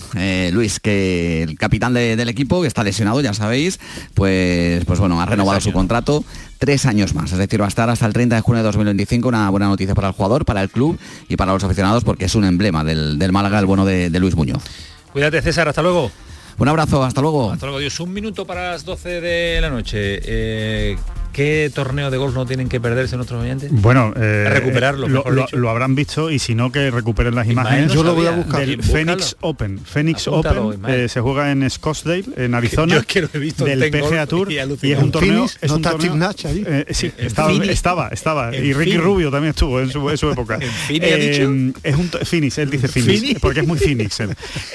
Luis, 0.51 0.79
que 0.79 1.43
el 1.43 1.57
capitán 1.57 1.93
del 1.93 2.27
equipo, 2.27 2.61
que 2.61 2.67
está 2.67 2.83
lesionado, 2.83 3.21
ya 3.21 3.33
sabéis, 3.33 3.79
pues, 4.13 4.83
pues 4.85 4.99
bueno, 4.99 5.21
ha 5.21 5.25
renovado 5.25 5.61
su 5.61 5.71
contrato 5.71 6.25
tres 6.63 6.85
años 6.85 7.13
más, 7.13 7.29
es 7.33 7.37
decir, 7.37 7.59
va 7.59 7.65
a 7.65 7.67
estar 7.67 7.89
hasta 7.89 8.05
el 8.05 8.13
30 8.13 8.37
de 8.37 8.41
junio 8.41 8.59
de 8.59 8.63
2025, 8.63 9.27
una 9.27 9.49
buena 9.49 9.67
noticia 9.67 9.93
para 9.93 10.07
el 10.07 10.13
jugador, 10.13 10.45
para 10.45 10.61
el 10.61 10.69
club 10.69 10.97
y 11.27 11.35
para 11.35 11.51
los 11.51 11.61
aficionados 11.61 12.05
porque 12.05 12.23
es 12.23 12.35
un 12.35 12.45
emblema 12.45 12.85
del, 12.85 13.19
Málaga, 13.33 13.59
el 13.59 13.65
bueno 13.65 13.83
de, 13.83 14.09
de 14.09 14.19
Luis 14.21 14.33
Muñoz. 14.37 14.63
Cuídate 15.11 15.41
César, 15.41 15.67
hasta 15.67 15.81
luego. 15.81 16.09
Un 16.57 16.69
abrazo, 16.69 17.03
hasta 17.03 17.19
luego. 17.19 17.51
Hasta 17.51 17.65
luego, 17.65 17.79
Dios. 17.79 17.99
Un 17.99 18.13
minuto 18.13 18.45
para 18.45 18.71
las 18.71 18.85
12 18.85 19.19
de 19.19 19.59
la 19.59 19.69
noche. 19.69 20.21
Eh, 20.23 20.97
¿Qué 21.33 21.71
torneo 21.73 22.11
de 22.11 22.17
golf 22.17 22.35
no 22.35 22.45
tienen 22.45 22.69
que 22.69 22.79
perderse 22.79 23.15
nuestros 23.15 23.41
oyentes? 23.41 23.71
Bueno, 23.71 24.13
eh, 24.15 24.45
recuperarlo. 24.47 25.07
Lo, 25.07 25.69
habrán 25.69 25.95
visto 25.95 26.29
y 26.29 26.37
si 26.37 26.53
no 26.53 26.71
que 26.71 26.91
recuperen 26.91 27.33
las 27.33 27.47
imágenes. 27.47 27.91
Yo 27.91 28.03
lo 28.03 28.13
voy 28.13 28.27
a 28.27 28.31
buscar. 28.31 28.59
Del 28.59 28.83
Phoenix 28.83 29.35
Open. 29.41 29.79
Phoenix 29.79 30.27
Open 30.27 30.79
eh, 30.87 31.09
se 31.09 31.21
juega 31.21 31.51
en 31.51 31.67
Scottsdale, 31.67 32.25
en 32.37 32.53
Arizona. 32.53 32.95
Yo 32.95 33.03
que 33.03 33.27
he 33.33 33.39
visto 33.39 33.65
del 33.65 33.89
PGA 33.89 34.27
Tour 34.27 34.51
y, 34.51 34.59
es 34.59 34.99
un 34.99 35.11
torneo. 35.11 35.45
es 35.59 35.71
un 35.71 35.81
torneo 35.81 36.13
eh, 36.45 36.85
sí, 36.91 37.11
estaba, 37.17 37.51
estaba, 37.51 38.07
estaba, 38.09 38.55
y 38.55 38.71
Ricky 38.73 38.97
Rubio 38.97 39.31
también 39.31 39.51
estuvo 39.51 39.79
en 39.79 39.89
su, 39.89 40.29
época. 40.29 40.59
¿En 40.89 41.73
es 41.81 41.95
un 41.95 42.09
Phoenix, 42.09 42.59
él 42.59 42.69
dice 42.69 42.87
Phoenix, 42.87 43.39
porque 43.39 43.61
es 43.61 43.67
muy 43.67 43.79
Phoenix. 43.79 44.19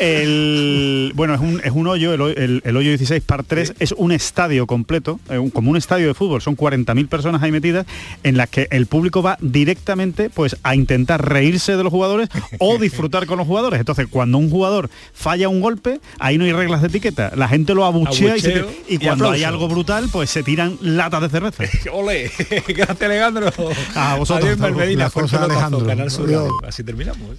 El, 0.00 1.12
bueno, 1.14 1.34
es 1.34 1.40
un, 1.40 1.60
es 1.62 1.70
un 1.70 1.86
hoyo, 1.86 2.14
el, 2.14 2.62
el, 2.64 2.76
hoyo 2.76 2.90
16 2.90 3.22
par 3.22 3.44
3 3.44 3.74
es 3.78 3.92
un 3.92 4.10
estadio 4.10 4.66
completo, 4.66 5.20
como 5.52 5.70
un 5.70 5.76
estadio 5.76 6.08
de 6.08 6.14
fútbol 6.14 6.42
son 6.48 6.56
40.000 6.56 7.08
personas 7.08 7.42
ahí 7.42 7.52
metidas 7.52 7.86
en 8.22 8.36
las 8.36 8.48
que 8.48 8.68
el 8.70 8.86
público 8.86 9.22
va 9.22 9.36
directamente 9.40 10.30
pues 10.30 10.56
a 10.62 10.74
intentar 10.74 11.28
reírse 11.28 11.76
de 11.76 11.82
los 11.82 11.92
jugadores 11.92 12.28
o 12.58 12.78
disfrutar 12.78 13.26
con 13.26 13.38
los 13.38 13.46
jugadores. 13.46 13.80
Entonces, 13.80 14.06
cuando 14.08 14.38
un 14.38 14.50
jugador 14.50 14.88
falla 15.12 15.48
un 15.48 15.60
golpe, 15.60 16.00
ahí 16.18 16.38
no 16.38 16.44
hay 16.44 16.52
reglas 16.52 16.80
de 16.80 16.88
etiqueta. 16.88 17.32
La 17.36 17.48
gente 17.48 17.74
lo 17.74 17.84
abuchea 17.84 18.36
y, 18.88 18.98
cuando 18.98 19.30
hay 19.30 19.44
algo 19.44 19.68
brutal, 19.68 20.08
pues 20.10 20.30
se 20.30 20.42
tiran 20.42 20.78
latas 20.80 21.22
de 21.22 21.28
cerveza. 21.28 21.64
Ole, 21.92 22.30
gracias 22.68 23.02
Alejandro. 23.02 23.50
A 23.94 24.16
vosotros. 24.16 24.58
Adiós. 26.24 26.52
Así 26.66 26.82
terminamos. 26.82 27.38